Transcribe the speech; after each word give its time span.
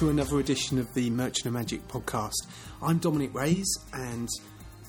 to 0.00 0.08
another 0.08 0.40
edition 0.40 0.78
of 0.78 0.94
the 0.94 1.10
Merchant 1.10 1.44
of 1.44 1.52
Magic 1.52 1.86
podcast. 1.86 2.46
I'm 2.80 2.96
Dominic 2.96 3.34
Rays, 3.34 3.70
and 3.92 4.30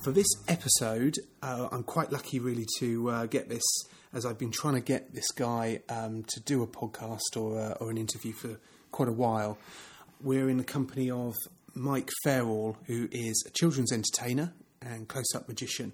for 0.06 0.13
this 0.13 0.28
episode, 0.47 1.18
uh, 1.44 1.68
I'm 1.70 1.84
quite 1.84 2.13
lucky 2.13 2.40
really 2.40 2.65
to 2.79 3.10
uh, 3.10 3.26
get 3.26 3.50
this, 3.50 3.62
as 4.13 4.26
I've 4.26 4.37
been 4.37 4.51
trying 4.51 4.76
to 4.76 4.79
get 4.79 5.13
this 5.13 5.29
guy 5.32 5.82
um, 5.90 6.24
to 6.29 6.40
do 6.40 6.63
a 6.63 6.68
podcast 6.68 7.36
or, 7.36 7.60
uh, 7.60 7.74
or 7.82 7.90
an 7.90 7.97
interview 7.97 8.32
for 8.32 8.58
quite 8.94 9.10
a 9.10 9.12
while. 9.12 9.58
We're 10.22 10.47
in 10.47 10.55
the 10.55 10.63
company 10.63 11.12
of 11.12 11.36
Mike 11.73 12.09
Fairall, 12.26 12.78
who 12.86 13.09
is 13.12 13.44
a 13.46 13.50
children's 13.50 13.91
entertainer 13.91 14.54
and 14.82 15.09
close 15.09 15.36
up 15.36 15.46
magician. 15.50 15.91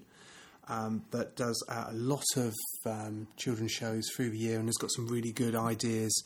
Um, 0.68 1.02
that 1.10 1.34
does 1.34 1.60
a 1.68 1.92
lot 1.92 2.22
of 2.36 2.54
um, 2.86 3.26
children's 3.36 3.72
shows 3.72 4.08
through 4.14 4.30
the 4.30 4.38
year 4.38 4.60
and 4.60 4.68
has 4.68 4.76
got 4.76 4.92
some 4.92 5.08
really 5.08 5.32
good 5.32 5.56
ideas 5.56 6.22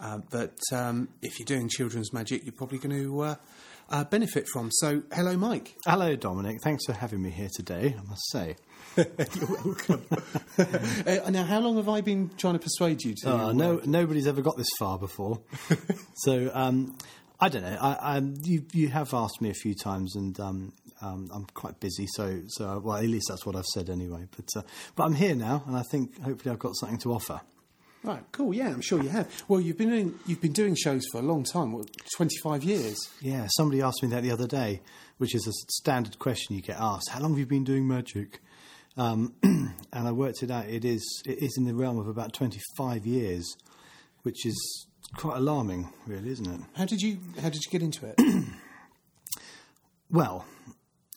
uh, 0.00 0.20
that 0.30 0.58
um, 0.72 1.08
if 1.22 1.38
you're 1.38 1.46
doing 1.46 1.68
children's 1.68 2.12
magic, 2.12 2.44
you're 2.44 2.52
probably 2.52 2.78
going 2.78 3.02
to 3.02 3.20
uh, 3.20 3.34
uh, 3.90 4.04
benefit 4.04 4.46
from. 4.52 4.70
So, 4.72 5.02
hello, 5.12 5.36
Mike. 5.36 5.76
Hello, 5.86 6.16
Dominic. 6.16 6.60
Thanks 6.62 6.84
for 6.86 6.92
having 6.92 7.22
me 7.22 7.30
here 7.30 7.48
today, 7.54 7.94
I 7.98 8.02
must 8.08 8.30
say. 8.30 8.56
you're 8.96 9.64
welcome. 9.64 10.06
Uh, 10.58 11.30
now, 11.30 11.44
how 11.44 11.60
long 11.60 11.76
have 11.76 11.88
I 11.88 12.00
been 12.00 12.30
trying 12.38 12.54
to 12.54 12.58
persuade 12.58 13.04
you 13.04 13.14
to? 13.14 13.30
Uh, 13.30 13.52
no, 13.52 13.80
nobody's 13.84 14.26
ever 14.26 14.40
got 14.40 14.56
this 14.56 14.68
far 14.78 14.98
before. 14.98 15.38
so, 16.16 16.50
um, 16.54 16.96
I 17.38 17.50
don't 17.50 17.62
know. 17.62 17.76
I, 17.78 18.16
I, 18.16 18.22
you, 18.42 18.64
you 18.72 18.88
have 18.88 19.12
asked 19.12 19.42
me 19.42 19.50
a 19.50 19.54
few 19.54 19.74
times, 19.74 20.16
and 20.16 20.40
um, 20.40 20.72
um, 21.02 21.28
I'm 21.32 21.44
quite 21.52 21.78
busy. 21.78 22.06
So, 22.08 22.40
so 22.48 22.80
well, 22.82 22.96
at 22.96 23.04
least 23.04 23.26
that's 23.28 23.44
what 23.44 23.54
I've 23.54 23.66
said 23.66 23.90
anyway. 23.90 24.26
But, 24.34 24.48
uh, 24.56 24.62
but 24.96 25.04
I'm 25.04 25.14
here 25.14 25.34
now, 25.34 25.62
and 25.66 25.76
I 25.76 25.82
think 25.82 26.18
hopefully 26.22 26.52
I've 26.52 26.58
got 26.58 26.74
something 26.76 26.98
to 27.00 27.12
offer. 27.12 27.42
Right, 28.06 28.22
cool. 28.30 28.54
Yeah, 28.54 28.68
I'm 28.68 28.82
sure 28.82 29.02
you 29.02 29.08
have. 29.08 29.28
Well, 29.48 29.60
you've 29.60 29.76
been 29.76 29.88
doing, 29.88 30.14
you've 30.26 30.40
been 30.40 30.52
doing 30.52 30.76
shows 30.76 31.04
for 31.10 31.18
a 31.18 31.22
long 31.22 31.42
time. 31.42 31.72
What, 31.72 31.90
25 32.14 32.62
years? 32.62 32.96
Yeah. 33.20 33.48
Somebody 33.56 33.82
asked 33.82 34.00
me 34.00 34.08
that 34.10 34.22
the 34.22 34.30
other 34.30 34.46
day, 34.46 34.80
which 35.18 35.34
is 35.34 35.44
a 35.48 35.52
standard 35.72 36.16
question 36.20 36.54
you 36.54 36.62
get 36.62 36.76
asked. 36.78 37.08
How 37.10 37.18
long 37.20 37.32
have 37.32 37.40
you 37.40 37.46
been 37.46 37.64
doing 37.64 37.88
magic? 37.88 38.40
Um, 38.96 39.34
and 39.42 39.74
I 39.92 40.12
worked 40.12 40.44
it 40.44 40.52
out. 40.52 40.66
It 40.66 40.84
is 40.84 41.02
it 41.26 41.42
is 41.42 41.56
in 41.58 41.64
the 41.64 41.74
realm 41.74 41.98
of 41.98 42.06
about 42.06 42.32
25 42.32 43.04
years, 43.06 43.56
which 44.22 44.46
is 44.46 44.86
quite 45.16 45.38
alarming, 45.38 45.92
really, 46.06 46.30
isn't 46.30 46.46
it? 46.46 46.60
How 46.74 46.84
did 46.84 47.02
you 47.02 47.18
How 47.42 47.48
did 47.48 47.64
you 47.64 47.70
get 47.72 47.82
into 47.82 48.06
it? 48.06 48.44
well, 50.10 50.44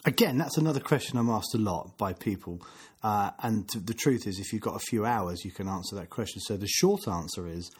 again, 0.05 0.39
that's 0.39 0.57
another 0.57 0.79
question 0.79 1.19
I'm 1.19 1.29
asked 1.29 1.53
a 1.53 1.59
lot 1.59 1.99
by 1.99 2.13
people. 2.13 2.61
Uh, 3.01 3.31
and 3.41 3.69
the 3.85 3.93
truth 3.93 4.27
is, 4.27 4.39
if 4.39 4.51
you've 4.51 4.61
got 4.61 4.75
a 4.75 4.85
few 4.89 5.05
hours, 5.05 5.45
you 5.45 5.51
can 5.51 5.67
answer 5.67 5.95
that 5.95 6.09
question. 6.09 6.41
So 6.41 6.57
the 6.57 6.67
short 6.67 7.07
answer 7.07 7.47
is 7.47 7.71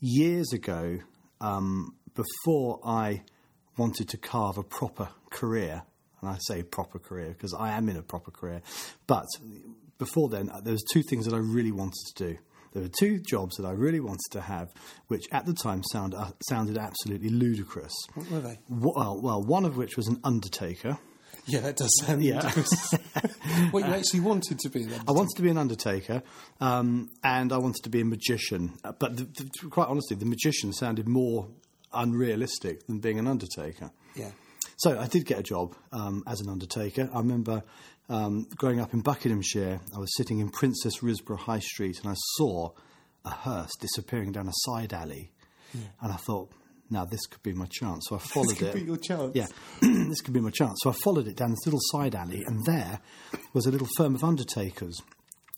years 0.00 0.52
ago, 0.52 0.98
um, 1.40 1.94
before 2.14 2.80
I 2.84 3.22
wanted 3.76 4.08
to 4.10 4.16
carve 4.16 4.58
a 4.58 4.62
proper 4.62 5.08
career, 5.30 5.82
and 6.20 6.30
I 6.30 6.38
say 6.46 6.62
proper 6.62 6.98
career 6.98 7.30
because 7.30 7.54
I 7.54 7.70
am 7.72 7.88
in 7.88 7.96
a 7.96 8.02
proper 8.02 8.30
career, 8.30 8.62
but 9.06 9.26
before 9.98 10.28
then, 10.28 10.50
uh, 10.50 10.60
there 10.60 10.72
was 10.72 10.84
two 10.92 11.02
things 11.02 11.26
that 11.26 11.34
I 11.34 11.38
really 11.38 11.72
wanted 11.72 12.04
to 12.16 12.28
do. 12.28 12.38
There 12.72 12.82
were 12.82 12.88
two 12.88 13.18
jobs 13.18 13.56
that 13.56 13.66
I 13.66 13.72
really 13.72 14.00
wanted 14.00 14.30
to 14.32 14.40
have, 14.40 14.68
which 15.08 15.24
at 15.32 15.44
the 15.44 15.54
time 15.54 15.82
sound, 15.90 16.14
uh, 16.14 16.30
sounded 16.48 16.78
absolutely 16.78 17.30
ludicrous. 17.30 17.92
What 18.14 18.30
were 18.30 18.40
they? 18.40 18.60
Well, 18.68 19.20
well, 19.20 19.42
one 19.42 19.64
of 19.64 19.76
which 19.76 19.96
was 19.96 20.06
an 20.06 20.20
undertaker. 20.22 20.98
Yeah, 21.46 21.60
that 21.60 21.76
does 21.76 21.90
sound 22.04 22.22
Yeah. 22.22 22.36
ridiculous. 22.36 22.92
what 23.72 23.84
you 23.86 23.92
actually 23.92 24.20
wanted 24.20 24.58
to 24.60 24.68
be 24.70 24.84
then? 24.84 25.00
I 25.08 25.12
wanted 25.12 25.34
to 25.36 25.42
be 25.42 25.48
an 25.50 25.58
undertaker, 25.58 26.22
um, 26.60 27.10
and 27.24 27.52
I 27.52 27.56
wanted 27.58 27.82
to 27.84 27.90
be 27.90 28.00
a 28.02 28.04
magician. 28.04 28.74
Uh, 28.84 28.92
But 28.92 29.16
the, 29.16 29.24
the, 29.24 29.68
quite 29.68 29.88
honestly, 29.88 30.16
the 30.16 30.26
magician 30.26 30.72
sounded 30.72 31.08
more 31.08 31.48
unrealistic 31.92 32.86
than 32.86 32.98
being 33.00 33.18
an 33.18 33.26
undertaker. 33.26 33.90
Yeah. 34.14 34.30
So 34.76 34.98
I 34.98 35.06
did 35.08 35.26
get 35.26 35.38
a 35.38 35.42
job 35.42 35.74
um, 35.92 36.22
as 36.26 36.40
an 36.40 36.48
undertaker. 36.48 37.10
I 37.12 37.18
remember 37.18 37.62
um, 38.08 38.46
growing 38.56 38.80
up 38.80 38.94
in 38.94 39.00
Buckinghamshire. 39.00 39.80
I 39.94 39.98
was 39.98 40.14
sitting 40.16 40.38
in 40.38 40.50
Princes 40.50 40.98
Risborough 41.02 41.38
High 41.38 41.58
Street, 41.58 41.98
and 42.02 42.10
I 42.10 42.14
saw 42.36 42.70
a 43.24 43.30
hearse 43.30 43.70
disappearing 43.80 44.32
down 44.32 44.46
a 44.48 44.52
side 44.54 44.92
alley, 44.92 45.32
and 45.74 46.12
I 46.12 46.16
thought. 46.16 46.50
Now 46.90 47.04
this 47.04 47.26
could 47.26 47.42
be 47.42 47.52
my 47.52 47.66
chance, 47.66 48.06
so 48.08 48.16
I 48.16 48.18
followed 48.18 48.50
it. 48.52 48.58
this 48.58 48.58
could 48.58 48.68
it. 48.68 48.74
be 48.74 48.82
your 48.82 48.96
chance. 48.96 49.34
Yeah, 49.34 49.46
this 49.80 50.20
could 50.20 50.34
be 50.34 50.40
my 50.40 50.50
chance. 50.50 50.78
So 50.82 50.90
I 50.90 50.94
followed 51.04 51.28
it 51.28 51.36
down 51.36 51.50
this 51.50 51.64
little 51.64 51.80
side 51.80 52.14
alley, 52.14 52.42
and 52.44 52.64
there 52.66 53.00
was 53.52 53.66
a 53.66 53.70
little 53.70 53.88
firm 53.96 54.14
of 54.14 54.24
undertakers. 54.24 55.00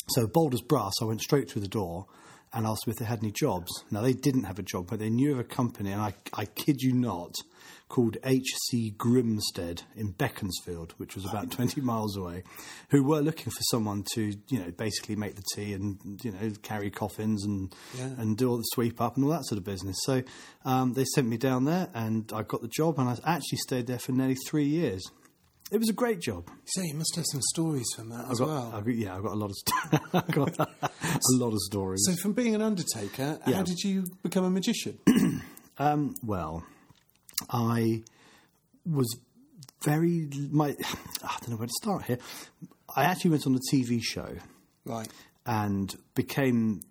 So 0.09 0.27
bold 0.27 0.53
as 0.53 0.61
brass, 0.61 0.93
I 1.01 1.07
went 1.07 1.23
straight 1.23 1.51
through 1.51 1.63
the 1.63 1.69
door 1.69 2.07
and 2.55 2.67
asked 2.67 2.85
them 2.85 2.93
if 2.93 2.99
they 2.99 3.05
had 3.05 3.21
any 3.21 3.31
jobs. 3.33 3.71
Now 3.91 4.01
they 4.03 4.13
didn't 4.13 4.45
have 4.45 4.59
a 4.59 4.63
job, 4.63 4.89
but 4.89 4.99
they 4.99 5.11
knew 5.11 5.33
of 5.33 5.39
a 5.39 5.45
company, 5.45 5.91
and 5.93 6.01
I, 6.01 6.15
I 6.35 6.45
kid 6.45 6.81
you 6.83 6.93
not, 6.93 7.35
called 7.89 8.17
H.C. 8.25 8.95
Grimstead 8.97 9.83
in 9.95 10.13
Beaconsfield, 10.13 10.95
which 10.97 11.15
was 11.15 11.25
about 11.27 11.51
20 11.51 11.81
miles 11.83 12.17
away, 12.17 12.43
who 12.91 13.03
were 13.05 13.21
looking 13.21 13.51
for 13.51 13.61
someone 13.71 14.03
to, 14.15 14.33
you 14.49 14.59
know, 14.59 14.71
basically 14.71 15.15
make 15.17 15.35
the 15.37 15.43
tea 15.55 15.75
and, 15.75 15.99
you 16.25 16.33
know, 16.33 16.51
carry 16.63 16.91
coffins 16.91 17.45
and 17.45 17.75
Yeah. 17.99 18.07
and 18.19 18.37
do 18.39 18.51
all 18.51 18.57
the 18.57 18.63
sweep 18.73 19.01
up 19.01 19.17
and 19.17 19.25
all 19.25 19.31
that 19.33 19.45
sort 19.45 19.59
of 19.59 19.65
business. 19.65 19.97
So 20.05 20.23
um, 20.65 20.95
they 20.95 21.05
sent 21.15 21.29
me 21.29 21.37
down 21.37 21.65
there, 21.67 21.89
and 21.95 22.31
I 22.35 22.43
got 22.43 22.63
the 22.63 22.69
job, 22.75 22.99
and 22.99 23.09
I 23.09 23.17
actually 23.27 23.59
stayed 23.59 23.87
there 23.87 23.99
for 23.99 24.13
nearly 24.13 24.37
three 24.49 24.67
years. 24.67 25.03
It 25.71 25.79
was 25.79 25.89
a 25.89 25.95
great 25.95 26.21
job. 26.21 26.51
So 26.67 26.83
you 26.83 26.93
must 26.95 27.17
have 27.17 27.25
some 27.31 27.41
stories 27.55 27.87
from 27.97 28.11
that 28.11 28.31
as 28.31 28.39
got, 28.41 28.49
well. 28.49 28.73
I 28.87 28.91
yeah, 28.91 29.17
I've 29.17 29.23
got 29.23 29.33
a 29.33 29.37
lot 29.37 29.51
of 29.51 29.57
st- 29.57 30.03
I 30.15 30.33
got 30.33 30.92
a 31.35 31.37
lot 31.37 31.53
of 31.53 31.59
stories. 31.61 32.03
So 32.07 32.15
from 32.23 32.33
being 32.33 32.55
an 32.55 32.63
undertaker, 32.63 33.39
how 33.45 33.63
did 33.63 33.79
you 33.85 34.05
become 34.23 34.45
a 34.45 34.51
magician? 34.51 34.99
Um, 35.79 36.15
well, 36.23 36.65
I 37.51 38.03
was 38.85 39.17
very 39.83 40.29
my 40.51 40.69
I 41.25 41.37
don't 41.41 41.51
know 41.51 41.57
where 41.57 41.67
to 41.67 41.73
start 41.83 42.05
here. 42.05 42.19
I 42.95 43.05
actually 43.05 43.31
went 43.31 43.47
on 43.47 43.55
a 43.55 43.75
TV 43.75 44.01
show 44.03 44.37
right. 44.85 45.09
and 45.47 45.93
became 46.15 46.83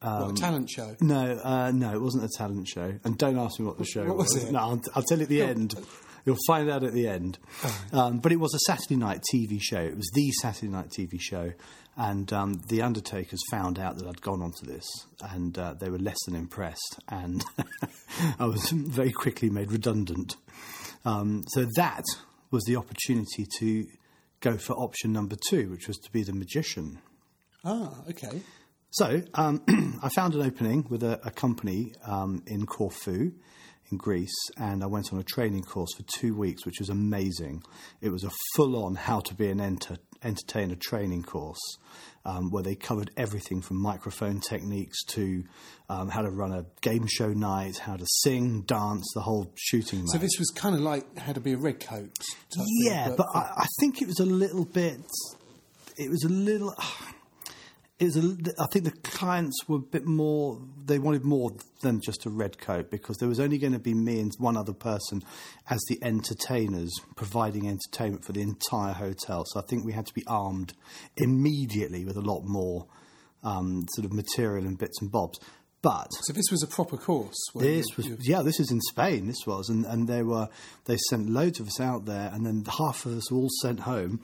what, 0.00 0.32
a 0.32 0.34
talent 0.34 0.68
show? 0.68 0.96
no, 1.00 1.40
uh, 1.42 1.70
no, 1.70 1.94
it 1.94 2.00
wasn't 2.00 2.24
a 2.24 2.28
talent 2.36 2.68
show. 2.68 2.94
And 3.04 3.16
don't 3.16 3.38
ask 3.38 3.58
me 3.58 3.66
what 3.66 3.78
the 3.78 3.84
show 3.84 4.04
What 4.04 4.16
was 4.16 4.34
it? 4.34 4.52
No, 4.52 4.58
I'll, 4.58 4.82
I'll 4.94 5.02
tell 5.02 5.18
you 5.18 5.24
at 5.24 5.28
the 5.28 5.42
end. 5.42 5.74
You'll 6.24 6.38
find 6.46 6.70
out 6.70 6.82
at 6.84 6.92
the 6.92 7.06
end. 7.06 7.38
Um, 7.92 8.18
but 8.18 8.32
it 8.32 8.40
was 8.40 8.54
a 8.54 8.70
Saturday 8.70 8.96
night 8.96 9.22
TV 9.32 9.58
show. 9.60 9.80
It 9.80 9.96
was 9.96 10.10
the 10.14 10.30
Saturday 10.40 10.68
night 10.68 10.90
TV 10.90 11.20
show. 11.20 11.52
And 11.96 12.32
um, 12.32 12.60
the 12.68 12.82
Undertakers 12.82 13.40
found 13.50 13.78
out 13.78 13.98
that 13.98 14.08
I'd 14.08 14.20
gone 14.20 14.42
onto 14.42 14.66
this, 14.66 14.84
and 15.20 15.56
uh, 15.56 15.74
they 15.74 15.90
were 15.90 15.98
less 15.98 16.16
than 16.26 16.34
impressed. 16.34 16.98
And 17.08 17.44
I 18.40 18.46
was 18.46 18.68
very 18.70 19.12
quickly 19.12 19.48
made 19.48 19.70
redundant. 19.70 20.36
Um, 21.04 21.42
so 21.48 21.66
that 21.76 22.02
was 22.50 22.64
the 22.64 22.76
opportunity 22.76 23.46
to 23.58 23.86
go 24.40 24.56
for 24.56 24.72
option 24.74 25.12
number 25.12 25.36
two, 25.48 25.70
which 25.70 25.86
was 25.86 25.96
to 25.98 26.10
be 26.10 26.24
the 26.24 26.32
magician. 26.32 26.98
Ah, 27.64 27.92
okay. 28.10 28.42
So 28.90 29.22
um, 29.34 29.62
I 30.02 30.08
found 30.08 30.34
an 30.34 30.42
opening 30.42 30.86
with 30.88 31.02
a, 31.02 31.20
a 31.24 31.30
company 31.30 31.94
um, 32.06 32.42
in 32.46 32.66
Corfu, 32.66 33.32
in 33.90 33.98
Greece, 33.98 34.34
and 34.56 34.82
I 34.82 34.86
went 34.86 35.12
on 35.12 35.18
a 35.18 35.22
training 35.24 35.62
course 35.62 35.94
for 35.94 36.02
two 36.18 36.34
weeks, 36.34 36.64
which 36.64 36.78
was 36.80 36.88
amazing. 36.88 37.62
It 38.00 38.10
was 38.10 38.24
a 38.24 38.30
full-on 38.56 38.94
how 38.94 39.20
to 39.20 39.34
be 39.34 39.48
an 39.50 39.60
enter- 39.60 39.98
entertainer 40.22 40.74
training 40.76 41.22
course, 41.24 41.60
um, 42.24 42.50
where 42.50 42.62
they 42.62 42.74
covered 42.74 43.10
everything 43.16 43.60
from 43.60 43.80
microphone 43.82 44.40
techniques 44.40 45.04
to 45.08 45.44
um, 45.90 46.08
how 46.08 46.22
to 46.22 46.30
run 46.30 46.52
a 46.52 46.64
game 46.80 47.06
show 47.06 47.28
night, 47.32 47.78
how 47.78 47.96
to 47.96 48.06
sing, 48.22 48.62
dance, 48.62 49.06
the 49.14 49.20
whole 49.20 49.52
shooting. 49.54 50.06
So 50.06 50.14
match. 50.14 50.22
this 50.22 50.38
was 50.38 50.50
kind 50.50 50.74
of 50.74 50.80
like 50.80 51.18
how 51.18 51.32
to 51.34 51.40
be 51.40 51.52
a 51.52 51.58
redcoat. 51.58 52.10
type 52.14 52.54
thing, 52.54 52.66
Yeah, 52.86 53.12
but 53.16 53.26
I, 53.34 53.40
I 53.58 53.66
think 53.80 54.00
it 54.00 54.06
was 54.08 54.20
a 54.20 54.26
little 54.26 54.64
bit. 54.64 54.98
It 55.96 56.10
was 56.10 56.24
a 56.24 56.28
little. 56.30 56.74
It 58.00 58.06
was 58.06 58.16
a, 58.16 58.36
I 58.58 58.66
think 58.72 58.86
the 58.86 58.90
clients 59.08 59.54
were 59.68 59.76
a 59.76 59.80
bit 59.80 60.04
more. 60.04 60.60
They 60.84 60.98
wanted 60.98 61.24
more 61.24 61.52
than 61.80 62.00
just 62.04 62.26
a 62.26 62.30
red 62.30 62.58
coat 62.58 62.90
because 62.90 63.18
there 63.18 63.28
was 63.28 63.38
only 63.38 63.56
going 63.56 63.72
to 63.72 63.78
be 63.78 63.94
me 63.94 64.18
and 64.20 64.32
one 64.38 64.56
other 64.56 64.72
person 64.72 65.22
as 65.70 65.80
the 65.88 66.02
entertainers 66.02 66.92
providing 67.14 67.68
entertainment 67.68 68.24
for 68.24 68.32
the 68.32 68.42
entire 68.42 68.94
hotel. 68.94 69.44
So 69.46 69.60
I 69.60 69.62
think 69.62 69.84
we 69.84 69.92
had 69.92 70.06
to 70.06 70.14
be 70.14 70.24
armed 70.26 70.72
immediately 71.16 72.04
with 72.04 72.16
a 72.16 72.20
lot 72.20 72.42
more 72.44 72.86
um, 73.44 73.84
sort 73.94 74.04
of 74.04 74.12
material 74.12 74.66
and 74.66 74.76
bits 74.76 75.00
and 75.00 75.10
bobs. 75.12 75.38
But 75.80 76.08
so 76.22 76.32
this 76.32 76.46
was 76.50 76.62
a 76.62 76.66
proper 76.66 76.96
course. 76.96 77.36
this 77.54 77.86
you- 77.90 77.94
was 77.96 78.06
you- 78.06 78.18
yeah, 78.22 78.42
this 78.42 78.58
is 78.58 78.70
in 78.70 78.80
Spain. 78.80 79.26
This 79.26 79.46
was, 79.46 79.68
and, 79.68 79.84
and 79.84 80.08
they 80.08 80.22
were 80.22 80.48
they 80.86 80.96
sent 81.10 81.28
loads 81.28 81.60
of 81.60 81.66
us 81.68 81.78
out 81.78 82.06
there, 82.06 82.30
and 82.32 82.44
then 82.46 82.64
half 82.64 83.04
of 83.04 83.12
us 83.16 83.30
were 83.30 83.38
all 83.38 83.50
sent 83.60 83.80
home, 83.80 84.20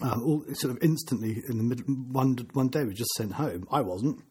uh, 0.00 0.18
all 0.20 0.44
sort 0.54 0.74
of 0.74 0.82
instantly 0.82 1.42
in 1.48 1.58
the 1.58 1.64
middle. 1.64 1.84
One 1.86 2.36
one 2.52 2.68
day 2.68 2.84
we 2.84 2.94
just 2.94 3.12
sent 3.16 3.34
home. 3.34 3.66
I 3.70 3.82
wasn't, 3.82 4.22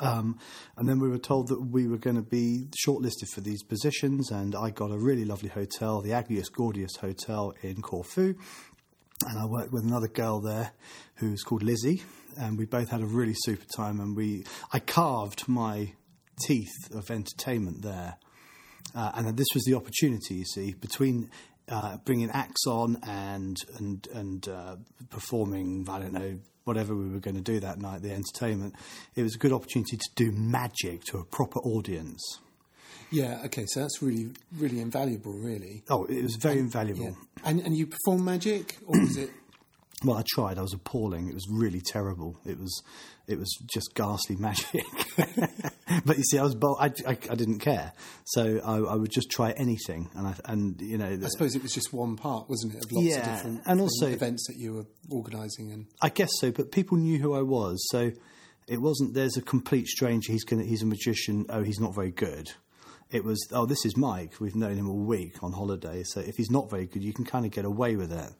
um, 0.00 0.38
and 0.76 0.88
then 0.88 1.00
we 1.00 1.08
were 1.08 1.18
told 1.18 1.48
that 1.48 1.60
we 1.60 1.86
were 1.86 1.98
going 1.98 2.16
to 2.16 2.22
be 2.22 2.66
shortlisted 2.86 3.28
for 3.32 3.40
these 3.40 3.62
positions, 3.62 4.30
and 4.30 4.54
I 4.54 4.70
got 4.70 4.90
a 4.90 4.98
really 4.98 5.24
lovely 5.24 5.48
hotel, 5.48 6.00
the 6.00 6.10
Agios 6.10 6.50
Gordios 6.52 6.96
Hotel 6.96 7.54
in 7.62 7.82
Corfu, 7.82 8.34
and 9.26 9.38
I 9.38 9.46
worked 9.46 9.72
with 9.72 9.84
another 9.84 10.08
girl 10.08 10.40
there 10.40 10.72
who's 11.16 11.42
called 11.42 11.62
Lizzie, 11.62 12.02
and 12.38 12.58
we 12.58 12.64
both 12.64 12.90
had 12.90 13.00
a 13.00 13.06
really 13.06 13.34
super 13.34 13.66
time. 13.76 14.00
And 14.00 14.16
we, 14.16 14.44
I 14.72 14.78
carved 14.80 15.48
my 15.48 15.92
teeth 16.40 16.92
of 16.92 17.10
entertainment 17.10 17.82
there, 17.82 18.16
uh, 18.94 19.12
and 19.14 19.36
this 19.36 19.48
was 19.54 19.64
the 19.64 19.74
opportunity. 19.74 20.36
You 20.36 20.44
see, 20.44 20.74
between 20.74 21.30
uh, 21.68 21.96
bringing 22.04 22.30
acts 22.30 22.66
on 22.66 22.98
and 23.02 23.56
and 23.78 24.08
and 24.12 24.48
uh, 24.48 24.76
performing, 25.10 25.86
I 25.88 25.98
don't 25.98 26.12
know. 26.12 26.38
Whatever 26.64 26.94
we 26.94 27.10
were 27.10 27.20
going 27.20 27.36
to 27.36 27.42
do 27.42 27.60
that 27.60 27.78
night, 27.78 28.00
the 28.00 28.10
entertainment, 28.10 28.74
it 29.14 29.22
was 29.22 29.34
a 29.34 29.38
good 29.38 29.52
opportunity 29.52 29.98
to 29.98 30.10
do 30.16 30.32
magic 30.32 31.04
to 31.10 31.18
a 31.18 31.24
proper 31.24 31.58
audience. 31.60 32.22
Yeah. 33.10 33.42
Okay. 33.44 33.66
So 33.66 33.80
that's 33.80 34.00
really, 34.00 34.30
really 34.56 34.80
invaluable. 34.80 35.34
Really. 35.34 35.82
Oh, 35.90 36.04
it 36.06 36.22
was 36.22 36.36
very 36.36 36.58
invaluable. 36.58 37.04
Yeah. 37.04 37.14
And 37.44 37.60
and 37.60 37.76
you 37.76 37.86
perform 37.86 38.24
magic, 38.24 38.78
or 38.86 38.98
was 38.98 39.16
it? 39.18 39.30
Well, 40.04 40.16
I 40.18 40.22
tried. 40.26 40.58
I 40.58 40.62
was 40.62 40.74
appalling. 40.74 41.28
It 41.28 41.34
was 41.34 41.46
really 41.50 41.80
terrible. 41.80 42.38
It 42.44 42.58
was, 42.58 42.82
it 43.26 43.38
was 43.38 43.50
just 43.72 43.94
ghastly 43.94 44.36
magic. 44.38 44.84
but 46.04 46.18
you 46.18 46.24
see, 46.24 46.38
I 46.38 46.42
was 46.42 46.54
bold. 46.54 46.76
I, 46.80 46.92
I, 47.06 47.16
I 47.30 47.34
didn't 47.34 47.60
care, 47.60 47.92
so 48.24 48.60
I, 48.64 48.76
I, 48.92 48.96
would 48.96 49.10
just 49.10 49.30
try 49.30 49.52
anything. 49.52 50.10
And 50.14 50.26
I, 50.28 50.34
and 50.46 50.80
you 50.80 50.98
know, 50.98 51.06
I 51.06 51.28
suppose 51.28 51.54
it 51.54 51.62
was 51.62 51.72
just 51.72 51.92
one 51.92 52.16
part, 52.16 52.48
wasn't 52.50 52.74
it, 52.74 52.84
of 52.84 52.92
lots 52.92 53.06
Yeah, 53.06 53.18
of 53.18 53.36
different 53.36 53.60
and 53.66 53.80
also- 53.80 54.08
events 54.08 54.46
that 54.48 54.56
you 54.56 54.74
were 54.74 54.86
organising 55.10 55.72
and. 55.72 55.86
I 56.02 56.08
guess 56.10 56.30
so. 56.38 56.50
But 56.50 56.70
people 56.72 56.98
knew 56.98 57.18
who 57.18 57.34
I 57.34 57.42
was, 57.42 57.84
so 57.90 58.12
it 58.68 58.80
wasn't. 58.80 59.14
There's 59.14 59.36
a 59.36 59.42
complete 59.42 59.86
stranger. 59.86 60.32
He's 60.32 60.44
gonna. 60.44 60.64
He's 60.64 60.82
a 60.82 60.86
magician. 60.86 61.46
Oh, 61.48 61.62
he's 61.62 61.80
not 61.80 61.94
very 61.94 62.10
good. 62.10 62.50
It 63.10 63.24
was. 63.24 63.46
Oh, 63.52 63.64
this 63.66 63.84
is 63.84 63.96
Mike. 63.96 64.40
We've 64.40 64.56
known 64.56 64.76
him 64.76 64.88
all 64.90 65.04
week 65.04 65.42
on 65.42 65.52
holiday. 65.52 66.02
So 66.04 66.20
if 66.20 66.36
he's 66.36 66.50
not 66.50 66.68
very 66.70 66.86
good, 66.86 67.02
you 67.02 67.12
can 67.12 67.24
kind 67.24 67.46
of 67.46 67.52
get 67.52 67.64
away 67.64 67.96
with 67.96 68.12
it. 68.12 68.30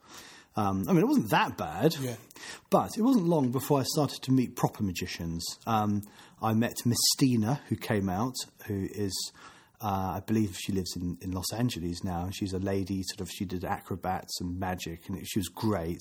Um, 0.56 0.84
I 0.88 0.92
mean, 0.92 1.02
it 1.02 1.08
wasn't 1.08 1.30
that 1.30 1.56
bad. 1.56 1.96
Yeah. 2.00 2.14
But 2.70 2.96
it 2.96 3.02
wasn't 3.02 3.26
long 3.26 3.50
before 3.50 3.80
I 3.80 3.84
started 3.84 4.22
to 4.22 4.32
meet 4.32 4.54
proper 4.56 4.82
magicians. 4.82 5.44
Um, 5.66 6.02
I 6.40 6.54
met 6.54 6.74
Mistina, 6.84 7.60
who 7.68 7.76
came 7.76 8.08
out, 8.08 8.34
who 8.66 8.86
is, 8.92 9.32
uh, 9.80 10.14
I 10.16 10.22
believe 10.24 10.56
she 10.56 10.72
lives 10.72 10.94
in, 10.94 11.18
in 11.22 11.32
Los 11.32 11.52
Angeles 11.52 12.04
now. 12.04 12.28
She's 12.32 12.52
a 12.52 12.58
lady, 12.58 13.02
sort 13.02 13.20
of, 13.20 13.30
she 13.30 13.44
did 13.44 13.64
acrobats 13.64 14.40
and 14.40 14.60
magic, 14.60 15.08
and 15.08 15.18
it, 15.18 15.26
she 15.26 15.38
was 15.40 15.48
great. 15.48 16.00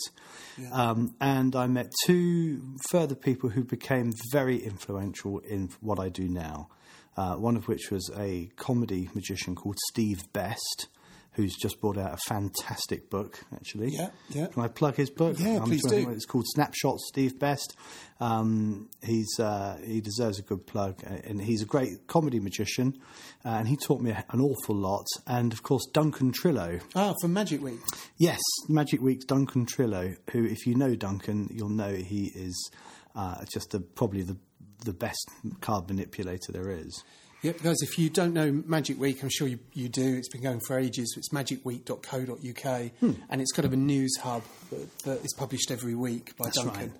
Um, 0.71 1.15
and 1.19 1.55
I 1.55 1.67
met 1.67 1.91
two 2.05 2.61
further 2.89 3.15
people 3.15 3.49
who 3.49 3.63
became 3.63 4.11
very 4.31 4.57
influential 4.57 5.39
in 5.39 5.69
what 5.81 5.99
I 5.99 6.09
do 6.09 6.27
now. 6.27 6.69
Uh, 7.15 7.35
one 7.35 7.55
of 7.55 7.67
which 7.67 7.91
was 7.91 8.09
a 8.17 8.49
comedy 8.55 9.07
magician 9.13 9.55
called 9.55 9.77
Steve 9.89 10.23
Best. 10.33 10.87
Who's 11.35 11.55
just 11.55 11.81
brought 11.81 11.97
out 11.97 12.13
a 12.13 12.17
fantastic 12.27 13.09
book, 13.09 13.43
actually. 13.55 13.89
Yeah, 13.91 14.09
yeah. 14.29 14.47
Can 14.47 14.61
I 14.61 14.67
plug 14.67 14.95
his 14.95 15.09
book? 15.09 15.37
Yeah, 15.39 15.59
please 15.63 15.81
trying 15.81 15.89
to 15.89 15.89
think 15.89 16.07
do. 16.09 16.13
It's 16.13 16.25
called 16.25 16.45
Snapshots. 16.53 17.07
Steve 17.07 17.39
Best. 17.39 17.75
Um, 18.19 18.89
he's 19.01 19.39
uh, 19.39 19.79
he 19.83 19.99
deserves 19.99 20.37
a 20.37 20.43
good 20.43 20.67
plug, 20.67 21.03
uh, 21.03 21.15
and 21.23 21.41
he's 21.41 21.63
a 21.63 21.65
great 21.65 22.07
comedy 22.07 22.39
magician. 22.39 22.99
Uh, 23.43 23.49
and 23.49 23.67
he 23.67 23.75
taught 23.75 24.01
me 24.01 24.11
an 24.11 24.41
awful 24.41 24.75
lot. 24.75 25.07
And 25.25 25.51
of 25.53 25.63
course, 25.63 25.85
Duncan 25.91 26.31
Trillo. 26.31 26.81
Ah, 26.95 27.13
from 27.19 27.33
Magic 27.33 27.61
Week. 27.61 27.79
Yes, 28.17 28.39
Magic 28.69 29.01
Week's 29.01 29.25
Duncan 29.25 29.65
Trillo. 29.65 30.15
Who, 30.31 30.45
if 30.45 30.67
you 30.67 30.75
know 30.75 30.95
Duncan, 30.95 31.49
you'll 31.51 31.69
know 31.69 31.93
he 31.93 32.31
is 32.35 32.71
uh, 33.15 33.43
just 33.51 33.71
the, 33.71 33.79
probably 33.79 34.21
the 34.21 34.37
the 34.85 34.93
best 34.93 35.29
card 35.61 35.87
manipulator 35.87 36.51
there 36.51 36.69
is. 36.69 37.03
Yep, 37.43 37.61
guys, 37.61 37.81
if 37.81 37.99
you 37.99 38.09
don't 38.09 38.33
know 38.33 38.51
Magic 38.65 38.97
Week, 38.97 39.21
I'm 39.21 39.29
sure 39.29 39.47
you, 39.49 39.59
you 39.73 39.89
do. 39.89 40.15
It's 40.15 40.29
been 40.29 40.41
going 40.41 40.61
for 40.65 40.79
ages. 40.79 41.13
It's 41.17 41.29
magicweek.co.uk, 41.33 42.91
Hmm. 43.01 43.11
and 43.29 43.41
it's 43.41 43.51
kind 43.51 43.65
of 43.65 43.73
a 43.73 43.77
news 43.77 44.15
hub 44.21 44.43
that, 44.69 44.99
that 44.99 45.25
is 45.25 45.33
published 45.37 45.69
every 45.69 45.93
week 45.93 46.37
by 46.37 46.45
That's 46.45 46.63
Duncan. 46.63 46.93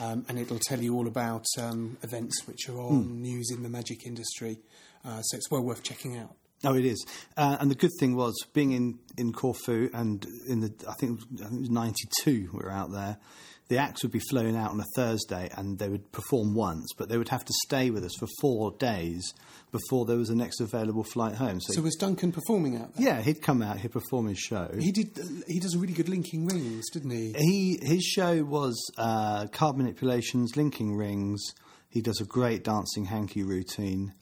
Um, 0.00 0.24
and 0.30 0.38
it'll 0.38 0.58
tell 0.58 0.80
you 0.80 0.94
all 0.96 1.06
about 1.06 1.44
um, 1.58 1.98
events 2.02 2.46
which 2.46 2.70
are 2.70 2.80
on, 2.80 3.02
Hmm. 3.04 3.20
news 3.22 3.50
in 3.50 3.62
the 3.62 3.68
magic 3.68 4.06
industry. 4.06 4.60
Uh, 5.04 5.20
so 5.20 5.36
it's 5.36 5.50
well 5.50 5.62
worth 5.62 5.82
checking 5.82 6.16
out. 6.16 6.36
Oh, 6.64 6.74
it 6.74 6.86
is. 6.86 7.04
Uh, 7.36 7.58
and 7.60 7.70
the 7.70 7.74
good 7.74 7.90
thing 8.00 8.16
was 8.16 8.34
being 8.54 8.72
in, 8.72 8.98
in 9.18 9.32
Corfu 9.34 9.90
and 9.92 10.24
in 10.48 10.60
the 10.60 10.72
I 10.88 10.94
think, 10.94 11.20
I 11.34 11.48
think 11.48 11.52
it 11.54 11.60
was 11.60 11.70
ninety 11.70 12.08
two 12.22 12.48
we 12.52 12.60
were 12.60 12.70
out 12.70 12.92
there. 12.92 13.18
The 13.72 13.78
acts 13.78 14.02
would 14.02 14.12
be 14.12 14.20
flown 14.28 14.54
out 14.54 14.72
on 14.72 14.80
a 14.80 14.84
Thursday 14.94 15.48
and 15.56 15.78
they 15.78 15.88
would 15.88 16.12
perform 16.12 16.52
once, 16.52 16.92
but 16.98 17.08
they 17.08 17.16
would 17.16 17.30
have 17.30 17.42
to 17.42 17.52
stay 17.64 17.88
with 17.88 18.04
us 18.04 18.12
for 18.18 18.26
four 18.38 18.72
days 18.72 19.32
before 19.70 20.04
there 20.04 20.18
was 20.18 20.28
a 20.28 20.34
next 20.34 20.60
available 20.60 21.04
flight 21.04 21.36
home. 21.36 21.58
So, 21.58 21.72
So 21.72 21.80
was 21.80 21.96
Duncan 21.96 22.32
performing 22.32 22.76
out 22.76 22.94
there? 22.94 23.06
yeah, 23.06 23.22
he'd 23.22 23.40
come 23.40 23.62
out, 23.62 23.78
he'd 23.78 23.92
perform 23.92 24.26
his 24.26 24.38
show. 24.38 24.68
He 24.78 24.92
did. 24.92 25.18
He 25.48 25.58
does 25.58 25.74
a 25.74 25.78
really 25.78 25.94
good 25.94 26.10
linking 26.10 26.44
rings, 26.44 26.90
didn't 26.90 27.12
he? 27.12 27.32
He 27.32 27.78
his 27.80 28.04
show 28.04 28.44
was 28.44 28.78
uh, 28.98 29.46
card 29.46 29.78
manipulations, 29.78 30.54
linking 30.54 30.94
rings. 30.94 31.42
He 31.88 32.02
does 32.02 32.20
a 32.20 32.26
great 32.26 32.64
dancing 32.64 33.06
hanky 33.06 33.42
routine, 33.42 34.12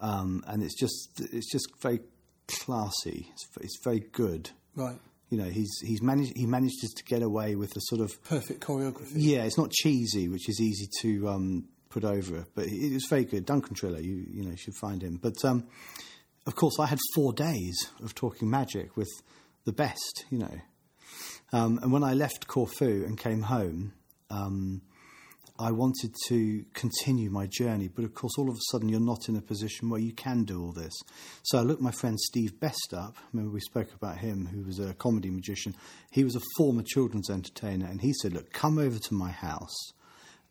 um, 0.00 0.44
and 0.46 0.62
it's 0.62 0.78
just 0.78 1.08
it's 1.18 1.50
just 1.50 1.66
very 1.80 2.02
classy. 2.46 3.30
It's, 3.32 3.48
it's 3.60 3.78
very 3.82 4.04
good. 4.12 4.50
Right. 4.76 5.00
You 5.32 5.38
know, 5.38 5.48
he's 5.48 5.72
he's 5.82 6.02
managed 6.02 6.36
he 6.36 6.44
manages 6.44 6.92
to 6.94 7.04
get 7.04 7.22
away 7.22 7.56
with 7.56 7.70
the 7.70 7.80
sort 7.80 8.02
of 8.02 8.22
Perfect 8.24 8.60
choreography. 8.60 9.12
yeah, 9.14 9.44
it's 9.44 9.56
not 9.56 9.70
cheesy, 9.70 10.28
which 10.28 10.46
is 10.46 10.60
easy 10.60 10.86
to 11.00 11.26
um, 11.30 11.68
put 11.88 12.04
over, 12.04 12.44
but 12.54 12.66
it 12.66 12.92
was 12.92 13.06
very 13.08 13.24
good. 13.24 13.46
Duncan 13.46 13.74
Trillo, 13.74 14.02
you 14.04 14.26
you 14.30 14.42
know, 14.44 14.50
you 14.50 14.58
should 14.58 14.76
find 14.76 15.02
him. 15.02 15.18
But 15.22 15.42
um, 15.42 15.66
of 16.46 16.54
course, 16.54 16.78
I 16.78 16.84
had 16.84 16.98
four 17.14 17.32
days 17.32 17.74
of 18.04 18.14
talking 18.14 18.50
magic 18.50 18.94
with 18.94 19.08
the 19.64 19.72
best, 19.72 20.26
you 20.30 20.36
know. 20.36 20.60
Um, 21.50 21.78
and 21.82 21.92
when 21.92 22.04
I 22.04 22.12
left 22.12 22.46
Corfu 22.46 23.04
and 23.06 23.16
came 23.16 23.40
home, 23.40 23.94
um, 24.28 24.82
I 25.58 25.70
wanted 25.70 26.14
to 26.28 26.64
continue 26.72 27.30
my 27.30 27.46
journey, 27.46 27.88
but 27.88 28.04
of 28.04 28.14
course, 28.14 28.32
all 28.38 28.48
of 28.48 28.56
a 28.56 28.70
sudden, 28.70 28.88
you're 28.88 29.00
not 29.00 29.28
in 29.28 29.36
a 29.36 29.42
position 29.42 29.90
where 29.90 30.00
you 30.00 30.12
can 30.12 30.44
do 30.44 30.62
all 30.62 30.72
this. 30.72 30.94
So 31.42 31.58
I 31.58 31.62
looked 31.62 31.82
my 31.82 31.90
friend 31.90 32.18
Steve 32.18 32.58
Best 32.58 32.94
up. 32.94 33.16
Remember, 33.32 33.52
we 33.52 33.60
spoke 33.60 33.92
about 33.92 34.18
him, 34.18 34.46
who 34.46 34.62
was 34.64 34.78
a 34.78 34.94
comedy 34.94 35.30
magician. 35.30 35.74
He 36.10 36.24
was 36.24 36.34
a 36.34 36.40
former 36.56 36.82
children's 36.82 37.30
entertainer, 37.30 37.86
and 37.86 38.00
he 38.00 38.12
said, 38.14 38.32
Look, 38.32 38.52
come 38.52 38.78
over 38.78 38.98
to 38.98 39.14
my 39.14 39.30
house, 39.30 39.76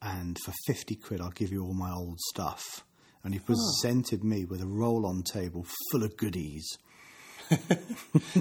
and 0.01 0.37
for 0.45 0.53
50 0.67 0.95
quid, 0.95 1.19
I'll 1.19 1.31
give 1.31 1.51
you 1.51 1.63
all 1.63 1.73
my 1.73 1.91
old 1.91 2.19
stuff. 2.33 2.85
And 3.23 3.33
he 3.33 3.39
presented 3.39 4.23
me 4.23 4.45
with 4.45 4.61
a 4.61 4.67
roll 4.67 5.05
on 5.05 5.23
table 5.23 5.65
full 5.91 6.03
of 6.03 6.15
goodies. 6.17 6.65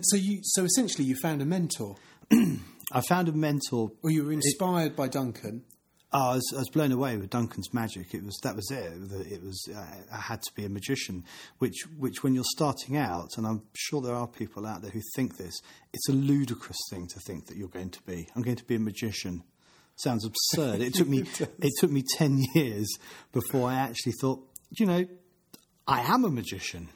So 0.03 0.17
you. 0.17 0.39
So 0.43 0.65
essentially, 0.65 1.05
you 1.05 1.17
found 1.17 1.43
a 1.43 1.45
mentor, 1.45 1.97
I 2.93 3.01
found 3.09 3.29
a 3.29 3.33
mentor 3.33 3.91
Well, 4.03 4.13
you 4.13 4.25
were 4.25 4.33
inspired 4.33 4.95
by 4.95 5.09
Duncan. 5.09 5.65
Oh, 6.13 6.31
I 6.31 6.35
was, 6.35 6.53
I 6.57 6.59
was 6.59 6.71
blown 6.71 6.91
away 6.91 7.17
with 7.17 7.31
Duncan's 7.31 7.73
magic. 7.73 8.15
It 8.15 8.25
was 8.25 8.37
that 8.43 8.57
was 8.57 8.69
it. 8.73 8.93
It 9.31 9.43
was 9.45 9.69
uh, 9.73 9.85
I 10.13 10.17
had 10.17 10.43
to 10.43 10.53
be 10.55 10.65
a 10.65 10.69
magician, 10.69 11.25
which 11.59 11.87
which 11.99 12.25
when 12.25 12.35
you're 12.35 12.43
starting 12.57 12.97
out, 12.97 13.29
and 13.37 13.47
I'm 13.47 13.63
sure 13.77 14.01
there 14.01 14.17
are 14.17 14.27
people 14.27 14.67
out 14.67 14.83
there 14.83 14.91
who 14.91 15.01
think 15.15 15.37
this, 15.37 15.61
it's 15.93 16.09
a 16.09 16.13
ludicrous 16.13 16.79
thing 16.91 17.07
to 17.07 17.21
think 17.21 17.47
that 17.47 17.57
you're 17.57 17.69
going 17.69 17.91
to 17.91 18.03
be. 18.03 18.27
I'm 18.35 18.43
going 18.43 18.57
to 18.57 18.65
be 18.65 18.75
a 18.75 18.81
magician. 18.81 19.45
Sounds 19.95 20.25
absurd. 20.25 20.81
It 20.81 20.95
took 20.95 21.07
me 21.07 21.21
it 21.39 21.73
took 21.79 21.93
me 21.93 22.03
ten 22.17 22.43
years 22.55 22.89
before 23.31 23.71
I 23.71 23.75
actually 23.77 24.15
thought, 24.21 24.45
you 24.71 24.87
know, 24.87 25.07
I 25.87 26.01
am 26.01 26.25
a 26.25 26.31
magician. 26.31 26.89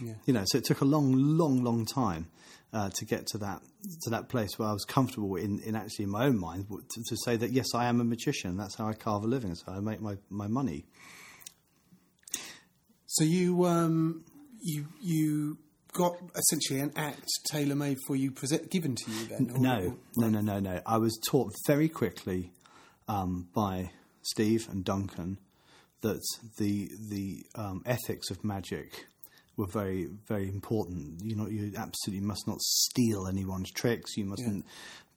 Yeah. 0.00 0.14
You 0.26 0.34
know, 0.34 0.44
so 0.46 0.58
it 0.58 0.64
took 0.64 0.82
a 0.82 0.84
long, 0.84 1.12
long, 1.36 1.64
long 1.64 1.84
time 1.84 2.28
uh, 2.72 2.90
to 2.94 3.04
get 3.04 3.26
to 3.28 3.38
that 3.38 3.60
to 4.02 4.10
that 4.10 4.28
place 4.28 4.58
where 4.58 4.68
I 4.68 4.72
was 4.72 4.84
comfortable 4.84 5.36
in, 5.36 5.60
in 5.60 5.76
actually 5.76 6.04
in 6.04 6.10
my 6.10 6.24
own 6.26 6.38
mind 6.38 6.66
to, 6.68 7.02
to 7.08 7.16
say 7.24 7.36
that 7.36 7.50
yes, 7.52 7.66
I 7.74 7.86
am 7.86 8.00
a 8.00 8.04
magician. 8.04 8.56
That's 8.56 8.74
how 8.76 8.88
I 8.88 8.92
carve 8.94 9.24
a 9.24 9.26
living. 9.26 9.50
That's 9.50 9.62
how 9.66 9.74
I 9.74 9.80
make 9.80 10.00
my, 10.00 10.16
my 10.30 10.46
money. 10.48 10.84
So 13.06 13.24
you 13.24 13.64
um, 13.66 14.24
you 14.60 14.86
you 15.00 15.58
got 15.92 16.16
essentially 16.34 16.80
an 16.80 16.92
act 16.96 17.24
tailor 17.50 17.74
made 17.76 17.96
for 18.06 18.14
you, 18.16 18.30
present, 18.30 18.70
given 18.70 18.94
to 18.94 19.10
you 19.10 19.26
then? 19.26 19.50
or- 19.54 19.58
No, 19.58 19.78
or- 19.86 19.96
no, 20.16 20.28
no, 20.28 20.40
no, 20.40 20.60
no. 20.60 20.80
I 20.84 20.98
was 20.98 21.18
taught 21.30 21.52
very 21.66 21.88
quickly 21.88 22.52
um, 23.08 23.48
by 23.54 23.90
Steve 24.22 24.68
and 24.70 24.84
Duncan 24.84 25.38
that 26.02 26.20
the 26.58 26.90
the 27.08 27.44
um, 27.54 27.82
ethics 27.86 28.30
of 28.30 28.44
magic 28.44 29.06
were 29.56 29.66
very, 29.66 30.08
very 30.26 30.48
important. 30.48 31.22
You 31.24 31.36
know, 31.36 31.48
you 31.48 31.72
absolutely 31.76 32.26
must 32.26 32.46
not 32.46 32.60
steal 32.60 33.26
anyone's 33.26 33.70
tricks. 33.70 34.16
You 34.16 34.26
mustn't 34.26 34.64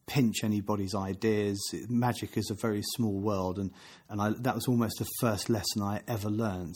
pinch 0.07 0.43
anybody's 0.43 0.95
ideas. 0.95 1.61
Magic 1.87 2.37
is 2.37 2.49
a 2.49 2.55
very 2.55 2.81
small 2.95 3.19
world, 3.19 3.57
and 3.57 3.71
and 4.09 4.21
I, 4.21 4.31
that 4.39 4.55
was 4.55 4.67
almost 4.67 4.99
the 4.99 5.07
first 5.19 5.49
lesson 5.49 5.81
I 5.81 6.01
ever 6.07 6.29
learned, 6.29 6.75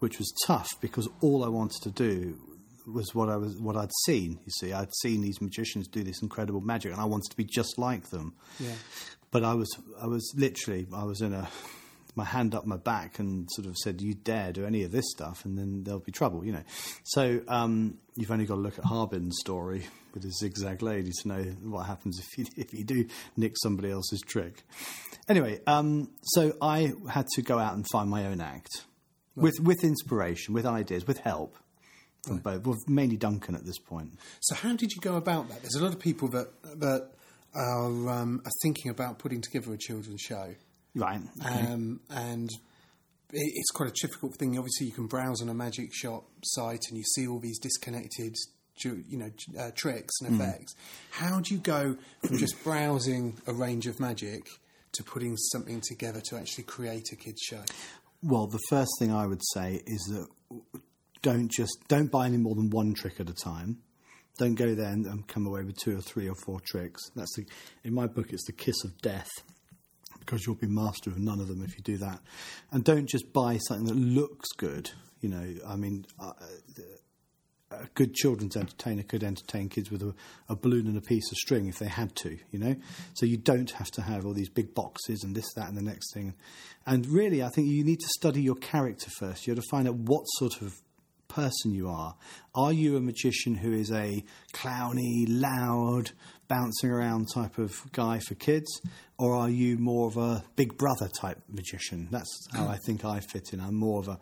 which 0.00 0.18
was 0.18 0.32
tough 0.46 0.70
because 0.80 1.08
all 1.22 1.44
I 1.44 1.48
wanted 1.48 1.82
to 1.82 1.90
do 1.90 2.38
was 2.86 3.14
what 3.14 3.28
I 3.28 3.36
was 3.36 3.56
what 3.60 3.76
I'd 3.76 3.92
seen. 4.04 4.38
You 4.44 4.52
see, 4.58 4.72
I'd 4.72 4.92
seen 5.00 5.22
these 5.22 5.40
magicians 5.40 5.88
do 5.88 6.02
this 6.02 6.20
incredible 6.22 6.60
magic, 6.60 6.92
and 6.92 7.00
I 7.00 7.04
wanted 7.04 7.30
to 7.30 7.36
be 7.36 7.44
just 7.44 7.78
like 7.78 8.10
them. 8.10 8.34
Yeah. 8.58 8.74
But 9.30 9.44
I 9.44 9.54
was 9.54 9.70
I 10.00 10.06
was 10.06 10.34
literally 10.36 10.86
I 10.94 11.04
was 11.04 11.20
in 11.20 11.32
a 11.32 11.48
my 12.14 12.24
hand 12.24 12.54
up 12.54 12.66
my 12.66 12.76
back 12.76 13.18
and 13.18 13.48
sort 13.52 13.66
of 13.66 13.76
said, 13.76 14.00
"You 14.00 14.14
dare 14.14 14.52
do 14.52 14.66
any 14.66 14.82
of 14.82 14.92
this 14.92 15.04
stuff, 15.10 15.44
and 15.44 15.56
then 15.56 15.84
there'll 15.84 16.00
be 16.00 16.12
trouble," 16.12 16.44
you 16.44 16.52
know. 16.52 16.62
So 17.04 17.40
um, 17.48 17.98
you've 18.16 18.30
only 18.30 18.46
got 18.46 18.56
to 18.56 18.60
look 18.60 18.78
at 18.78 18.84
Harbin's 18.84 19.36
story 19.40 19.86
with 20.14 20.22
his 20.22 20.38
zigzag 20.38 20.82
lady 20.82 21.10
to 21.22 21.28
know 21.28 21.42
what 21.62 21.86
happens 21.86 22.18
if 22.18 22.38
you 22.38 22.46
if 22.56 22.72
you 22.74 22.84
do 22.84 23.06
nick 23.36 23.54
somebody 23.62 23.90
else's 23.90 24.20
trick. 24.20 24.62
Anyway, 25.28 25.60
um, 25.66 26.10
so 26.22 26.52
I 26.60 26.92
had 27.08 27.26
to 27.34 27.42
go 27.42 27.58
out 27.58 27.74
and 27.74 27.86
find 27.90 28.10
my 28.10 28.26
own 28.26 28.40
act 28.40 28.82
with 29.36 29.58
with 29.60 29.84
inspiration, 29.84 30.52
with 30.54 30.66
ideas, 30.66 31.06
with 31.06 31.18
help. 31.18 31.56
from 32.26 32.38
both. 32.38 32.66
Well, 32.66 32.76
mainly 32.86 33.16
Duncan 33.16 33.54
at 33.54 33.64
this 33.64 33.78
point. 33.78 34.12
So 34.40 34.54
how 34.54 34.76
did 34.76 34.92
you 34.92 35.00
go 35.00 35.16
about 35.16 35.48
that? 35.48 35.62
There's 35.62 35.74
a 35.74 35.82
lot 35.82 35.92
of 35.92 35.98
people 35.98 36.28
that 36.28 36.48
that 36.80 37.10
are, 37.54 38.10
um, 38.10 38.40
are 38.44 38.52
thinking 38.62 38.90
about 38.90 39.18
putting 39.18 39.40
together 39.42 39.72
a 39.72 39.78
children's 39.78 40.20
show, 40.20 40.54
Right. 40.94 41.20
um, 41.44 42.00
and 42.10 42.50
it, 43.32 43.52
it's 43.54 43.70
quite 43.70 43.90
a 43.90 43.92
difficult 43.92 44.36
thing. 44.36 44.58
Obviously, 44.58 44.86
you 44.86 44.92
can 44.92 45.06
browse 45.06 45.42
on 45.42 45.48
a 45.48 45.54
magic 45.54 45.92
shop 45.92 46.24
site 46.44 46.82
and 46.88 46.98
you 46.98 47.04
see 47.04 47.26
all 47.26 47.38
these 47.38 47.58
disconnected, 47.58 48.34
you 48.84 49.18
know, 49.18 49.30
uh, 49.58 49.70
tricks 49.74 50.14
and 50.20 50.34
effects. 50.34 50.74
How 51.10 51.40
do 51.40 51.54
you 51.54 51.60
go 51.60 51.96
from 52.26 52.38
just 52.38 52.62
browsing 52.64 53.38
a 53.46 53.52
range 53.52 53.86
of 53.86 54.00
magic 54.00 54.46
to 54.92 55.02
putting 55.02 55.36
something 55.36 55.80
together 55.80 56.20
to 56.28 56.36
actually 56.36 56.64
create 56.64 57.12
a 57.12 57.16
kids 57.16 57.40
show? 57.42 57.62
Well, 58.22 58.46
the 58.46 58.60
first 58.68 58.90
thing 58.98 59.12
I 59.12 59.26
would 59.26 59.42
say 59.54 59.82
is 59.86 60.02
that 60.12 60.28
don't 61.22 61.50
just 61.50 61.76
don't 61.88 62.10
buy 62.10 62.26
any 62.26 62.36
more 62.36 62.54
than 62.54 62.70
one 62.70 62.94
trick 62.94 63.18
at 63.18 63.28
a 63.28 63.34
time. 63.34 63.78
Don't 64.38 64.54
go 64.54 64.74
there 64.74 64.88
and, 64.88 65.06
and 65.06 65.26
come 65.26 65.46
away 65.46 65.62
with 65.62 65.76
two 65.76 65.96
or 65.96 66.00
three 66.00 66.28
or 66.28 66.34
four 66.34 66.58
tricks. 66.60 67.02
That's 67.14 67.34
the, 67.36 67.44
in 67.84 67.94
my 67.94 68.06
book. 68.06 68.32
It's 68.32 68.46
the 68.46 68.52
kiss 68.52 68.82
of 68.84 68.98
death 69.02 69.28
because 70.24 70.46
you'll 70.46 70.56
be 70.56 70.66
master 70.66 71.10
of 71.10 71.18
none 71.18 71.40
of 71.40 71.48
them 71.48 71.62
if 71.62 71.76
you 71.76 71.82
do 71.82 71.98
that. 71.98 72.20
And 72.70 72.84
don't 72.84 73.08
just 73.08 73.32
buy 73.32 73.58
something 73.58 73.86
that 73.86 73.96
looks 73.96 74.48
good. 74.56 74.90
You 75.20 75.28
know, 75.28 75.54
I 75.66 75.76
mean, 75.76 76.06
uh, 76.18 76.32
a 77.70 77.86
good 77.94 78.14
children's 78.14 78.56
entertainer 78.56 79.02
could 79.02 79.24
entertain 79.24 79.68
kids 79.68 79.90
with 79.90 80.02
a, 80.02 80.14
a 80.48 80.56
balloon 80.56 80.86
and 80.86 80.96
a 80.96 81.00
piece 81.00 81.30
of 81.30 81.36
string 81.38 81.66
if 81.66 81.78
they 81.78 81.88
had 81.88 82.14
to, 82.16 82.38
you 82.50 82.58
know? 82.58 82.76
So 83.14 83.26
you 83.26 83.36
don't 83.36 83.70
have 83.72 83.90
to 83.92 84.02
have 84.02 84.26
all 84.26 84.34
these 84.34 84.50
big 84.50 84.74
boxes 84.74 85.22
and 85.22 85.34
this, 85.34 85.52
that, 85.54 85.68
and 85.68 85.76
the 85.76 85.82
next 85.82 86.12
thing. 86.14 86.34
And 86.86 87.06
really, 87.06 87.42
I 87.42 87.48
think 87.48 87.68
you 87.68 87.84
need 87.84 88.00
to 88.00 88.08
study 88.18 88.42
your 88.42 88.56
character 88.56 89.10
first. 89.18 89.46
You 89.46 89.54
have 89.54 89.62
to 89.62 89.68
find 89.70 89.88
out 89.88 89.96
what 89.96 90.24
sort 90.38 90.60
of 90.62 90.74
person 91.28 91.72
you 91.72 91.88
are. 91.88 92.14
Are 92.54 92.72
you 92.72 92.96
a 92.96 93.00
magician 93.00 93.54
who 93.54 93.72
is 93.72 93.90
a 93.90 94.22
clowny, 94.52 95.24
loud, 95.28 96.10
bouncing 96.52 96.90
around 96.90 97.28
type 97.34 97.56
of 97.56 97.74
guy 97.92 98.18
for 98.18 98.34
kids? 98.34 98.68
Or 99.18 99.34
are 99.34 99.48
you 99.48 99.78
more 99.78 100.06
of 100.06 100.18
a 100.18 100.44
big 100.54 100.76
brother 100.76 101.08
type 101.08 101.38
magician? 101.48 102.08
That's 102.10 102.28
how 102.52 102.68
I 102.68 102.76
think 102.84 103.06
I 103.06 103.20
fit 103.20 103.54
in. 103.54 103.60
I'm 103.60 103.74
more 103.74 104.00
of 104.00 104.08
a 104.08 104.18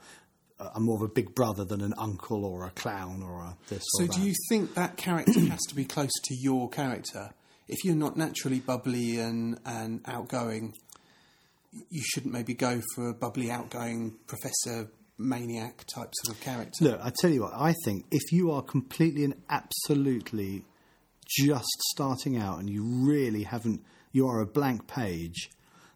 I'm 0.75 0.84
more 0.84 0.96
of 0.96 1.02
a 1.02 1.12
big 1.12 1.34
brother 1.34 1.64
than 1.64 1.80
an 1.80 1.94
uncle 1.99 2.44
or 2.44 2.66
a 2.66 2.70
clown 2.70 3.22
or 3.22 3.40
a 3.40 3.56
this 3.68 3.82
So, 3.94 4.04
or 4.04 4.06
that. 4.06 4.16
do 4.16 4.20
you 4.22 4.34
think 4.49 4.75
that 4.75 4.96
character 4.96 5.40
has 5.40 5.60
to 5.70 5.75
be 5.75 5.84
close 5.87 6.12
to 6.25 6.34
your 6.34 6.68
character? 6.68 7.30
If 7.66 7.82
you're 7.82 7.96
not 7.96 8.16
naturally 8.16 8.60
bubbly 8.60 9.18
and, 9.18 9.58
and 9.64 10.02
outgoing, 10.06 10.75
you 11.72 12.02
shouldn't 12.02 12.34
maybe 12.34 12.52
go 12.52 12.82
for 12.94 13.08
a 13.08 13.14
bubbly, 13.14 13.50
outgoing 13.50 14.16
professor 14.26 14.90
maniac 15.16 15.84
type 15.94 16.10
sort 16.22 16.37
of 16.37 16.40
character. 16.42 16.84
Look, 16.84 17.00
I 17.02 17.10
tell 17.20 17.30
you 17.30 17.42
what, 17.42 17.54
I 17.54 17.75
think 17.84 18.04
if 18.10 18.30
you 18.30 18.50
are 18.50 18.62
completely 18.62 19.25
and 19.25 19.34
absolutely 19.49 20.66
just 21.38 21.68
starting 21.92 22.37
out 22.37 22.58
and 22.58 22.68
you 22.68 22.82
really 22.82 23.44
haven't, 23.44 23.82
you 24.12 24.26
are 24.26 24.40
a 24.40 24.46
blank 24.46 24.87
page, 24.87 25.50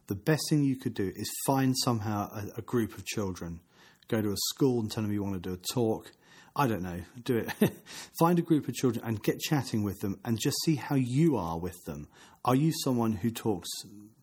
the 0.07 0.15
best 0.15 0.43
thing 0.49 0.65
you 0.65 0.77
could 0.77 0.95
do 0.95 1.13
is 1.15 1.31
find 1.47 1.75
somehow 1.85 2.31
a, 2.33 2.59
a 2.59 2.63
group 2.63 2.97
of 2.97 3.05
children, 3.05 3.61
go 4.09 4.21
to 4.21 4.31
a 4.31 4.37
school 4.55 4.81
and 4.81 4.91
tell 4.91 5.03
them 5.03 5.13
you 5.13 5.23
want 5.23 5.43
to 5.43 5.49
do 5.49 5.55
a 5.55 5.75
talk. 5.75 6.13
I 6.57 6.69
don't 6.69 6.83
know, 6.83 7.01
do 7.25 7.39
it. 7.39 7.73
find 8.19 8.39
a 8.39 8.43
group 8.43 8.69
of 8.69 8.75
children 8.75 9.05
and 9.05 9.23
get 9.23 9.41
chatting 9.41 9.83
with 9.83 10.01
them 10.01 10.21
and 10.25 10.39
just 10.39 10.57
see 10.65 10.77
how 10.77 10.95
you 10.95 11.37
are 11.37 11.59
with 11.59 11.83
them. 11.85 12.07
Are 12.45 12.55
you 12.55 12.73
someone 12.85 13.13
who 13.13 13.31
talks 13.31 13.69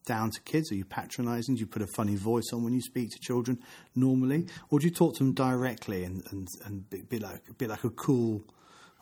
down 0.05 0.31
to 0.31 0.41
kids? 0.41 0.71
Are 0.71 0.75
you 0.75 0.85
patronising? 0.85 1.55
Do 1.55 1.59
you 1.59 1.67
put 1.67 1.81
a 1.81 1.87
funny 1.95 2.15
voice 2.15 2.49
on 2.53 2.63
when 2.63 2.73
you 2.73 2.81
speak 2.81 3.09
to 3.11 3.19
children 3.19 3.59
normally? 3.95 4.47
Or 4.69 4.79
do 4.79 4.85
you 4.85 4.93
talk 4.93 5.15
to 5.15 5.23
them 5.23 5.33
directly 5.33 6.03
and, 6.03 6.23
and, 6.31 6.47
and 6.65 7.09
be 7.09 7.19
like 7.19 7.57
be 7.57 7.67
like 7.67 7.83
a 7.83 7.89
cool, 7.89 8.43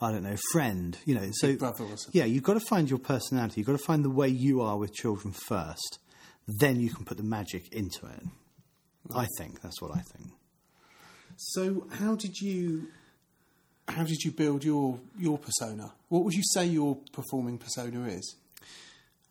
I 0.02 0.12
don't 0.12 0.24
know, 0.24 0.38
friend? 0.52 0.98
You 1.06 1.16
know, 1.16 1.30
so 1.34 1.56
brother 1.56 1.84
or 1.84 1.96
yeah, 2.12 2.26
you've 2.26 2.44
got 2.44 2.54
to 2.54 2.62
find 2.62 2.90
your 2.90 3.00
personality. 3.00 3.62
You've 3.62 3.68
got 3.68 3.78
to 3.78 3.86
find 3.86 4.04
the 4.04 4.10
way 4.10 4.30
you 4.30 4.62
are 4.62 4.78
with 4.78 4.94
children 4.94 5.34
first. 5.34 6.00
Then 6.48 6.80
you 6.80 6.90
can 6.90 7.06
put 7.06 7.18
the 7.18 7.24
magic 7.24 7.72
into 7.74 8.06
it. 8.08 8.24
I 9.14 9.28
think 9.38 9.62
that's 9.62 9.82
what 9.82 9.92
I 9.92 10.02
think. 10.02 10.32
So, 11.36 11.88
how 11.92 12.16
did 12.16 12.40
you 12.40 12.88
how 13.88 14.04
did 14.04 14.24
you 14.24 14.32
build 14.32 14.64
your 14.64 15.00
your 15.18 15.38
persona? 15.38 15.94
What 16.10 16.24
would 16.24 16.34
you 16.34 16.44
say 16.54 16.66
your 16.66 16.98
performing 17.12 17.58
persona 17.58 18.08
is? 18.08 18.36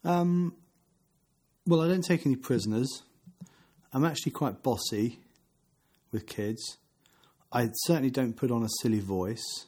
Um, 0.05 0.55
well, 1.67 1.83
I 1.83 1.89
don't 1.89 2.05
take 2.05 2.27
any 2.27 2.37
prisoners. 2.37 3.03
I'm 3.93 4.05
actually 4.05 4.33
quite 4.33 4.63
bossy 4.63 5.19
with 6.13 6.27
kids. 6.27 6.79
I 7.53 7.71
certainly 7.85 8.11
don't 8.11 8.35
put 8.35 8.51
on 8.51 8.63
a 8.63 8.69
silly 8.83 9.01
voice. 9.01 9.67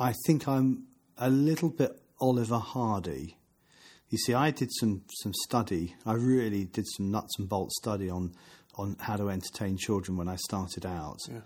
I 0.00 0.14
think 0.26 0.48
I'm 0.48 0.86
a 1.18 1.28
little 1.28 1.68
bit 1.68 2.00
Oliver 2.20 2.58
Hardy. 2.58 3.36
You 4.08 4.16
see, 4.16 4.32
I 4.32 4.50
did 4.50 4.70
some, 4.80 5.02
some 5.22 5.32
study. 5.46 5.94
I 6.06 6.14
really 6.14 6.64
did 6.64 6.86
some 6.96 7.10
nuts 7.10 7.38
and 7.38 7.48
bolts 7.48 7.76
study 7.78 8.08
on, 8.08 8.32
on 8.76 8.96
how 8.98 9.16
to 9.16 9.28
entertain 9.28 9.76
children 9.76 10.16
when 10.16 10.26
I 10.26 10.36
started 10.36 10.86
out. 10.86 11.18
Yeah. 11.30 11.40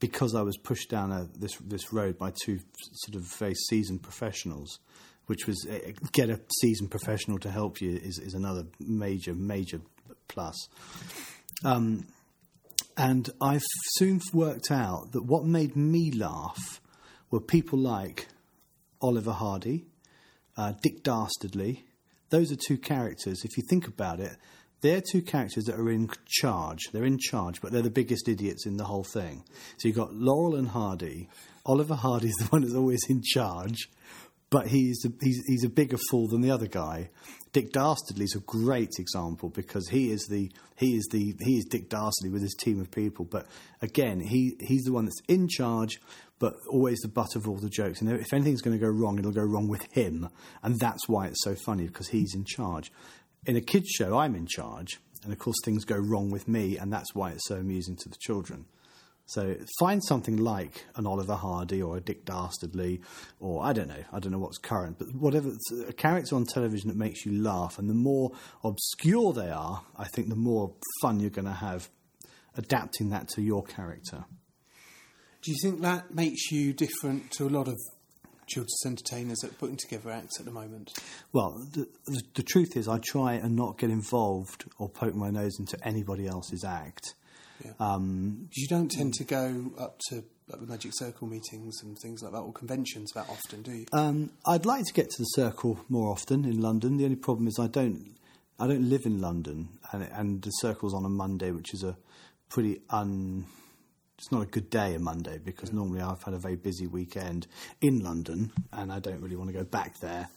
Because 0.00 0.34
I 0.34 0.40
was 0.40 0.56
pushed 0.56 0.88
down 0.88 1.12
a, 1.12 1.28
this, 1.38 1.56
this 1.56 1.92
road 1.92 2.18
by 2.18 2.32
two 2.44 2.60
sort 2.92 3.14
of 3.14 3.30
very 3.36 3.54
seasoned 3.54 4.02
professionals, 4.02 4.78
which 5.26 5.46
was 5.46 5.66
uh, 5.70 5.92
get 6.12 6.30
a 6.30 6.40
seasoned 6.60 6.90
professional 6.90 7.38
to 7.40 7.50
help 7.50 7.80
you 7.82 8.00
is, 8.02 8.18
is 8.18 8.32
another 8.32 8.64
major, 8.80 9.34
major 9.34 9.82
plus. 10.28 10.68
Um, 11.62 12.06
and 12.96 13.28
I've 13.40 13.64
soon 13.96 14.20
worked 14.32 14.70
out 14.70 15.12
that 15.12 15.24
what 15.24 15.44
made 15.44 15.76
me 15.76 16.10
laugh 16.10 16.80
were 17.30 17.40
people 17.40 17.78
like 17.78 18.28
Oliver 19.00 19.32
Hardy, 19.32 19.86
uh, 20.56 20.72
Dick 20.82 21.02
Dastardly. 21.02 21.84
Those 22.30 22.52
are 22.52 22.56
two 22.56 22.78
characters. 22.78 23.44
If 23.44 23.56
you 23.56 23.62
think 23.68 23.86
about 23.86 24.20
it, 24.20 24.36
they're 24.80 25.00
two 25.00 25.22
characters 25.22 25.64
that 25.64 25.78
are 25.78 25.90
in 25.90 26.08
charge. 26.26 26.90
They're 26.92 27.04
in 27.04 27.18
charge, 27.18 27.60
but 27.60 27.72
they're 27.72 27.82
the 27.82 27.90
biggest 27.90 28.28
idiots 28.28 28.66
in 28.66 28.76
the 28.76 28.84
whole 28.84 29.04
thing. 29.04 29.44
So 29.78 29.88
you've 29.88 29.96
got 29.96 30.14
Laurel 30.14 30.54
and 30.54 30.68
Hardy. 30.68 31.28
Oliver 31.66 31.96
Hardy's 31.96 32.36
the 32.36 32.46
one 32.50 32.62
that's 32.62 32.74
always 32.74 33.04
in 33.08 33.22
charge, 33.22 33.88
but 34.50 34.68
he's 34.68 35.04
a, 35.04 35.10
he's, 35.20 35.42
he's 35.46 35.64
a 35.64 35.68
bigger 35.68 35.98
fool 36.10 36.28
than 36.28 36.42
the 36.42 36.50
other 36.50 36.68
guy. 36.68 37.10
Dick 37.52 37.72
Dastardly's 37.72 38.36
a 38.36 38.40
great 38.40 38.98
example 38.98 39.48
because 39.48 39.88
he 39.88 40.10
is 40.10 40.26
the 40.28 40.52
he 40.76 40.96
is 40.96 41.08
the 41.10 41.34
he 41.40 41.56
is 41.56 41.64
Dick 41.64 41.88
Dastardly 41.88 42.30
with 42.30 42.42
his 42.42 42.54
team 42.54 42.78
of 42.78 42.90
people. 42.90 43.24
But 43.24 43.46
again, 43.80 44.20
he 44.20 44.56
he's 44.60 44.84
the 44.84 44.92
one 44.92 45.06
that's 45.06 45.20
in 45.28 45.48
charge, 45.48 45.98
but 46.38 46.54
always 46.68 46.98
the 47.00 47.08
butt 47.08 47.34
of 47.36 47.48
all 47.48 47.56
the 47.56 47.68
jokes. 47.68 48.00
And 48.00 48.10
if 48.10 48.32
anything's 48.32 48.62
going 48.62 48.78
to 48.78 48.84
go 48.84 48.90
wrong, 48.90 49.18
it'll 49.18 49.32
go 49.32 49.42
wrong 49.42 49.68
with 49.68 49.82
him, 49.92 50.28
and 50.62 50.78
that's 50.78 51.08
why 51.08 51.26
it's 51.26 51.42
so 51.42 51.54
funny 51.54 51.86
because 51.86 52.08
he's 52.08 52.34
in 52.34 52.44
charge. 52.44 52.92
In 53.46 53.56
a 53.56 53.60
kids 53.60 53.88
show, 53.90 54.18
I'm 54.18 54.34
in 54.34 54.46
charge, 54.46 54.98
and 55.24 55.32
of 55.32 55.38
course 55.38 55.56
things 55.64 55.84
go 55.84 55.96
wrong 55.96 56.30
with 56.30 56.48
me, 56.48 56.76
and 56.76 56.92
that's 56.92 57.14
why 57.14 57.30
it's 57.30 57.46
so 57.46 57.56
amusing 57.56 57.96
to 57.96 58.08
the 58.08 58.16
children. 58.20 58.66
So 59.26 59.56
find 59.78 60.02
something 60.02 60.38
like 60.38 60.86
an 60.96 61.06
Oliver 61.06 61.34
Hardy 61.34 61.82
or 61.82 61.98
a 61.98 62.00
Dick 62.00 62.24
Dastardly, 62.24 63.02
or 63.40 63.62
I 63.62 63.74
don't 63.74 63.88
know, 63.88 64.04
I 64.10 64.20
don't 64.20 64.32
know 64.32 64.38
what's 64.38 64.56
current, 64.56 64.98
but 64.98 65.14
whatever 65.14 65.52
a 65.86 65.92
character 65.92 66.34
on 66.34 66.46
television 66.46 66.88
that 66.88 66.96
makes 66.96 67.26
you 67.26 67.42
laugh, 67.42 67.78
and 67.78 67.90
the 67.90 67.94
more 67.94 68.32
obscure 68.64 69.34
they 69.34 69.50
are, 69.50 69.82
I 69.96 70.04
think 70.04 70.30
the 70.30 70.36
more 70.36 70.72
fun 71.02 71.20
you're 71.20 71.28
going 71.28 71.44
to 71.44 71.52
have 71.52 71.90
adapting 72.56 73.10
that 73.10 73.28
to 73.28 73.42
your 73.42 73.62
character. 73.62 74.24
Do 75.42 75.52
you 75.52 75.56
think 75.62 75.82
that 75.82 76.14
makes 76.14 76.50
you 76.50 76.72
different 76.72 77.30
to 77.32 77.46
a 77.46 77.50
lot 77.50 77.68
of 77.68 77.76
children's 78.48 78.82
entertainers 78.84 79.38
that 79.38 79.52
are 79.52 79.54
putting 79.54 79.76
together 79.76 80.10
acts 80.10 80.40
at 80.40 80.46
the 80.46 80.52
moment? 80.52 80.92
Well, 81.32 81.64
the, 81.72 81.86
the, 82.06 82.22
the 82.34 82.42
truth 82.42 82.76
is, 82.76 82.88
I 82.88 82.98
try 82.98 83.34
and 83.34 83.54
not 83.54 83.78
get 83.78 83.90
involved 83.90 84.64
or 84.78 84.88
poke 84.88 85.14
my 85.14 85.30
nose 85.30 85.58
into 85.58 85.78
anybody 85.86 86.26
else's 86.26 86.64
act. 86.64 87.14
Yeah. 87.64 87.72
Um, 87.78 88.48
you 88.52 88.66
don't 88.68 88.90
tend 88.90 89.14
to 89.14 89.24
go 89.24 89.72
up 89.78 89.98
to 90.08 90.24
like, 90.48 90.60
the 90.60 90.66
Magic 90.66 90.92
Circle 90.94 91.28
meetings 91.28 91.82
and 91.82 91.96
things 92.02 92.22
like 92.22 92.32
that, 92.32 92.38
or 92.38 92.52
conventions 92.52 93.10
that 93.14 93.28
often, 93.28 93.62
do 93.62 93.72
you? 93.72 93.86
Um, 93.92 94.30
I'd 94.46 94.64
like 94.64 94.84
to 94.86 94.92
get 94.92 95.10
to 95.10 95.16
the 95.18 95.24
circle 95.26 95.80
more 95.88 96.10
often 96.10 96.44
in 96.44 96.60
London. 96.60 96.96
The 96.96 97.04
only 97.04 97.16
problem 97.16 97.48
is 97.48 97.58
I 97.60 97.66
don't, 97.66 98.14
I 98.58 98.66
don't 98.66 98.88
live 98.88 99.06
in 99.06 99.20
London, 99.20 99.68
and, 99.92 100.08
and 100.12 100.42
the 100.42 100.50
circle's 100.50 100.94
on 100.94 101.04
a 101.04 101.08
Monday, 101.08 101.50
which 101.50 101.74
is 101.74 101.82
a 101.82 101.96
pretty 102.48 102.80
un. 102.90 103.46
It's 104.18 104.32
not 104.32 104.42
a 104.42 104.46
good 104.46 104.68
day, 104.68 104.94
a 104.94 104.98
Monday, 104.98 105.38
because 105.38 105.72
normally 105.72 106.00
I've 106.00 106.22
had 106.22 106.34
a 106.34 106.38
very 106.38 106.56
busy 106.56 106.88
weekend 106.88 107.46
in 107.80 108.00
London, 108.00 108.50
and 108.72 108.92
I 108.92 108.98
don't 108.98 109.20
really 109.20 109.36
want 109.36 109.50
to 109.50 109.56
go 109.56 109.62
back 109.62 110.00
there. 110.00 110.28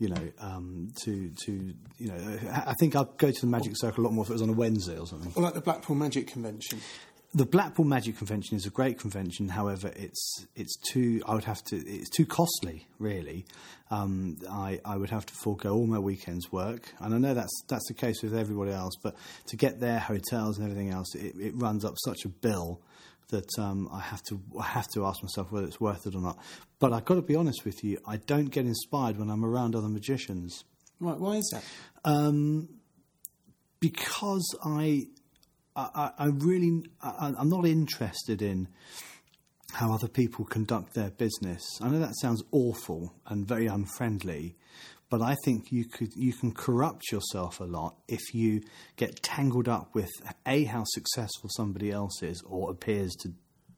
You 0.00 0.08
know, 0.08 0.32
um, 0.40 0.88
to 1.04 1.30
to 1.44 1.52
you 1.98 2.08
know, 2.08 2.38
I 2.50 2.74
think 2.80 2.96
I'd 2.96 3.16
go 3.18 3.30
to 3.30 3.40
the 3.40 3.46
Magic 3.46 3.74
Circle 3.76 4.02
a 4.02 4.04
lot 4.04 4.12
more 4.12 4.24
if 4.24 4.30
it 4.30 4.32
was 4.32 4.42
on 4.42 4.48
a 4.48 4.54
Wednesday 4.54 4.98
or 4.98 5.06
something. 5.06 5.32
Or 5.36 5.42
like 5.44 5.54
the 5.54 5.60
Blackpool 5.60 5.94
Magic 5.94 6.26
Convention. 6.26 6.80
The 7.34 7.46
Blackpool 7.46 7.86
Magic 7.86 8.18
Convention 8.18 8.56
is 8.56 8.66
a 8.66 8.70
great 8.70 8.98
convention. 8.98 9.48
However, 9.48 9.92
it's 9.94 10.46
it's 10.56 10.76
too. 10.90 11.22
I 11.24 11.34
would 11.34 11.44
have 11.44 11.62
to. 11.64 11.76
It's 11.76 12.10
too 12.10 12.26
costly, 12.26 12.88
really. 12.98 13.44
Um, 13.92 14.38
I 14.50 14.80
I 14.84 14.96
would 14.96 15.10
have 15.10 15.26
to 15.26 15.34
forego 15.34 15.74
all 15.74 15.86
my 15.86 16.00
weekends' 16.00 16.50
work, 16.50 16.92
and 16.98 17.14
I 17.14 17.18
know 17.18 17.34
that's 17.34 17.62
that's 17.68 17.86
the 17.86 17.94
case 17.94 18.22
with 18.22 18.34
everybody 18.34 18.72
else. 18.72 18.96
But 19.00 19.14
to 19.46 19.56
get 19.56 19.78
there, 19.78 20.00
hotels 20.00 20.58
and 20.58 20.68
everything 20.68 20.90
else, 20.90 21.14
it, 21.14 21.36
it 21.38 21.52
runs 21.54 21.84
up 21.84 21.94
such 22.04 22.24
a 22.24 22.28
bill 22.28 22.80
that 23.32 23.48
um, 23.58 23.88
I 23.92 24.00
have 24.00 24.22
to 24.28 24.40
I 24.58 24.62
have 24.64 24.86
to 24.94 25.04
ask 25.04 25.22
myself 25.22 25.50
whether 25.52 25.66
it's 25.66 25.80
worth 25.80 26.06
it 26.06 26.14
or 26.14 26.20
not. 26.22 26.38
But 26.78 26.92
I've 26.92 27.04
got 27.04 27.16
to 27.16 27.22
be 27.22 27.34
honest 27.36 27.64
with 27.64 27.82
you, 27.84 27.98
I 28.06 28.16
don't 28.16 28.46
get 28.50 28.64
inspired 28.64 29.18
when 29.18 29.28
I'm 29.30 29.44
around 29.44 29.74
other 29.74 29.88
magicians 29.88 30.64
Right, 31.00 31.18
why 31.18 31.36
is 31.36 31.50
that? 31.52 31.64
because 33.80 34.44
I 34.64 35.06
I, 35.74 35.88
I- 35.94 36.12
I 36.18 36.26
really 36.26 36.82
I, 37.02 37.34
I'm 37.38 37.48
not 37.48 37.66
interested 37.66 38.42
in 38.42 38.68
how 39.72 39.92
other 39.94 40.08
people 40.08 40.44
conduct 40.44 40.92
their 40.94 41.10
business. 41.10 41.62
I 41.80 41.88
know 41.88 41.98
that 41.98 42.14
sounds 42.20 42.42
awful 42.52 43.14
and 43.26 43.48
very 43.48 43.66
unfriendly, 43.66 44.54
but 45.12 45.20
I 45.20 45.36
think 45.44 45.70
you 45.70 45.84
could 45.84 46.16
you 46.16 46.32
can 46.32 46.52
corrupt 46.52 47.12
yourself 47.12 47.60
a 47.60 47.64
lot 47.64 47.96
if 48.08 48.32
you 48.32 48.62
get 48.96 49.22
tangled 49.22 49.68
up 49.68 49.94
with 49.94 50.08
a 50.46 50.64
how 50.64 50.84
successful 50.86 51.50
somebody 51.54 51.90
else 51.90 52.22
is 52.22 52.42
or 52.46 52.70
appears 52.70 53.14
to 53.16 53.28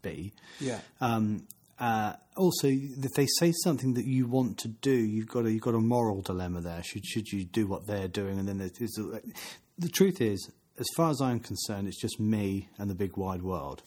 be. 0.00 0.32
Yeah. 0.60 0.78
Um, 1.00 1.48
uh, 1.80 2.12
also, 2.36 2.68
if 2.68 3.10
they 3.16 3.26
say 3.40 3.52
something 3.64 3.94
that 3.94 4.04
you 4.04 4.28
want 4.28 4.58
to 4.58 4.68
do, 4.68 4.94
you've 4.94 5.26
got 5.26 5.44
a, 5.44 5.50
you've 5.50 5.60
got 5.62 5.74
a 5.74 5.80
moral 5.80 6.22
dilemma 6.22 6.60
there. 6.60 6.84
Should 6.84 7.04
should 7.04 7.26
you 7.32 7.44
do 7.44 7.66
what 7.66 7.88
they're 7.88 8.06
doing? 8.06 8.38
And 8.38 8.46
then 8.46 8.58
there's, 8.58 8.96
a- 8.96 9.20
the 9.76 9.88
truth 9.88 10.20
is, 10.20 10.48
as 10.78 10.86
far 10.96 11.10
as 11.10 11.20
I'm 11.20 11.40
concerned, 11.40 11.88
it's 11.88 12.00
just 12.00 12.20
me 12.20 12.68
and 12.78 12.88
the 12.88 12.94
big 12.94 13.16
wide 13.16 13.42
world. 13.42 13.82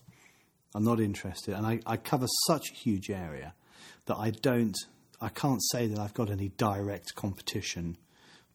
I'm 0.76 0.84
not 0.84 1.00
interested, 1.00 1.54
and 1.56 1.66
I, 1.66 1.80
I 1.86 1.96
cover 1.96 2.28
such 2.46 2.72
a 2.72 2.74
huge 2.74 3.10
area 3.10 3.54
that 4.08 4.18
I 4.18 4.32
don't, 4.32 4.76
I 5.20 5.30
can't 5.30 5.62
say 5.72 5.88
that 5.88 6.00
I've 6.00 6.14
got 6.14 6.30
any 6.30 6.50
direct 6.50 7.16
competition 7.16 7.98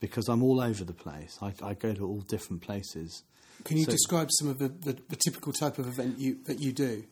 because 0.00 0.28
I'm 0.28 0.42
all 0.42 0.61
over 0.61 0.85
the 0.85 0.92
place. 0.92 1.38
I, 1.42 1.52
I 1.62 1.75
go 1.75 1.92
to 1.92 2.07
all 2.07 2.21
different 2.21 2.62
places. 2.62 3.23
Can 3.64 3.76
you 3.76 3.85
So- 3.85 3.92
describe 3.92 4.28
some 4.33 4.49
of 4.49 4.59
the, 4.59 4.69
the, 4.69 4.99
the 5.09 5.16
typical 5.16 5.52
type 5.52 5.78
of 5.78 5.87
event 5.87 6.19
you, 6.19 6.38
that 6.45 6.61
you 6.61 6.73
do? 6.73 7.04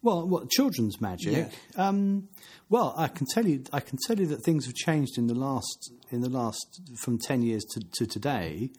Well, 0.00 0.28
what 0.28 0.48
children's 0.50 1.00
magic? 1.00 1.50
Um, 1.76 2.28
well, 2.68 2.94
I 2.96 3.08
can 3.08 3.26
tell 3.26 3.44
you, 3.44 3.64
I 3.72 3.80
can 3.80 3.98
tell 4.06 4.16
you 4.18 4.26
that 4.28 4.44
things 4.44 4.66
have 4.66 4.74
changed 4.76 5.18
in 5.18 5.26
the 5.26 5.34
last, 5.34 5.90
in 6.10 6.20
the 6.20 6.28
last, 6.28 6.80
from 6.98 7.18
ten 7.18 7.42
years 7.42 7.64
to, 7.72 7.80
to 7.94 8.06
today, 8.06 8.70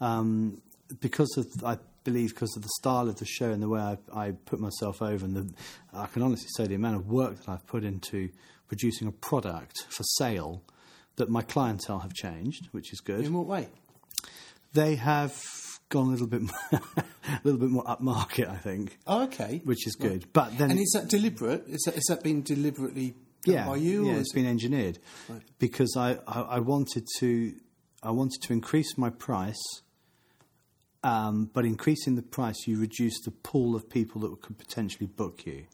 um, 0.00 0.60
because 1.00 1.32
of, 1.38 1.46
I 1.64 1.78
believe, 2.02 2.30
because 2.30 2.56
of 2.56 2.62
the 2.62 2.68
style 2.80 3.08
of 3.08 3.16
the 3.20 3.24
show 3.26 3.50
and 3.50 3.62
the 3.62 3.68
way 3.68 3.80
I, 3.80 3.98
I 4.12 4.30
put 4.32 4.58
myself 4.58 5.00
over, 5.00 5.24
and 5.24 5.36
the, 5.36 5.54
I 5.94 6.06
can 6.06 6.22
honestly 6.22 6.48
say 6.56 6.66
the 6.66 6.74
amount 6.74 6.96
of 6.96 7.06
work 7.06 7.36
that 7.44 7.48
I've 7.48 7.66
put 7.68 7.84
into 7.84 8.30
producing 8.68 9.08
a 9.08 9.12
product 9.12 9.84
for 9.88 10.02
sale, 10.02 10.62
that 11.16 11.28
my 11.28 11.42
clientele 11.42 12.00
have 12.00 12.12
changed, 12.12 12.68
which 12.72 12.92
is 12.92 13.00
good. 13.00 13.24
In 13.24 13.32
what 13.34 13.46
way? 13.46 13.68
They 14.74 14.96
have 14.96 15.34
gone 15.88 16.08
a 16.08 16.10
little 16.10 16.26
bit, 16.26 16.42
more, 16.72 16.80
a 17.00 17.40
little 17.44 17.60
bit 17.60 17.70
more 17.70 17.84
upmarket, 17.84 18.50
I 18.50 18.56
think, 18.56 18.98
Oh, 19.06 19.24
okay. 19.24 19.60
which 19.64 19.86
is 19.86 19.94
good. 19.94 20.26
But 20.32 20.58
then, 20.58 20.70
And 20.72 20.80
is 20.80 20.90
that 20.94 21.08
deliberate? 21.08 21.64
Is 21.68 21.82
that, 21.86 21.96
is 21.96 22.04
that 22.08 22.22
been 22.22 22.42
deliberately 22.42 23.14
done 23.44 23.54
yeah, 23.54 23.66
by 23.66 23.76
you? 23.76 24.06
yeah, 24.06 24.12
or 24.14 24.18
it's 24.18 24.28
is 24.28 24.32
been 24.34 24.46
engineered 24.46 24.98
Right. 25.28 25.40
because 25.58 25.94
I, 25.96 26.18
I, 26.26 26.40
I 26.40 26.58
wanted 26.58 27.06
to 27.20 27.54
I 28.02 28.10
wanted 28.10 28.42
to 28.42 28.52
increase 28.52 28.98
my 28.98 29.10
price, 29.10 29.62
um, 31.02 31.50
but 31.52 31.64
increasing 31.64 32.14
the 32.16 32.22
price, 32.22 32.66
you 32.66 32.78
reduce 32.78 33.18
the 33.24 33.30
pool 33.30 33.74
of 33.74 33.88
people 33.88 34.20
that 34.22 34.42
could 34.42 34.58
potentially 34.58 35.06
book 35.06 35.46
you. 35.46 35.64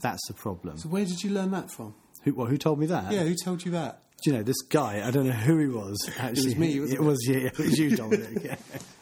That's 0.00 0.26
the 0.28 0.34
problem. 0.34 0.78
So 0.78 0.88
where 0.88 1.04
did 1.04 1.22
you 1.24 1.30
learn 1.30 1.50
that 1.50 1.70
from? 1.70 1.94
Who, 2.28 2.34
well, 2.34 2.46
who 2.46 2.58
told 2.58 2.78
me 2.78 2.86
that? 2.86 3.10
Yeah, 3.10 3.22
who 3.24 3.34
told 3.42 3.64
you 3.64 3.72
that? 3.72 4.02
Do 4.22 4.30
you 4.30 4.36
know 4.36 4.42
this 4.42 4.60
guy? 4.62 5.06
I 5.06 5.10
don't 5.10 5.26
know 5.26 5.32
who 5.32 5.58
he 5.58 5.66
was. 5.68 5.96
Actually, 6.18 6.54
me, 6.56 6.80
wasn't 6.80 7.00
it 7.00 7.02
was 7.02 7.18
you. 7.26 7.46
It 7.46 7.58
was 7.58 7.78
you, 7.78 7.96
Dominic. 7.96 8.28
yeah. 8.44 8.56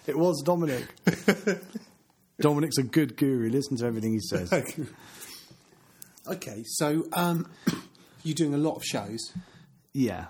It 0.07 0.17
was 0.19 0.43
Dominic. 0.45 0.87
Dominic's 2.39 2.79
a 2.79 2.83
good 2.83 3.17
guru. 3.17 3.49
Listen 3.51 3.77
to 3.79 3.87
everything 3.87 4.13
he 4.13 4.21
says. 4.21 4.53
Okay, 6.29 6.65
so 6.67 7.05
um, 7.13 7.49
you're 8.25 8.35
doing 8.35 8.53
a 8.53 8.59
lot 8.59 8.75
of 8.75 8.83
shows, 8.85 9.33
Yeah, 9.93 10.27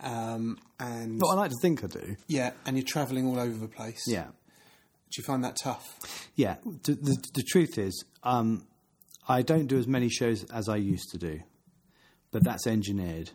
um, 0.00 0.58
and 0.78 1.18
but 1.18 1.28
I 1.28 1.34
like 1.36 1.50
to 1.52 1.56
think 1.62 1.82
I 1.82 1.86
do. 1.86 2.16
yeah, 2.28 2.50
and 2.66 2.76
you're 2.76 2.84
travelling 2.84 3.26
all 3.26 3.40
over 3.40 3.56
the 3.56 3.66
place. 3.66 4.02
Yeah. 4.06 4.24
Do 4.24 5.22
you 5.22 5.24
find 5.24 5.42
that 5.42 5.56
tough? 5.64 5.86
Yeah, 6.34 6.56
the, 6.82 6.92
the, 6.96 7.16
the 7.32 7.42
truth 7.48 7.78
is, 7.78 8.04
um, 8.24 8.66
I 9.26 9.40
don't 9.40 9.68
do 9.68 9.78
as 9.78 9.86
many 9.86 10.10
shows 10.10 10.44
as 10.52 10.68
I 10.68 10.76
used 10.76 11.08
to 11.12 11.16
do, 11.18 11.40
but 12.36 12.44
that's 12.44 12.66
engineered. 12.66 13.30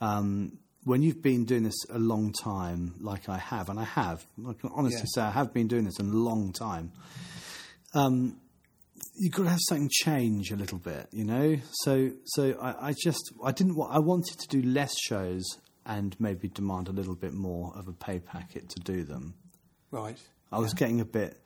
Um, 0.00 0.58
when 0.84 1.02
you've 1.02 1.20
been 1.20 1.44
doing 1.46 1.64
this 1.64 1.74
a 1.90 1.98
long 1.98 2.32
time, 2.32 2.94
like 3.00 3.28
I 3.28 3.38
have, 3.38 3.68
and 3.68 3.80
I 3.80 3.82
have, 3.84 4.24
I 4.48 4.52
can 4.52 4.70
honestly 4.72 5.00
Yeah. 5.00 5.06
say 5.14 5.22
I 5.22 5.30
have 5.32 5.52
been 5.52 5.66
doing 5.66 5.82
this 5.84 5.98
a 5.98 6.04
long 6.04 6.52
time, 6.52 6.92
um, 7.92 8.36
you've 9.16 9.32
got 9.32 9.42
to 9.44 9.48
have 9.50 9.58
something 9.68 9.88
change 9.90 10.52
a 10.52 10.56
little 10.56 10.78
bit, 10.78 11.08
you 11.10 11.24
know. 11.24 11.56
So, 11.72 12.10
so 12.24 12.56
I, 12.60 12.90
I 12.90 12.94
just 13.02 13.32
I 13.44 13.50
didn't 13.50 13.74
wa- 13.74 13.88
I 13.90 13.98
wanted 13.98 14.38
to 14.38 14.46
do 14.48 14.62
less 14.62 14.94
shows 14.96 15.44
and 15.84 16.14
maybe 16.20 16.46
demand 16.48 16.86
a 16.88 16.92
little 16.92 17.16
bit 17.16 17.32
more 17.32 17.72
of 17.76 17.88
a 17.88 17.92
pay 17.92 18.20
packet 18.20 18.68
to 18.68 18.80
do 18.80 19.02
them. 19.02 19.34
Right. 19.90 20.18
I 20.52 20.58
was 20.60 20.72
getting 20.72 21.00
a 21.00 21.04
bit. 21.04 21.36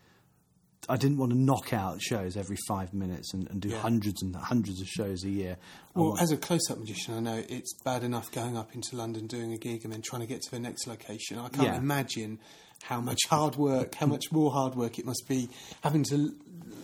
I 0.88 0.96
didn't 0.96 1.18
want 1.18 1.32
to 1.32 1.38
knock 1.38 1.72
out 1.72 2.00
shows 2.00 2.36
every 2.36 2.56
five 2.66 2.92
minutes 2.94 3.32
and, 3.34 3.48
and 3.50 3.60
do 3.60 3.68
Yeah. 3.68 3.78
hundreds 3.80 4.22
and 4.22 4.34
hundreds 4.36 4.80
of 4.80 4.86
shows 4.88 5.24
a 5.24 5.30
year. 5.30 5.56
Well, 5.94 6.10
want- 6.10 6.22
as 6.22 6.30
a 6.30 6.36
close-up 6.36 6.78
magician, 6.78 7.14
I 7.14 7.20
know 7.20 7.42
it's 7.48 7.74
bad 7.84 8.04
enough 8.04 8.30
going 8.32 8.56
up 8.56 8.74
into 8.74 8.96
London 8.96 9.26
doing 9.26 9.52
a 9.52 9.58
gig 9.58 9.84
and 9.84 9.92
then 9.92 10.02
trying 10.02 10.20
to 10.20 10.26
get 10.26 10.40
to 10.42 10.50
the 10.50 10.60
next 10.60 10.86
location. 10.86 11.38
I 11.38 11.48
can't 11.48 11.68
Yeah. 11.68 11.76
imagine 11.76 12.38
how 12.84 13.00
much 13.00 13.18
hard 13.28 13.56
work, 13.56 13.96
how 13.96 14.06
much 14.06 14.30
more 14.30 14.50
hard 14.52 14.76
work 14.76 14.98
it 14.98 15.04
must 15.04 15.24
be 15.28 15.48
having 15.82 16.04
to 16.04 16.34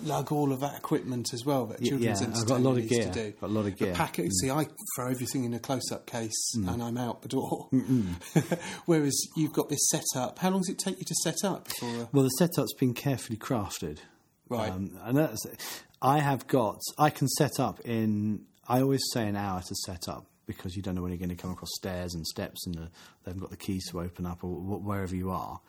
lug 0.05 0.31
all 0.33 0.53
of 0.53 0.61
that 0.61 0.77
equipment 0.77 1.33
as 1.33 1.45
well 1.45 1.67
that 1.67 1.83
children's 1.83 2.21
yeah, 2.23 2.29
I've 2.29 2.47
got 2.47 2.61
a 2.61 2.63
lot 2.63 2.71
of 2.73 2.77
needs 2.79 2.89
gear. 2.91 3.05
to 3.05 3.13
do. 3.13 3.31
Got 3.41 3.47
a 3.47 3.53
lot 3.53 3.61
of 3.61 3.65
The 3.67 3.71
gear. 3.85 3.93
Mm. 3.93 3.97
packet, 3.97 4.33
see, 4.35 4.51
I 4.51 4.67
throw 4.97 5.09
everything 5.09 5.45
in 5.45 5.55
a 5.55 5.59
close-up 5.59 6.07
case 6.07 6.55
and 6.55 6.83
I'm 6.83 6.97
out 6.99 7.23
the 7.23 7.29
door. 7.29 7.69
Whereas 8.87 9.17
you've 9.37 9.53
got 9.53 9.69
this 9.69 9.89
set 9.91 10.05
up. 10.17 10.39
How 10.39 10.51
long 10.51 10.61
does 10.61 10.69
it 10.71 10.79
take 10.79 10.99
you 10.99 11.05
to 11.05 11.15
set 11.23 11.45
up? 11.45 11.69
Uh, 11.83 12.07
well, 12.13 12.25
the 12.25 12.31
setup's 12.31 12.75
been 12.75 12.95
carefully 12.95 13.39
crafted. 13.39 13.99
Right. 14.49 14.71
Um, 14.71 14.99
and 15.03 15.17
that's, 15.17 15.41
I 16.03 16.19
have 16.21 16.47
got. 16.47 16.81
I 16.99 17.11
can 17.11 17.29
set 17.29 17.59
up 17.59 17.81
in. 17.85 18.45
I 18.69 18.81
always 18.81 19.03
say 19.13 19.27
an 19.27 19.37
hour 19.37 19.61
to 19.61 19.75
set 19.87 20.09
up 20.09 20.27
because 20.47 20.77
you 20.77 20.83
don't 20.83 20.95
know 20.95 21.03
when 21.03 21.11
you're 21.11 21.19
going 21.19 21.29
to 21.31 21.35
come 21.37 21.51
across 21.51 21.71
stairs 21.77 22.15
and 22.15 22.27
steps, 22.27 22.67
and 22.67 22.75
the, 22.75 22.81
they 23.25 23.31
haven't 23.31 23.41
got 23.41 23.51
the 23.51 23.57
keys 23.57 23.87
to 23.91 24.01
open 24.01 24.27
up 24.27 24.45
or 24.45 24.51
wh- 24.55 24.85
wherever 24.85 25.15
you 25.17 25.31
are. 25.31 25.61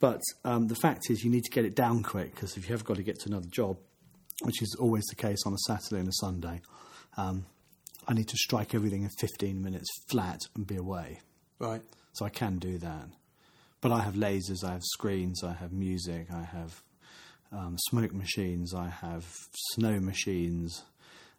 But 0.00 0.20
um, 0.44 0.68
the 0.68 0.76
fact 0.76 1.10
is, 1.10 1.24
you 1.24 1.30
need 1.30 1.44
to 1.44 1.50
get 1.50 1.64
it 1.64 1.74
down 1.74 2.02
quick 2.02 2.34
because 2.34 2.56
if 2.56 2.68
you 2.68 2.74
have 2.74 2.84
got 2.84 2.96
to 2.96 3.02
get 3.02 3.18
to 3.20 3.28
another 3.28 3.48
job, 3.50 3.78
which 4.42 4.62
is 4.62 4.76
always 4.78 5.04
the 5.06 5.16
case 5.16 5.38
on 5.44 5.52
a 5.52 5.58
Saturday 5.66 6.00
and 6.00 6.08
a 6.08 6.12
Sunday, 6.12 6.60
um, 7.16 7.46
I 8.06 8.14
need 8.14 8.28
to 8.28 8.36
strike 8.36 8.74
everything 8.74 9.02
in 9.02 9.10
15 9.10 9.60
minutes 9.60 9.88
flat 10.10 10.40
and 10.54 10.66
be 10.66 10.76
away. 10.76 11.20
right. 11.58 11.82
So 12.14 12.24
I 12.24 12.30
can 12.30 12.58
do 12.58 12.78
that. 12.78 13.10
But 13.80 13.92
I 13.92 14.00
have 14.00 14.14
lasers, 14.14 14.64
I 14.64 14.72
have 14.72 14.82
screens, 14.82 15.44
I 15.44 15.52
have 15.52 15.72
music, 15.72 16.26
I 16.32 16.42
have 16.42 16.82
um, 17.52 17.76
smoke 17.78 18.12
machines, 18.12 18.74
I 18.74 18.88
have 18.88 19.24
snow 19.72 20.00
machines, 20.00 20.82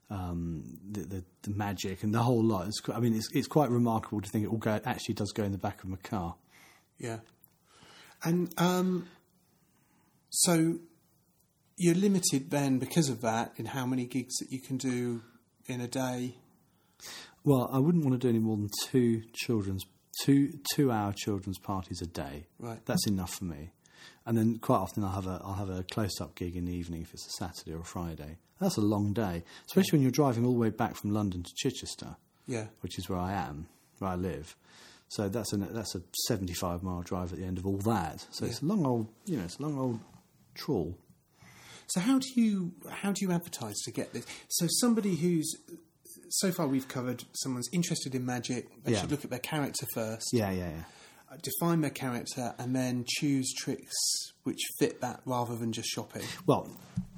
um, 0.10 0.64
the, 0.90 1.02
the, 1.02 1.24
the 1.42 1.50
magic, 1.52 2.04
and 2.04 2.14
the 2.14 2.20
whole 2.20 2.44
lot. 2.44 2.68
It's, 2.68 2.82
I 2.94 3.00
mean, 3.00 3.14
it's, 3.14 3.30
it's 3.34 3.48
quite 3.48 3.70
remarkable 3.70 4.22
to 4.22 4.30
think 4.30 4.46
it 4.46 4.48
all 4.48 4.58
go, 4.58 4.80
actually 4.86 5.16
does 5.16 5.32
go 5.32 5.44
in 5.44 5.52
the 5.52 5.58
back 5.58 5.84
of 5.84 5.90
my 5.90 5.98
car. 5.98 6.36
Yeah. 6.98 7.18
And 8.24 8.54
um, 8.58 9.08
so 10.30 10.78
you're 11.78 11.96
limited 11.96 12.52
then 12.52 12.80
because 12.80 13.10
of 13.10 13.22
that 13.22 13.54
in 13.58 13.66
how 13.68 13.86
many 13.86 14.06
gigs 14.06 14.36
that 14.40 14.52
you 14.52 14.60
can 14.60 14.78
do 14.78 15.22
in 15.68 15.82
a 15.82 15.88
day. 15.88 16.36
Well, 17.44 17.70
I 17.72 17.80
wouldn't 17.80 18.04
want 18.04 18.20
to 18.20 18.26
do 18.26 18.30
any 18.30 18.40
more 18.40 18.58
than 18.58 18.70
two 18.88 19.24
children's 19.34 19.84
two 20.24 20.60
two 20.76 20.92
hour 20.92 21.14
children's 21.16 21.60
parties 21.60 22.02
a 22.02 22.06
day. 22.08 22.46
Right. 22.60 22.80
That's 22.86 23.08
enough 23.08 23.34
for 23.36 23.46
me. 23.46 23.72
And 24.26 24.38
then 24.38 24.58
quite 24.60 24.78
often 24.78 25.04
I'll 25.04 25.12
have 25.12 25.28
a 25.28 25.42
I'll 25.44 25.54
have 25.54 25.70
a 25.70 25.84
close 25.84 26.20
up 26.20 26.36
gig 26.36 26.56
in 26.58 26.66
the 26.66 26.74
evening 26.74 27.02
if 27.02 27.14
it's 27.14 27.26
a 27.28 27.32
Saturday 27.46 27.74
or 27.74 27.80
a 27.80 27.86
Friday. 27.86 28.38
That's 28.60 28.76
a 28.76 28.82
long 28.82 29.14
day, 29.14 29.44
especially 29.68 29.98
when 29.98 30.02
you're 30.02 30.12
driving 30.12 30.46
all 30.46 30.52
the 30.54 30.60
way 30.60 30.70
back 30.70 30.96
from 30.96 31.14
London 31.14 31.44
to 31.44 31.50
Chichester, 31.56 32.18
Yeah. 32.46 32.66
which 32.82 32.98
is 33.00 33.08
where 33.08 33.18
I 33.20 33.32
am, 33.32 33.68
where 34.00 34.12
I 34.12 34.16
live. 34.16 34.58
So 35.10 35.28
that's 35.28 35.52
a 35.54 35.58
that's 35.58 35.96
a 35.96 36.02
75 36.28 36.84
mile 36.84 37.02
drive 37.02 37.34
at 37.34 37.40
the 37.40 37.46
end 37.46 37.58
of 37.58 37.66
all 37.66 37.78
that. 37.80 38.26
So 38.32 38.46
it's 38.46 38.62
a 38.62 38.66
long 38.66 38.86
old 38.86 39.08
you 39.26 39.38
know 39.38 39.44
it's 39.44 39.58
a 39.58 39.62
long 39.64 39.78
old 39.78 40.00
trawl. 40.56 40.96
So 41.88 42.00
how 42.00 42.20
do 42.20 42.28
you 42.36 42.72
how 42.90 43.12
do 43.12 43.26
you 43.26 43.32
advertise 43.32 43.76
to 43.86 43.92
get 43.92 44.14
this? 44.14 44.26
So 44.50 44.68
somebody 44.70 45.16
who's 45.16 45.56
so 46.30 46.52
far 46.52 46.68
we've 46.68 46.88
covered 46.88 47.24
someone's 47.34 47.68
interested 47.72 48.14
in 48.14 48.26
magic. 48.26 48.68
They 48.84 48.92
Yeah. 48.94 49.02
should 49.02 49.12
look 49.12 49.24
at 49.24 49.32
their 49.32 49.40
character 49.40 49.88
first, 49.96 50.28
Yeah, 50.32 50.52
yeah, 50.52 50.70
yeah. 50.70 50.84
uh, 51.32 51.38
define 51.42 51.82
their 51.82 51.90
character, 51.90 52.54
and 52.60 52.76
then 52.76 53.04
choose 53.08 53.52
tricks 53.58 53.96
which 54.44 54.60
fit 54.78 55.02
that 55.02 55.22
rather 55.26 55.56
than 55.56 55.72
just 55.74 55.90
shopping. 55.90 56.22
Well, 56.46 56.70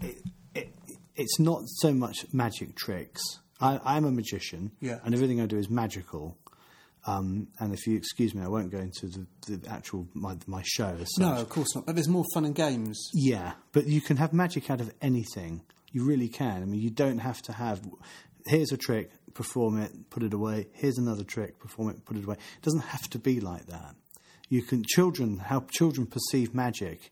it, 0.01 0.17
it, 0.56 0.73
it's 1.15 1.39
not 1.39 1.63
so 1.65 1.93
much 1.93 2.25
magic 2.34 2.75
tricks. 2.77 3.21
I, 3.60 3.80
I'm 3.84 4.06
a 4.06 4.12
magician, 4.12 4.71
Yeah. 4.80 4.99
and 5.04 5.13
everything 5.13 5.41
I 5.41 5.45
do 5.45 5.58
is 5.58 5.69
magical. 5.69 6.38
Um, 7.07 7.47
and 7.59 7.73
if 7.73 7.87
you 7.87 7.97
excuse 7.97 8.35
me, 8.35 8.43
I 8.43 8.47
won't 8.47 8.71
go 8.71 8.77
into 8.77 9.07
the, 9.07 9.25
the 9.47 9.69
actual 9.69 10.07
my, 10.13 10.35
my 10.45 10.61
show. 10.63 10.95
No, 11.17 11.33
of 11.33 11.49
course 11.49 11.75
not. 11.75 11.85
But 11.85 11.95
there's 11.95 12.07
more 12.07 12.25
fun 12.33 12.45
and 12.45 12.53
games. 12.53 13.09
Yeah, 13.13 13.53
but 13.71 13.87
you 13.87 14.01
can 14.01 14.17
have 14.17 14.33
magic 14.33 14.69
out 14.69 14.81
of 14.81 14.93
anything. 15.01 15.63
You 15.91 16.03
really 16.05 16.27
can. 16.27 16.61
I 16.61 16.65
mean, 16.65 16.81
you 16.81 16.91
don't 16.91 17.19
have 17.19 17.41
to 17.43 17.53
have. 17.53 17.81
Here's 18.45 18.71
a 18.71 18.77
trick, 18.77 19.11
perform 19.33 19.79
it, 19.81 20.09
put 20.09 20.23
it 20.23 20.33
away. 20.33 20.67
Here's 20.73 20.97
another 20.97 21.23
trick, 21.23 21.59
perform 21.59 21.89
it, 21.89 22.05
put 22.05 22.17
it 22.17 22.23
away. 22.23 22.35
It 22.35 22.61
doesn't 22.63 22.81
have 22.81 23.09
to 23.09 23.19
be 23.19 23.39
like 23.39 23.65
that. 23.67 23.95
You 24.49 24.61
can 24.61 24.83
children 24.83 25.37
how 25.37 25.65
children 25.71 26.07
perceive 26.07 26.53
magic 26.53 27.11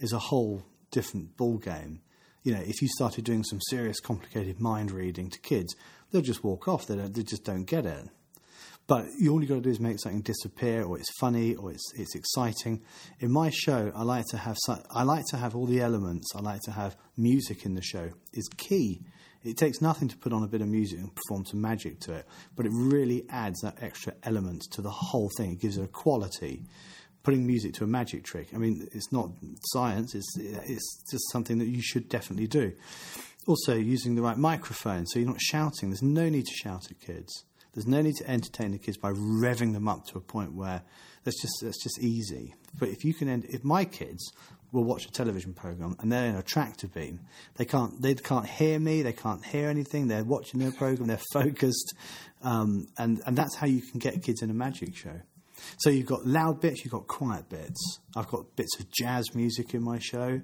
is 0.00 0.12
a 0.12 0.18
whole 0.18 0.64
different 0.90 1.36
ball 1.36 1.58
game. 1.58 2.00
You 2.42 2.54
know, 2.54 2.60
if 2.60 2.80
you 2.80 2.88
started 2.88 3.24
doing 3.24 3.44
some 3.44 3.60
serious, 3.68 4.00
complicated 4.00 4.60
mind 4.60 4.90
reading 4.90 5.28
to 5.30 5.38
kids, 5.40 5.74
they'll 6.10 6.22
just 6.22 6.42
walk 6.42 6.66
off. 6.66 6.86
They 6.86 6.96
don't, 6.96 7.12
they 7.12 7.22
just 7.22 7.44
don't 7.44 7.64
get 7.64 7.84
it. 7.84 8.08
But 8.88 9.06
you, 9.20 9.32
all 9.32 9.40
you've 9.40 9.50
got 9.50 9.56
to 9.56 9.60
do 9.60 9.68
is 9.68 9.78
make 9.78 10.00
something 10.00 10.22
disappear, 10.22 10.82
or 10.82 10.98
it's 10.98 11.12
funny, 11.20 11.54
or 11.54 11.70
it's 11.70 11.92
it's 11.94 12.16
exciting. 12.16 12.80
In 13.20 13.30
my 13.30 13.50
show, 13.50 13.92
I 13.94 14.02
like 14.02 14.24
to 14.30 14.38
have 14.38 14.56
I 14.90 15.02
like 15.02 15.26
to 15.26 15.36
have 15.36 15.54
all 15.54 15.66
the 15.66 15.80
elements. 15.80 16.32
I 16.34 16.40
like 16.40 16.62
to 16.62 16.72
have 16.72 16.96
music 17.16 17.66
in 17.66 17.74
the 17.74 17.82
show 17.82 18.10
is 18.32 18.48
key. 18.56 19.02
It 19.44 19.58
takes 19.58 19.82
nothing 19.82 20.08
to 20.08 20.16
put 20.16 20.32
on 20.32 20.42
a 20.42 20.48
bit 20.48 20.62
of 20.62 20.68
music 20.68 20.98
and 20.98 21.14
perform 21.14 21.44
some 21.44 21.60
magic 21.60 22.00
to 22.00 22.14
it, 22.14 22.26
but 22.56 22.64
it 22.64 22.72
really 22.74 23.24
adds 23.28 23.60
that 23.60 23.76
extra 23.82 24.14
element 24.22 24.62
to 24.72 24.82
the 24.82 24.90
whole 24.90 25.30
thing. 25.36 25.52
It 25.52 25.60
gives 25.60 25.76
it 25.76 25.84
a 25.84 25.88
quality. 25.88 26.64
Putting 27.22 27.46
music 27.46 27.74
to 27.74 27.84
a 27.84 27.86
magic 27.86 28.24
trick. 28.24 28.48
I 28.54 28.56
mean, 28.56 28.88
it's 28.92 29.12
not 29.12 29.28
science. 29.72 30.14
It's 30.14 30.34
it's 30.38 31.04
just 31.10 31.30
something 31.30 31.58
that 31.58 31.68
you 31.68 31.82
should 31.82 32.08
definitely 32.08 32.46
do. 32.46 32.72
Also, 33.46 33.74
using 33.74 34.14
the 34.14 34.22
right 34.22 34.38
microphone, 34.38 35.06
so 35.06 35.18
you're 35.18 35.28
not 35.28 35.42
shouting. 35.42 35.90
There's 35.90 36.02
no 36.02 36.30
need 36.30 36.46
to 36.46 36.54
shout 36.54 36.90
at 36.90 36.98
kids. 37.00 37.44
There's 37.78 37.86
no 37.86 38.02
need 38.02 38.16
to 38.16 38.28
entertain 38.28 38.72
the 38.72 38.78
kids 38.78 38.96
by 38.96 39.12
revving 39.12 39.72
them 39.72 39.86
up 39.86 40.04
to 40.06 40.18
a 40.18 40.20
point 40.20 40.52
where 40.52 40.82
that's 41.22 41.40
just 41.40 41.60
that's 41.62 41.80
just 41.80 42.00
easy. 42.00 42.56
But 42.76 42.88
if 42.88 43.04
you 43.04 43.14
can, 43.14 43.28
end, 43.28 43.46
if 43.48 43.62
my 43.62 43.84
kids 43.84 44.32
will 44.72 44.82
watch 44.82 45.06
a 45.06 45.12
television 45.12 45.54
program 45.54 45.94
and 46.00 46.10
they're 46.10 46.26
in 46.26 46.34
a 46.34 46.42
tractor 46.42 46.88
beam, 46.88 47.20
they 47.54 47.64
can't 47.64 48.02
they 48.02 48.16
can't 48.16 48.46
hear 48.46 48.80
me, 48.80 49.02
they 49.02 49.12
can't 49.12 49.46
hear 49.46 49.68
anything. 49.68 50.08
They're 50.08 50.24
watching 50.24 50.58
their 50.58 50.72
program, 50.72 51.06
they're 51.06 51.20
focused, 51.32 51.94
um, 52.42 52.88
and 52.98 53.22
and 53.26 53.38
that's 53.38 53.54
how 53.54 53.68
you 53.68 53.80
can 53.80 54.00
get 54.00 54.24
kids 54.24 54.42
in 54.42 54.50
a 54.50 54.54
magic 54.54 54.96
show. 54.96 55.20
So 55.78 55.88
you've 55.88 56.06
got 56.06 56.26
loud 56.26 56.60
bits, 56.60 56.84
you've 56.84 56.90
got 56.90 57.06
quiet 57.06 57.48
bits. 57.48 58.00
I've 58.16 58.26
got 58.26 58.56
bits 58.56 58.80
of 58.80 58.90
jazz 58.90 59.36
music 59.36 59.72
in 59.72 59.84
my 59.84 60.00
show. 60.00 60.40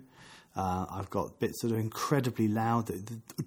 Uh, 0.56 0.86
I've 0.88 1.10
got 1.10 1.40
bits 1.40 1.62
that 1.62 1.72
are 1.72 1.78
incredibly 1.78 2.46
loud, 2.46 2.88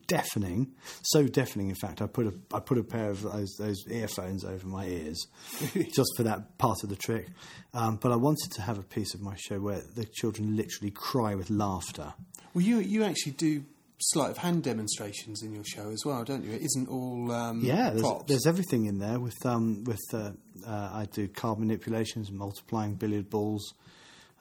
deafening, 0.07 0.73
so 1.03 1.25
deafening. 1.25 1.69
In 1.69 1.75
fact, 1.75 2.01
I 2.01 2.07
put 2.07 2.27
a 2.27 2.33
I 2.53 2.59
put 2.59 2.77
a 2.77 2.83
pair 2.83 3.09
of 3.09 3.21
those, 3.21 3.55
those 3.57 3.81
earphones 3.89 4.43
over 4.43 4.67
my 4.67 4.85
ears 4.85 5.27
just 5.73 6.09
for 6.17 6.23
that 6.23 6.57
part 6.57 6.83
of 6.83 6.89
the 6.89 6.97
trick. 6.97 7.27
Um, 7.73 7.95
but 7.95 8.11
I 8.11 8.17
wanted 8.17 8.51
to 8.53 8.61
have 8.61 8.77
a 8.77 8.83
piece 8.83 9.13
of 9.13 9.21
my 9.21 9.35
show 9.37 9.59
where 9.59 9.81
the 9.95 10.05
children 10.05 10.57
literally 10.57 10.91
cry 10.91 11.33
with 11.35 11.49
laughter. 11.49 12.13
Well, 12.53 12.65
you 12.65 12.79
you 12.79 13.05
actually 13.05 13.33
do 13.33 13.63
sleight 13.99 14.31
of 14.31 14.37
hand 14.37 14.63
demonstrations 14.63 15.41
in 15.43 15.53
your 15.53 15.63
show 15.63 15.89
as 15.89 16.03
well, 16.05 16.23
don't 16.25 16.43
you? 16.43 16.51
It 16.51 16.61
isn't 16.63 16.89
all 16.89 17.31
um, 17.31 17.61
yeah. 17.63 17.89
There's, 17.89 18.01
props. 18.01 18.25
there's 18.27 18.45
everything 18.45 18.85
in 18.85 18.99
there. 18.99 19.19
With 19.19 19.45
um, 19.45 19.85
with 19.85 20.01
uh, 20.13 20.31
uh, 20.65 20.89
I 20.93 21.07
do 21.11 21.29
card 21.29 21.59
manipulations, 21.59 22.31
multiplying 22.31 22.95
billiard 22.95 23.29
balls. 23.29 23.73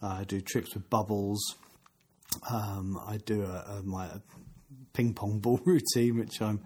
Uh, 0.03 0.09
I 0.09 0.25
do 0.25 0.41
tricks 0.41 0.75
with 0.75 0.91
bubbles. 0.91 1.41
Um, 2.51 3.01
I 3.07 3.19
do 3.19 3.43
a, 3.43 3.79
a, 3.79 3.83
my 3.83 4.09
ping 4.93 5.15
pong 5.15 5.39
ball 5.43 5.61
routine, 5.65 6.19
which 6.19 6.41
I'm 6.41 6.61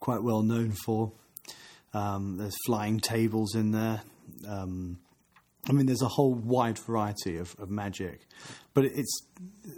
quite 0.00 0.22
well 0.22 0.42
known 0.42 0.72
for. 0.72 1.12
Um, 1.92 2.38
there's 2.38 2.56
flying 2.66 2.98
tables 3.00 3.54
in 3.54 3.70
there. 3.70 4.02
Um, 4.48 4.98
I 5.68 5.72
mean, 5.72 5.86
there's 5.86 6.02
a 6.02 6.08
whole 6.08 6.34
wide 6.34 6.78
variety 6.78 7.38
of, 7.38 7.54
of 7.58 7.70
magic, 7.70 8.26
but 8.74 8.84
it's 8.84 9.22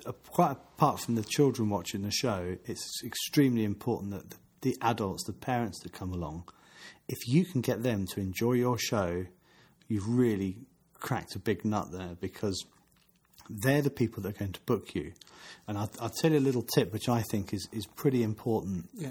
uh, 0.04 0.12
quite 0.30 0.52
apart 0.52 1.00
from 1.00 1.14
the 1.14 1.22
children 1.22 1.68
watching 1.68 2.02
the 2.02 2.10
show. 2.10 2.56
It's 2.64 3.02
extremely 3.04 3.64
important 3.64 4.10
that 4.12 4.30
the, 4.30 4.36
the 4.62 4.76
adults, 4.82 5.24
the 5.24 5.32
parents 5.32 5.80
that 5.82 5.92
come 5.92 6.12
along, 6.12 6.48
if 7.08 7.18
you 7.28 7.44
can 7.44 7.60
get 7.60 7.82
them 7.82 8.06
to 8.14 8.20
enjoy 8.20 8.54
your 8.54 8.78
show, 8.78 9.26
you've 9.86 10.08
really 10.08 10.56
cracked 10.94 11.36
a 11.36 11.38
big 11.38 11.64
nut 11.64 11.92
there 11.92 12.16
because 12.20 12.64
they're 13.48 13.82
the 13.82 13.90
people 13.90 14.22
that 14.22 14.36
are 14.36 14.38
going 14.38 14.52
to 14.52 14.60
book 14.62 14.94
you. 14.94 15.12
And 15.68 15.78
I'll, 15.78 15.90
I'll 16.00 16.10
tell 16.10 16.32
you 16.32 16.38
a 16.38 16.40
little 16.40 16.62
tip 16.62 16.92
which 16.92 17.08
I 17.08 17.22
think 17.30 17.52
is, 17.52 17.68
is 17.72 17.86
pretty 17.86 18.22
important. 18.22 18.88
Yeah. 18.94 19.10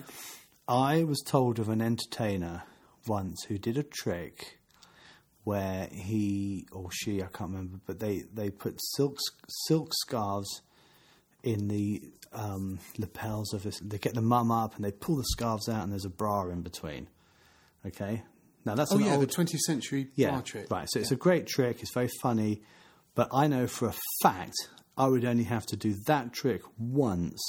I 0.68 1.04
was 1.04 1.22
told 1.26 1.60
of 1.60 1.70
an 1.70 1.82
entertainer 1.82 2.64
once 3.08 3.44
who 3.48 3.58
did 3.58 3.78
a 3.78 3.84
trick 3.84 4.60
where 5.44 5.88
he 5.92 6.66
or 6.72 6.90
she, 6.92 7.22
I 7.22 7.28
can't 7.28 7.52
remember, 7.52 7.80
but 7.86 8.00
they, 8.00 8.24
they 8.34 8.50
put 8.50 8.80
silk, 8.96 9.18
silk 9.68 9.92
scarves 9.94 10.62
in 11.44 11.68
the 11.68 12.02
um, 12.34 12.80
lapels 12.98 13.54
of 13.54 13.62
this. 13.64 13.80
They 13.80 14.00
get 14.00 14.16
the 14.16 14.22
mum 14.22 14.52
up 14.52 14.76
and 14.76 14.84
they 14.84 14.92
pull 14.92 15.16
the 15.18 15.26
scarves 15.26 15.70
out 15.70 15.84
and 15.84 15.92
there's 15.92 16.06
a 16.06 16.10
bra 16.10 16.50
in 16.50 16.62
between. 16.62 17.08
Okay? 17.86 18.24
Now 18.66 18.74
that's 18.74 18.92
Oh 18.92 18.98
yeah, 18.98 19.16
old, 19.16 19.22
the 19.22 19.28
20th 19.28 19.60
century 19.60 20.08
yeah, 20.16 20.32
bar 20.32 20.42
trick. 20.42 20.72
Right. 20.72 20.88
So 20.90 21.00
it's 21.00 21.12
a 21.12 21.16
great 21.16 21.46
trick. 21.46 21.82
It's 21.82 21.94
very 21.94 22.10
funny, 22.22 22.64
but 23.16 23.30
I 23.34 23.48
know 23.48 23.68
for 23.68 23.88
a 23.88 23.96
fact 24.22 24.56
I 24.98 25.08
would 25.08 25.26
only 25.26 25.44
have 25.46 25.66
to 25.68 25.76
do 25.76 25.96
that 26.08 26.34
trick 26.34 26.62
once 26.78 27.42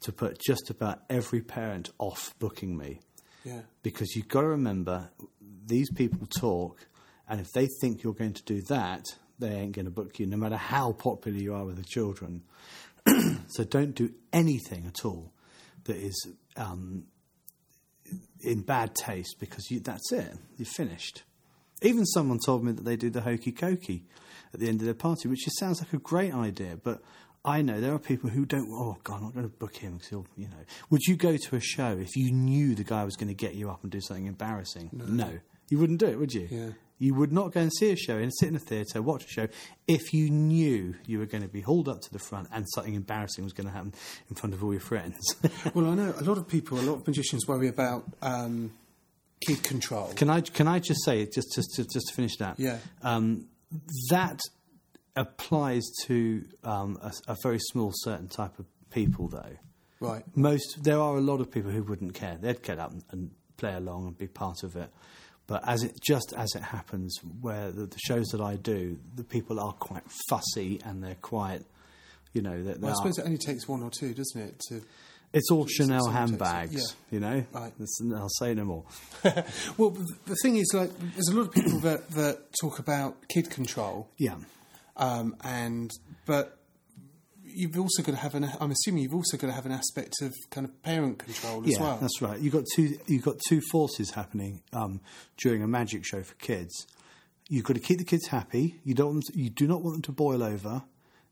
to 0.00 0.12
put 0.12 0.40
just 0.40 0.70
about 0.70 1.00
every 1.10 1.40
parent 1.40 1.90
off 1.98 2.34
booking 2.38 2.76
me. 2.76 3.00
Yeah. 3.44 3.60
Because 3.82 4.16
you've 4.16 4.28
got 4.28 4.42
to 4.42 4.48
remember, 4.48 5.10
these 5.66 5.90
people 5.92 6.26
talk, 6.26 6.86
and 7.28 7.40
if 7.40 7.52
they 7.52 7.68
think 7.80 8.02
you're 8.02 8.14
going 8.14 8.32
to 8.32 8.42
do 8.42 8.62
that, 8.62 9.04
they 9.38 9.50
ain't 9.50 9.72
going 9.72 9.84
to 9.84 9.90
book 9.90 10.18
you, 10.18 10.26
no 10.26 10.36
matter 10.36 10.56
how 10.56 10.92
popular 10.92 11.38
you 11.38 11.54
are 11.54 11.64
with 11.64 11.76
the 11.76 11.84
children. 11.84 12.42
so 13.48 13.64
don't 13.64 13.94
do 13.94 14.12
anything 14.32 14.86
at 14.86 15.04
all 15.04 15.32
that 15.84 15.96
is 15.96 16.28
um, 16.56 17.04
in 18.42 18.62
bad 18.62 18.94
taste 18.94 19.36
because 19.38 19.70
you, 19.70 19.80
that's 19.80 20.12
it. 20.12 20.32
You're 20.56 20.66
finished. 20.66 21.22
Even 21.82 22.04
someone 22.04 22.38
told 22.44 22.64
me 22.64 22.72
that 22.72 22.84
they 22.84 22.96
do 22.96 23.08
the 23.08 23.22
hokey 23.22 23.52
cokey 23.52 24.02
at 24.52 24.60
the 24.60 24.68
end 24.68 24.80
of 24.80 24.84
their 24.84 24.94
party, 24.94 25.28
which 25.28 25.44
just 25.44 25.58
sounds 25.58 25.80
like 25.80 25.92
a 25.92 25.98
great 25.98 26.34
idea. 26.34 26.78
But 26.82 27.02
I 27.44 27.62
know 27.62 27.80
there 27.80 27.94
are 27.94 27.98
people 27.98 28.30
who 28.30 28.44
don't. 28.44 28.68
Oh 28.70 28.98
God, 29.02 29.16
I'm 29.16 29.24
not 29.24 29.34
going 29.34 29.48
to 29.48 29.56
book 29.56 29.76
him 29.76 29.94
because 29.94 30.08
he'll. 30.08 30.26
You 30.36 30.48
know, 30.48 30.64
would 30.90 31.02
you 31.02 31.16
go 31.16 31.36
to 31.36 31.56
a 31.56 31.60
show 31.60 31.96
if 31.98 32.16
you 32.16 32.32
knew 32.32 32.74
the 32.74 32.84
guy 32.84 33.04
was 33.04 33.16
going 33.16 33.28
to 33.28 33.34
get 33.34 33.54
you 33.54 33.70
up 33.70 33.82
and 33.82 33.90
do 33.90 34.00
something 34.00 34.26
embarrassing? 34.26 34.90
No, 34.92 35.30
you 35.68 35.78
wouldn't 35.78 36.00
do 36.00 36.06
it, 36.06 36.18
would 36.18 36.32
you? 36.32 36.48
Yeah. 36.50 36.68
You 36.98 37.14
would 37.14 37.32
not 37.32 37.52
go 37.52 37.62
and 37.62 37.72
see 37.72 37.90
a 37.92 37.96
show 37.96 38.18
and 38.18 38.30
sit 38.30 38.50
in 38.50 38.56
a 38.56 38.58
theatre, 38.58 39.00
watch 39.00 39.24
a 39.24 39.28
show, 39.28 39.48
if 39.88 40.12
you 40.12 40.28
knew 40.28 40.94
you 41.06 41.18
were 41.18 41.24
going 41.24 41.42
to 41.42 41.48
be 41.48 41.62
hauled 41.62 41.88
up 41.88 42.02
to 42.02 42.12
the 42.12 42.18
front 42.18 42.48
and 42.52 42.66
something 42.74 42.92
embarrassing 42.92 43.42
was 43.42 43.54
going 43.54 43.66
to 43.66 43.72
happen 43.72 43.94
in 44.28 44.36
front 44.36 44.52
of 44.52 44.62
all 44.62 44.72
your 44.72 44.82
friends. 44.82 45.16
Well, 45.74 45.86
I 45.86 45.94
know 45.94 46.12
a 46.18 46.24
lot 46.24 46.36
of 46.36 46.46
people, 46.46 46.78
a 46.78 46.82
lot 46.82 46.96
of 46.96 47.06
magicians 47.06 47.46
worry 47.48 47.68
about 47.68 48.04
um, 48.20 48.72
kid 49.46 49.62
control. 49.62 50.12
Can 50.14 50.28
I 50.28 50.40
can 50.42 50.68
I 50.68 50.78
just 50.78 51.04
say 51.04 51.24
just 51.24 51.54
just 51.54 51.74
just, 51.76 51.90
just 51.90 52.08
to 52.08 52.14
finish 52.14 52.36
that? 52.36 52.58
Yeah. 52.58 52.78
Um, 53.02 53.46
that 54.10 54.40
applies 55.16 55.84
to 56.06 56.44
um, 56.64 56.98
a, 57.02 57.12
a 57.32 57.36
very 57.42 57.58
small 57.58 57.92
certain 57.94 58.28
type 58.28 58.58
of 58.58 58.66
people, 58.90 59.28
though. 59.28 59.56
Right. 60.00 60.24
Most 60.34 60.82
there 60.82 60.98
are 60.98 61.16
a 61.16 61.20
lot 61.20 61.40
of 61.40 61.50
people 61.50 61.70
who 61.70 61.82
wouldn't 61.82 62.14
care. 62.14 62.38
They'd 62.40 62.62
get 62.62 62.78
up 62.78 62.92
and, 62.92 63.04
and 63.10 63.30
play 63.56 63.74
along 63.74 64.06
and 64.06 64.18
be 64.18 64.26
part 64.26 64.62
of 64.62 64.76
it. 64.76 64.90
But 65.46 65.68
as 65.68 65.82
it 65.82 66.00
just 66.00 66.32
as 66.36 66.54
it 66.54 66.62
happens, 66.62 67.18
where 67.40 67.70
the, 67.70 67.86
the 67.86 67.98
shows 68.06 68.26
that 68.28 68.40
I 68.40 68.56
do, 68.56 68.98
the 69.14 69.24
people 69.24 69.60
are 69.60 69.72
quite 69.72 70.04
fussy 70.28 70.80
and 70.84 71.02
they're 71.02 71.16
quite, 71.16 71.62
you 72.32 72.40
know, 72.40 72.62
that 72.62 72.80
Well, 72.80 72.92
I 72.92 72.94
suppose 72.94 73.18
it 73.18 73.24
only 73.24 73.36
takes 73.36 73.68
one 73.68 73.82
or 73.82 73.90
two, 73.90 74.14
doesn't 74.14 74.40
it? 74.40 74.60
To 74.68 74.80
it's 75.32 75.50
all 75.50 75.66
Chanel 75.66 76.04
some 76.04 76.12
takes 76.12 76.16
it, 76.16 76.18
handbags, 76.44 76.74
yeah. 76.74 77.14
you 77.14 77.20
know. 77.20 77.44
Right. 77.52 77.72
I'll 78.16 78.28
say 78.28 78.54
no 78.54 78.64
more. 78.64 78.84
well, 79.76 79.90
the 80.26 80.36
thing 80.42 80.56
is, 80.56 80.72
like, 80.74 80.90
there's 81.14 81.28
a 81.28 81.34
lot 81.34 81.48
of 81.48 81.52
people 81.52 81.78
that, 81.80 82.10
that 82.10 82.38
talk 82.60 82.78
about 82.78 83.16
kid 83.28 83.50
control, 83.50 84.08
Yeah. 84.18 84.36
um, 84.96 85.36
and 85.44 85.90
but 86.26 86.56
you've 87.44 87.78
also 87.78 88.02
got 88.02 88.12
to 88.12 88.18
have 88.18 88.34
an. 88.34 88.48
I'm 88.60 88.70
assuming 88.70 89.02
you've 89.02 89.14
also 89.14 89.36
got 89.36 89.48
to 89.48 89.52
have 89.52 89.66
an 89.66 89.72
aspect 89.72 90.14
of 90.22 90.34
kind 90.50 90.64
of 90.66 90.82
parent 90.82 91.18
control 91.18 91.62
as 91.64 91.70
yeah, 91.72 91.80
well. 91.80 91.98
that's 92.00 92.20
right. 92.22 92.38
You've 92.40 92.52
got 92.52 92.64
two. 92.74 92.98
You've 93.06 93.24
got 93.24 93.36
two 93.48 93.60
forces 93.70 94.10
happening 94.12 94.62
um, 94.72 95.00
during 95.36 95.62
a 95.62 95.68
magic 95.68 96.04
show 96.04 96.22
for 96.22 96.34
kids. 96.36 96.86
You've 97.48 97.64
got 97.64 97.74
to 97.74 97.80
keep 97.80 97.98
the 97.98 98.04
kids 98.04 98.28
happy. 98.28 98.76
You 98.84 98.94
don't. 98.94 99.06
Want 99.14 99.24
them 99.26 99.34
to- 99.34 99.40
you 99.40 99.50
do 99.50 99.66
not 99.66 99.82
want 99.82 99.94
them 99.96 100.02
to 100.02 100.12
boil 100.12 100.42
over, 100.42 100.82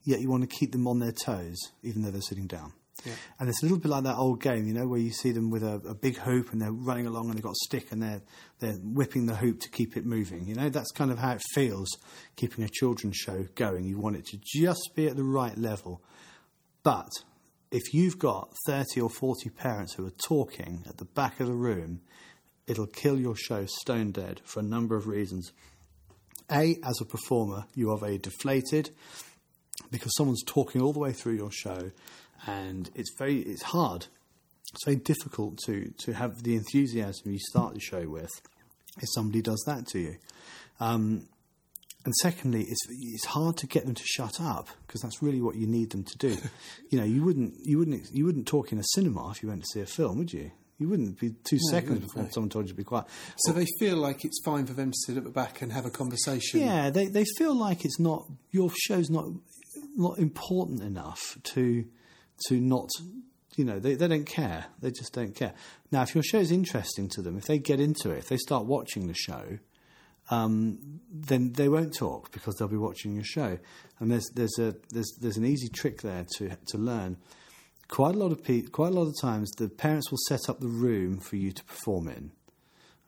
yet 0.04 0.20
you 0.20 0.28
want 0.30 0.42
to 0.48 0.48
keep 0.48 0.72
them 0.72 0.87
on 0.88 0.98
their 0.98 1.12
toes, 1.12 1.56
even 1.82 2.02
though 2.02 2.11
they're 2.11 2.20
sitting 2.20 2.46
down. 2.48 2.72
Yeah. 3.04 3.12
And 3.38 3.48
it's 3.48 3.62
a 3.62 3.66
little 3.66 3.78
bit 3.78 3.88
like 3.88 4.04
that 4.04 4.16
old 4.16 4.42
game, 4.42 4.66
you 4.66 4.74
know, 4.74 4.87
where 4.87 4.98
you 4.98 5.12
see 5.12 5.30
them 5.30 5.50
with 5.50 5.62
a, 5.62 5.74
a 5.88 5.94
big 5.94 6.16
hoop 6.16 6.52
and 6.52 6.61
they're 6.61 6.72
running 6.72 7.06
along 7.06 7.26
and 7.26 7.34
they've 7.34 7.42
got 7.42 7.52
a 7.52 7.64
stick 7.66 7.92
and 7.92 8.02
they're 8.02 8.22
they're 8.58 8.74
whipping 8.82 9.26
the 9.26 9.37
hoop 9.37 9.61
to 9.61 9.70
keep 9.70 9.96
it 9.96 10.04
moving. 10.04 10.46
You 10.46 10.56
know, 10.56 10.68
that's 10.68 10.90
kind 10.90 11.11
of 11.11 11.18
how 11.18 11.32
it 11.32 11.42
feels 11.54 11.88
keeping 12.37 12.64
a 12.64 12.68
children's 12.68 13.16
show 13.16 13.46
going. 13.54 13.84
You 13.84 13.98
want 13.98 14.16
it 14.16 14.26
to 14.26 14.38
just 14.44 14.90
be 14.96 15.06
at 15.06 15.16
the 15.16 15.22
right 15.22 15.56
level. 15.56 16.02
But 16.82 17.11
if 17.70 17.94
you've 17.94 18.18
got 18.18 18.52
30 18.66 19.00
or 19.00 19.11
40 19.11 19.50
parents 19.50 19.94
who 19.94 20.06
are 20.06 20.12
talking 20.24 20.84
at 20.88 20.96
the 20.96 21.04
back 21.04 21.38
of 21.38 21.46
the 21.46 21.54
room, 21.54 22.00
it'll 22.66 22.87
kill 22.87 23.18
your 23.18 23.37
show 23.37 23.66
stone 23.66 24.11
dead 24.11 24.40
for 24.44 24.61
a 24.61 24.64
number 24.64 24.96
of 24.96 25.06
reasons. 25.06 25.52
A, 26.50 26.78
as 26.82 26.98
a 27.00 27.04
performer, 27.04 27.66
you 27.74 27.90
are 27.90 27.98
very 27.98 28.18
deflated 28.18 28.90
because 29.90 30.14
someone's 30.16 30.42
talking 30.44 30.80
all 30.80 30.92
the 30.92 30.98
way 30.98 31.12
through 31.12 31.34
your 31.34 31.52
show 31.52 31.90
and 32.46 32.90
it's 32.94 33.12
very 33.18 33.38
it's 33.40 33.62
hard 33.62 34.07
it's 34.72 34.85
very 34.85 34.96
difficult 34.96 35.59
to 35.66 35.92
to 35.98 36.12
have 36.12 36.42
the 36.42 36.55
enthusiasm 36.55 37.33
you 37.33 37.38
start 37.38 37.74
the 37.74 37.81
show 37.81 38.07
with 38.09 38.31
if 38.98 39.09
somebody 39.14 39.40
does 39.42 39.62
that 39.66 39.87
to 39.88 39.98
you. 39.98 40.16
Um, 40.81 41.29
and 42.05 42.14
secondly, 42.22 42.62
it's 42.62 42.81
it's 42.88 43.27
hard 43.27 43.57
to 43.59 43.66
get 43.66 43.85
them 43.85 43.94
to 43.94 44.03
shut 44.05 44.40
up 44.40 44.68
because 44.87 45.01
that's 45.03 45.22
really 45.22 45.40
what 45.40 45.57
you 45.57 45.66
need 45.66 45.90
them 45.90 46.05
to 46.05 46.18
do. 46.18 46.37
you 46.90 46.98
know, 46.98 47.05
you 47.05 47.22
wouldn't 47.24 47.55
you 47.64 47.79
wouldn't 47.79 48.09
you 48.12 48.24
wouldn't 48.24 48.46
talk 48.46 48.72
in 48.72 48.79
a 48.79 48.85
cinema 48.94 49.31
if 49.31 49.42
you 49.42 49.48
went 49.48 49.62
to 49.62 49.66
see 49.72 49.81
a 49.81 49.87
film, 49.87 50.18
would 50.18 50.33
you? 50.33 50.51
You 50.79 50.88
wouldn't 50.88 51.18
be 51.18 51.31
two 51.42 51.59
No, 51.61 51.70
seconds 51.72 52.01
before 52.03 52.22
no. 52.22 52.29
someone 52.33 52.51
told 52.51 52.66
you 52.66 52.68
to 52.70 52.77
be 52.77 52.85
quiet. 52.85 53.07
So 53.38 53.53
they 53.53 53.66
feel 53.81 53.96
like 53.96 54.24
it's 54.24 54.40
fine 54.44 54.64
for 54.64 54.74
them 54.74 54.92
to 54.92 54.96
sit 55.07 55.16
at 55.16 55.24
the 55.24 55.31
back 55.31 55.61
and 55.61 55.72
have 55.72 55.85
a 55.87 55.90
conversation. 55.90 56.61
Yeah, 56.61 56.90
they 56.90 57.07
they 57.07 57.24
feel 57.37 57.55
like 57.55 57.85
it's 57.85 57.98
not 57.98 58.27
your 58.53 58.70
show's 58.87 59.11
not 59.11 59.27
not 59.96 60.18
important 60.18 60.83
enough 60.83 61.37
to 61.55 61.85
to 62.46 62.61
not 62.61 62.88
you 63.57 63.64
know 63.64 63.79
they, 63.79 63.94
they 63.94 64.09
don't 64.09 64.27
care 64.27 64.66
they 64.81 64.90
just 64.90 65.12
don't 65.12 65.35
care. 65.35 65.53
Now, 65.90 66.03
if 66.03 66.14
your 66.14 66.22
show 66.22 66.38
is 66.38 66.53
interesting 66.53 67.09
to 67.11 67.22
them, 67.22 67.37
if 67.38 67.46
they 67.46 67.59
get 67.59 67.81
into 67.81 68.11
it, 68.11 68.18
if 68.18 68.29
they 68.29 68.37
start 68.37 68.66
watching 68.66 69.07
the 69.07 69.14
show, 69.14 69.59
um, 70.31 71.01
then 71.11 71.53
they 71.53 71.68
won't 71.68 71.94
talk 71.94 72.31
because 72.31 72.57
they'll 72.57 72.68
be 72.68 72.77
watching 72.77 73.14
your 73.14 73.24
show. 73.24 73.59
And 73.98 74.11
there's 74.11 74.29
there's 74.35 74.59
a 74.59 74.74
there's 74.90 75.12
there's 75.20 75.37
an 75.37 75.44
easy 75.44 75.68
trick 75.68 76.03
there 76.03 76.27
to 76.37 76.57
to 76.66 76.79
learn. 76.79 77.16
Quite 77.88 78.14
a 78.14 78.18
lot 78.18 78.33
of 78.33 78.44
pe- 78.44 78.62
quite 78.62 78.92
a 78.92 78.94
lot 78.94 79.09
of 79.09 79.14
times, 79.20 79.51
the 79.53 79.68
parents 79.68 80.11
will 80.11 80.18
set 80.29 80.48
up 80.48 80.61
the 80.61 80.68
room 80.68 81.18
for 81.18 81.37
you 81.37 81.53
to 81.53 81.64
perform 81.64 82.09
in 82.09 82.33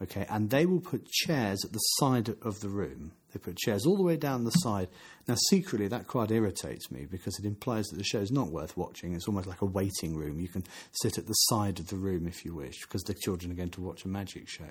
okay, 0.02 0.26
and 0.28 0.50
they 0.50 0.66
will 0.66 0.80
put 0.80 1.10
chairs 1.10 1.64
at 1.64 1.72
the 1.72 1.78
side 1.78 2.34
of 2.42 2.60
the 2.60 2.68
room. 2.68 3.12
They 3.32 3.38
put 3.38 3.56
chairs 3.56 3.86
all 3.86 3.96
the 3.96 4.02
way 4.02 4.16
down 4.16 4.44
the 4.44 4.50
side. 4.50 4.88
Now, 5.28 5.36
secretly, 5.48 5.86
that 5.88 6.08
quite 6.08 6.32
irritates 6.32 6.90
me 6.90 7.06
because 7.08 7.38
it 7.38 7.44
implies 7.44 7.86
that 7.86 7.96
the 7.96 8.04
show 8.04 8.18
is 8.18 8.32
not 8.32 8.50
worth 8.50 8.76
watching. 8.76 9.14
It's 9.14 9.28
almost 9.28 9.46
like 9.46 9.62
a 9.62 9.66
waiting 9.66 10.16
room. 10.16 10.40
You 10.40 10.48
can 10.48 10.64
sit 11.02 11.16
at 11.16 11.26
the 11.26 11.34
side 11.34 11.78
of 11.78 11.88
the 11.88 11.96
room 11.96 12.26
if 12.26 12.44
you 12.44 12.54
wish 12.54 12.80
because 12.82 13.02
the 13.02 13.14
children 13.14 13.52
are 13.52 13.56
going 13.56 13.70
to 13.70 13.80
watch 13.80 14.04
a 14.04 14.08
magic 14.08 14.48
show. 14.48 14.68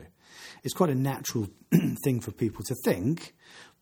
It's 0.63 0.74
quite 0.74 0.89
a 0.89 0.96
natural 0.96 1.48
thing 2.04 2.20
for 2.20 2.32
people 2.32 2.65
to 2.65 2.76
think, 2.84 3.34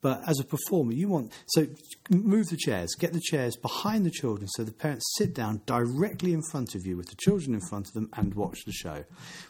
but 0.01 0.21
as 0.27 0.39
a 0.39 0.43
performer, 0.43 0.93
you 0.93 1.07
want. 1.07 1.31
So, 1.47 1.67
move 2.09 2.49
the 2.49 2.57
chairs, 2.57 2.93
get 2.97 3.13
the 3.13 3.21
chairs 3.21 3.55
behind 3.55 4.05
the 4.05 4.11
children 4.11 4.47
so 4.47 4.63
the 4.63 4.71
parents 4.71 5.05
sit 5.17 5.33
down 5.33 5.61
directly 5.65 6.33
in 6.33 6.43
front 6.51 6.75
of 6.75 6.85
you 6.85 6.97
with 6.97 7.09
the 7.09 7.15
children 7.15 7.53
in 7.53 7.61
front 7.61 7.87
of 7.87 7.93
them 7.93 8.09
and 8.13 8.33
watch 8.35 8.59
the 8.65 8.71
show. 8.71 9.03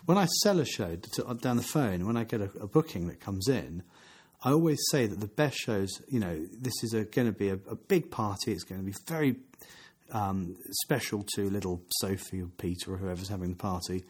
When 0.05 0.17
I 0.17 0.25
sell 0.41 0.59
a 0.59 0.65
show 0.65 0.95
to, 0.95 1.33
down 1.35 1.57
the 1.57 1.63
phone, 1.63 2.05
when 2.05 2.17
I 2.17 2.23
get 2.23 2.41
a, 2.41 2.49
a 2.61 2.67
booking 2.67 3.07
that 3.07 3.19
comes 3.19 3.47
in, 3.47 3.83
I 4.43 4.51
always 4.51 4.79
say 4.91 5.07
that 5.07 5.19
the 5.19 5.27
best 5.27 5.57
shows, 5.57 5.89
you 6.07 6.19
know, 6.19 6.39
this 6.59 6.73
is 6.83 6.93
going 6.93 7.27
to 7.27 7.37
be 7.37 7.49
a, 7.49 7.59
a 7.69 7.75
big 7.75 8.11
party. 8.11 8.51
It's 8.51 8.63
going 8.63 8.79
to 8.79 8.85
be 8.85 8.95
very 9.07 9.35
um, 10.11 10.55
special 10.83 11.25
to 11.35 11.49
little 11.49 11.81
Sophie 11.99 12.41
or 12.41 12.49
Peter 12.57 12.93
or 12.93 12.97
whoever's 12.97 13.29
having 13.29 13.49
the 13.49 13.55
party. 13.55 14.05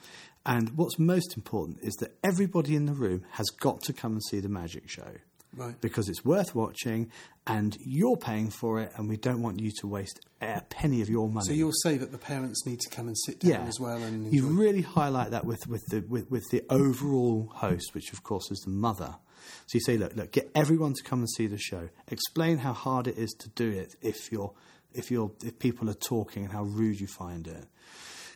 And 0.45 0.69
what's 0.78 1.00
most 1.00 1.36
important 1.36 1.80
is 1.82 1.95
that 1.95 2.15
everybody 2.23 2.76
in 2.76 2.86
the 2.86 2.93
room 2.93 3.23
has 3.32 3.47
got 3.47 3.82
to 3.84 3.93
come 3.93 4.13
and 4.13 4.23
see 4.23 4.39
the 4.39 4.50
magic 4.50 4.89
show 4.89 5.15
Right. 5.58 5.80
because 5.82 6.08
it's 6.08 6.24
worth 6.24 6.54
watching 6.56 7.12
and 7.46 7.76
you're 7.80 8.17
paying 8.17 8.50
for 8.50 8.82
it, 8.82 8.91
and 8.96 9.08
we 9.08 9.15
don't 9.15 9.41
want 9.41 9.62
you 9.62 9.72
to 9.80 9.88
waste 9.88 10.20
a 10.41 10.62
penny 10.70 11.02
of 11.02 11.10
your 11.10 11.30
money. 11.30 11.48
So 11.48 11.54
you'll 11.54 11.72
say 11.72 11.98
that 11.98 12.12
the 12.12 12.17
parents 12.17 12.65
need 12.65 12.82
to 12.82 12.89
come 12.89 13.08
and 13.08 13.17
sit 13.17 13.39
down 13.39 13.52
yeah, 13.52 13.62
as 13.62 13.80
well 13.80 13.98
and 13.98 14.34
you 14.34 14.48
really 14.48 14.82
highlight 14.82 15.32
that 15.32 15.46
with, 15.46 15.65
with 15.67 15.86
the 15.88 16.02
with, 16.02 16.30
with 16.30 16.43
the 16.52 16.63
overall 16.70 17.52
host, 17.56 17.93
which 17.93 18.12
of 18.13 18.24
course 18.24 18.52
is 18.52 18.60
the 18.60 18.70
mother. 18.70 19.15
So 19.67 19.76
you 19.76 19.82
say, 19.82 19.98
look, 19.98 20.15
look, 20.15 20.32
get 20.32 20.52
everyone 20.56 20.93
to 20.93 21.04
come 21.04 21.20
and 21.20 21.30
see 21.30 21.48
the 21.48 21.58
show. 21.58 21.89
Explain 22.08 22.60
how 22.60 22.74
hard 22.74 23.08
it 23.08 23.17
is 23.17 23.32
to 23.39 23.50
do 23.50 23.70
it 23.70 23.96
if 24.02 24.32
you're 24.32 24.54
if 24.93 25.12
you're 25.12 25.32
if 25.43 25.60
people 25.60 25.89
are 25.89 25.96
talking 25.96 26.43
and 26.43 26.52
how 26.52 26.63
rude 26.63 27.00
you 27.00 27.08
find 27.08 27.48
it. 27.48 27.65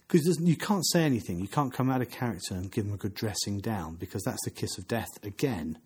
Because 0.08 0.40
you 0.42 0.58
can't 0.58 0.86
say 0.88 1.04
anything. 1.04 1.40
You 1.40 1.48
can't 1.48 1.74
come 1.74 1.90
out 1.90 2.02
of 2.02 2.12
character 2.12 2.54
and 2.54 2.72
give 2.72 2.86
them 2.86 2.94
a 2.94 2.98
good 2.98 3.14
dressing 3.14 3.60
down 3.60 3.96
because 3.96 4.24
that's 4.24 4.44
the 4.44 4.52
kiss 4.52 4.78
of 4.78 4.88
death 4.88 5.12
again. 5.24 5.78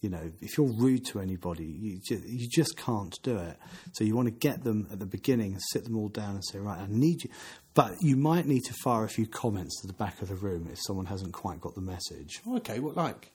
You 0.00 0.10
know, 0.10 0.30
if 0.40 0.56
you're 0.56 0.72
rude 0.72 1.04
to 1.06 1.20
anybody, 1.20 1.64
you 1.64 2.00
just, 2.06 2.24
you 2.24 2.48
just 2.48 2.76
can't 2.76 3.14
do 3.22 3.36
it. 3.36 3.56
So 3.92 4.04
you 4.04 4.14
want 4.14 4.28
to 4.28 4.34
get 4.34 4.62
them 4.62 4.86
at 4.92 4.98
the 5.00 5.06
beginning 5.06 5.52
and 5.52 5.60
sit 5.72 5.84
them 5.84 5.96
all 5.96 6.08
down 6.08 6.36
and 6.36 6.44
say, 6.44 6.58
right, 6.58 6.78
I 6.78 6.86
need 6.88 7.24
you. 7.24 7.30
But 7.74 7.96
you 8.00 8.16
might 8.16 8.46
need 8.46 8.64
to 8.64 8.74
fire 8.84 9.04
a 9.04 9.08
few 9.08 9.26
comments 9.26 9.80
to 9.80 9.86
the 9.86 9.92
back 9.92 10.22
of 10.22 10.28
the 10.28 10.34
room 10.34 10.68
if 10.70 10.78
someone 10.86 11.06
hasn't 11.06 11.32
quite 11.32 11.60
got 11.60 11.74
the 11.74 11.80
message. 11.80 12.40
Okay, 12.48 12.78
what 12.78 12.96
like? 12.96 13.32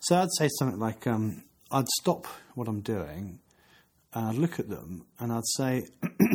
So 0.00 0.16
I'd 0.16 0.28
say 0.38 0.48
something 0.58 0.78
like, 0.78 1.06
um, 1.06 1.44
I'd 1.70 1.88
stop 2.00 2.26
what 2.54 2.68
I'm 2.68 2.80
doing 2.80 3.40
and 4.14 4.26
I'd 4.26 4.36
look 4.36 4.58
at 4.58 4.68
them 4.68 5.04
and 5.18 5.32
I'd 5.32 5.46
say, 5.56 5.84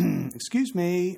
Excuse 0.35 0.73
me, 0.75 1.17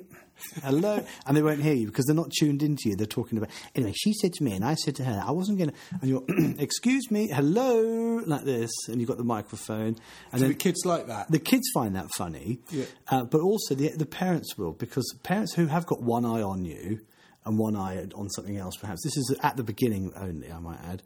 hello. 0.62 1.04
And 1.26 1.36
they 1.36 1.42
won't 1.42 1.60
hear 1.62 1.74
you 1.74 1.86
because 1.86 2.06
they're 2.06 2.14
not 2.14 2.30
tuned 2.38 2.62
into 2.62 2.88
you. 2.88 2.96
They're 2.96 3.06
talking 3.06 3.38
about, 3.38 3.50
anyway, 3.74 3.92
she 3.96 4.12
said 4.14 4.32
to 4.34 4.44
me 4.44 4.52
and 4.52 4.64
I 4.64 4.74
said 4.74 4.96
to 4.96 5.04
her, 5.04 5.22
I 5.26 5.30
wasn't 5.30 5.58
going 5.58 5.70
to. 5.70 5.76
And 6.00 6.10
you're, 6.10 6.24
Excuse 6.62 7.10
me, 7.10 7.28
hello, 7.28 8.22
like 8.26 8.44
this. 8.44 8.70
And 8.88 9.00
you've 9.00 9.08
got 9.08 9.18
the 9.18 9.24
microphone. 9.24 9.96
And 10.32 10.40
then 10.42 10.48
the 10.50 10.54
kids 10.54 10.84
like 10.84 11.06
that? 11.06 11.30
the 11.30 11.38
kids 11.38 11.64
find 11.72 11.96
that 11.96 12.10
funny, 12.16 12.60
Yeah. 12.70 12.84
uh, 13.08 13.24
but 13.24 13.40
also 13.40 13.74
the, 13.74 13.90
the 13.96 14.06
parents 14.06 14.56
will, 14.58 14.72
because 14.72 15.14
parents 15.22 15.54
who 15.54 15.66
have 15.66 15.86
got 15.86 16.02
one 16.02 16.24
eye 16.24 16.42
on 16.42 16.64
you 16.64 17.00
and 17.46 17.58
one 17.58 17.76
eye 17.76 18.06
on 18.14 18.30
something 18.30 18.56
else, 18.56 18.76
perhaps. 18.76 19.02
This 19.04 19.16
is 19.16 19.36
at 19.42 19.56
the 19.56 19.64
beginning 19.64 20.12
only, 20.16 20.50
I 20.50 20.58
might 20.58 20.80
add. 20.82 21.02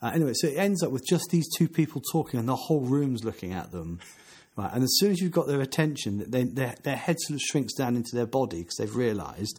Uh, 0.00 0.10
anyway, 0.14 0.32
so 0.34 0.48
it 0.48 0.56
ends 0.56 0.82
up 0.82 0.90
with 0.90 1.04
just 1.08 1.24
these 1.30 1.46
two 1.56 1.68
people 1.68 2.02
talking 2.12 2.40
and 2.40 2.48
the 2.48 2.56
whole 2.56 2.80
room's 2.80 3.24
looking 3.24 3.52
at 3.52 3.70
them. 3.70 4.00
Right, 4.54 4.70
and 4.72 4.82
as 4.82 4.90
soon 4.98 5.12
as 5.12 5.20
you've 5.20 5.32
got 5.32 5.46
their 5.46 5.62
attention, 5.62 6.24
they, 6.28 6.44
their, 6.44 6.74
their 6.82 6.96
head 6.96 7.16
sort 7.20 7.36
of 7.36 7.40
shrinks 7.40 7.72
down 7.72 7.96
into 7.96 8.14
their 8.14 8.26
body 8.26 8.58
because 8.58 8.76
they've 8.76 8.94
realised. 8.94 9.58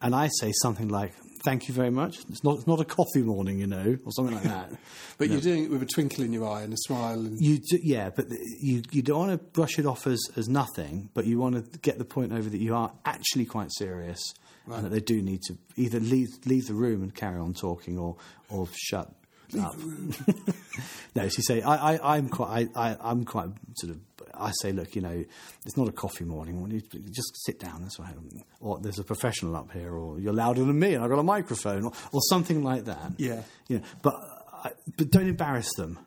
And 0.00 0.16
I 0.16 0.28
say 0.40 0.50
something 0.62 0.88
like, 0.88 1.14
"Thank 1.44 1.68
you 1.68 1.74
very 1.74 1.90
much. 1.90 2.18
It's 2.28 2.42
not, 2.42 2.56
it's 2.56 2.66
not 2.66 2.80
a 2.80 2.84
coffee 2.84 3.22
morning, 3.22 3.60
you 3.60 3.68
know, 3.68 3.96
or 4.04 4.10
something 4.10 4.34
like 4.34 4.44
that." 4.44 4.70
But 5.18 5.30
you're 5.30 5.40
doing 5.40 5.64
it 5.64 5.70
with 5.70 5.82
a 5.82 5.86
twinkle 5.86 6.24
in 6.24 6.32
your 6.32 6.48
eye 6.48 6.62
and 6.62 6.72
a 6.72 6.76
smile. 6.76 7.20
And 7.20 7.40
You 7.40 7.58
do, 7.58 7.78
yeah, 7.80 8.10
but 8.10 8.26
you 8.60 8.82
you 8.90 9.02
don't 9.02 9.18
want 9.28 9.30
to 9.30 9.38
brush 9.38 9.78
it 9.78 9.86
off 9.86 10.08
as, 10.08 10.20
as 10.36 10.48
nothing, 10.48 11.10
but 11.14 11.26
you 11.26 11.38
want 11.38 11.72
to 11.72 11.78
get 11.78 11.98
the 11.98 12.04
point 12.04 12.32
over 12.32 12.48
that 12.50 12.60
you 12.60 12.74
are 12.74 12.92
actually 13.04 13.44
quite 13.44 13.68
serious 13.72 14.20
and 14.66 14.84
that 14.84 14.90
they 14.90 15.00
do 15.00 15.22
need 15.22 15.42
to 15.42 15.56
either 15.76 16.00
leave 16.00 16.28
leave 16.46 16.66
the 16.66 16.74
room 16.74 17.02
and 17.02 17.14
carry 17.14 17.38
on 17.38 17.54
talking 17.54 17.96
or 17.98 18.16
or 18.48 18.66
shut 18.74 19.12
up. 19.60 19.76
no, 21.14 21.28
she 21.28 21.42
say 21.42 21.62
I, 21.62 21.94
I 21.94 22.16
I'm 22.16 22.28
quite 22.28 22.70
I, 22.74 22.90
I 22.90 22.96
I'm 23.00 23.24
quite 23.24 23.50
sort 23.76 23.92
of 23.92 24.11
I 24.34 24.52
say 24.60 24.72
look 24.72 24.94
you 24.94 25.02
know 25.02 25.24
it's 25.64 25.76
not 25.76 25.88
a 25.88 25.92
coffee 25.92 26.24
morning. 26.24 26.60
Why 26.60 26.68
don't 26.70 26.94
you 26.94 27.00
just 27.10 27.44
sit 27.44 27.58
down. 27.58 27.82
That's 27.82 27.98
right. 27.98 28.14
Or 28.60 28.78
there's 28.78 28.98
a 28.98 29.04
professional 29.04 29.56
up 29.56 29.72
here, 29.72 29.92
or 29.94 30.18
you're 30.20 30.32
louder 30.32 30.64
than 30.64 30.78
me, 30.78 30.94
and 30.94 31.04
I've 31.04 31.10
got 31.10 31.18
a 31.18 31.24
microphone, 31.24 31.84
or, 31.84 31.92
or 32.12 32.20
something 32.28 32.62
like 32.62 32.84
that. 32.84 33.12
Yeah. 33.16 33.42
you 33.68 33.78
know, 33.78 33.84
but 34.02 34.14
I, 34.52 34.70
but 34.96 35.10
don't 35.10 35.28
embarrass 35.28 35.72
them. 35.74 35.98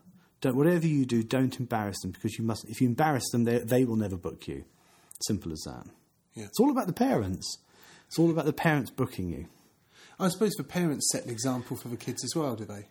Don't 0.41 0.55
whatever 0.55 0.85
you 0.85 1.05
do, 1.05 1.23
don't 1.23 1.57
embarrass 1.59 1.99
them 2.01 2.11
because 2.11 2.37
you 2.37 2.45
must. 2.45 2.65
If 2.69 2.81
you 2.81 2.87
embarrass 2.87 3.29
them, 3.31 3.43
they 3.43 3.59
they 3.59 3.85
will 3.85 3.95
never 3.95 4.17
book 4.17 4.47
you. 4.47 4.65
Simple 5.21 5.51
as 5.51 5.63
that. 5.65 5.85
Yeah. 6.33 6.45
It's 6.45 6.59
all 6.59 6.69
about 6.69 6.87
the 6.87 6.93
parents. 6.93 7.59
It's 8.07 8.19
all 8.19 8.29
about 8.29 8.45
the 8.45 8.53
parents 8.53 8.91
booking 8.91 9.29
you. 9.29 9.47
I 10.19 10.29
suppose 10.29 10.53
the 10.53 10.63
parents 10.63 11.09
set 11.11 11.25
an 11.25 11.29
example 11.29 11.75
for 11.75 11.89
the 11.89 11.97
kids 11.97 12.23
as 12.23 12.35
well, 12.35 12.55
do 12.55 12.65
they? 12.65 12.87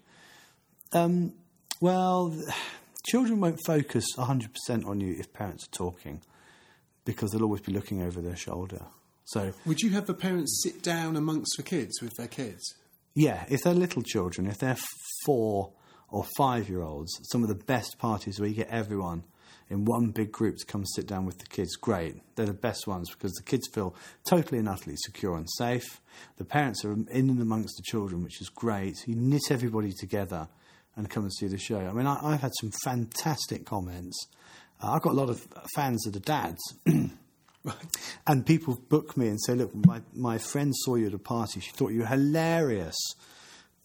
Um, 0.92 1.33
well, 1.81 2.37
children 3.06 3.40
won't 3.40 3.60
focus 3.66 4.04
100% 4.16 4.86
on 4.86 5.00
you 5.00 5.14
if 5.18 5.32
parents 5.32 5.66
are 5.66 5.70
talking 5.76 6.22
because 7.04 7.30
they'll 7.30 7.42
always 7.42 7.60
be 7.60 7.72
looking 7.72 8.02
over 8.02 8.20
their 8.20 8.36
shoulder. 8.36 8.82
So, 9.26 9.52
Would 9.66 9.80
you 9.80 9.90
have 9.90 10.06
the 10.06 10.14
parents 10.14 10.60
sit 10.62 10.82
down 10.82 11.16
amongst 11.16 11.56
the 11.56 11.62
kids 11.62 12.00
with 12.02 12.14
their 12.16 12.28
kids? 12.28 12.62
yeah, 13.14 13.44
if 13.48 13.62
they're 13.62 13.74
little 13.74 14.02
children, 14.02 14.46
if 14.46 14.58
they're 14.58 14.76
four 15.24 15.72
or 16.08 16.24
five 16.36 16.68
year 16.68 16.82
olds, 16.82 17.12
some 17.30 17.42
of 17.42 17.48
the 17.48 17.54
best 17.54 17.96
parties 17.98 18.40
where 18.40 18.48
you 18.48 18.54
get 18.56 18.68
everyone 18.68 19.24
in 19.70 19.84
one 19.84 20.10
big 20.10 20.30
group 20.32 20.56
to 20.58 20.66
come 20.66 20.84
sit 20.84 21.06
down 21.06 21.24
with 21.24 21.38
the 21.38 21.46
kids, 21.46 21.76
great. 21.76 22.20
They're 22.34 22.46
the 22.46 22.52
best 22.52 22.86
ones 22.86 23.10
because 23.10 23.32
the 23.32 23.42
kids 23.42 23.68
feel 23.72 23.94
totally 24.28 24.58
and 24.58 24.68
utterly 24.68 24.96
secure 24.96 25.36
and 25.36 25.48
safe. 25.58 26.00
The 26.36 26.44
parents 26.44 26.84
are 26.84 26.92
in 26.92 27.06
and 27.30 27.40
amongst 27.40 27.76
the 27.76 27.82
children, 27.84 28.22
which 28.22 28.40
is 28.40 28.48
great. 28.48 28.96
You 29.06 29.14
knit 29.16 29.50
everybody 29.50 29.92
together 29.92 30.48
and 30.96 31.11
come 31.11 31.24
and 31.24 31.33
see 31.33 31.46
the 31.46 31.59
show. 31.59 31.78
I 31.78 31.92
mean, 31.92 32.07
I, 32.07 32.18
I've 32.22 32.40
had 32.40 32.52
some 32.61 32.70
fantastic 32.85 33.64
comments. 33.64 34.26
Uh, 34.83 34.92
I've 34.92 35.02
got 35.02 35.12
a 35.12 35.16
lot 35.16 35.30
of 35.30 35.46
fans 35.74 36.02
that 36.02 36.16
are 36.16 36.20
dads. 36.20 36.61
And 38.26 38.44
people 38.44 38.78
book 38.88 39.16
me 39.16 39.28
and 39.28 39.38
say, 39.40 39.54
look, 39.54 39.74
my, 39.74 40.02
my 40.14 40.38
friend 40.38 40.72
saw 40.74 40.96
you 40.96 41.07
at 41.07 41.14
a 41.14 41.18
party. 41.18 41.61
She 41.61 41.70
thought 41.70 41.92
you 41.92 42.00
were 42.00 42.07
hilarious. 42.07 42.96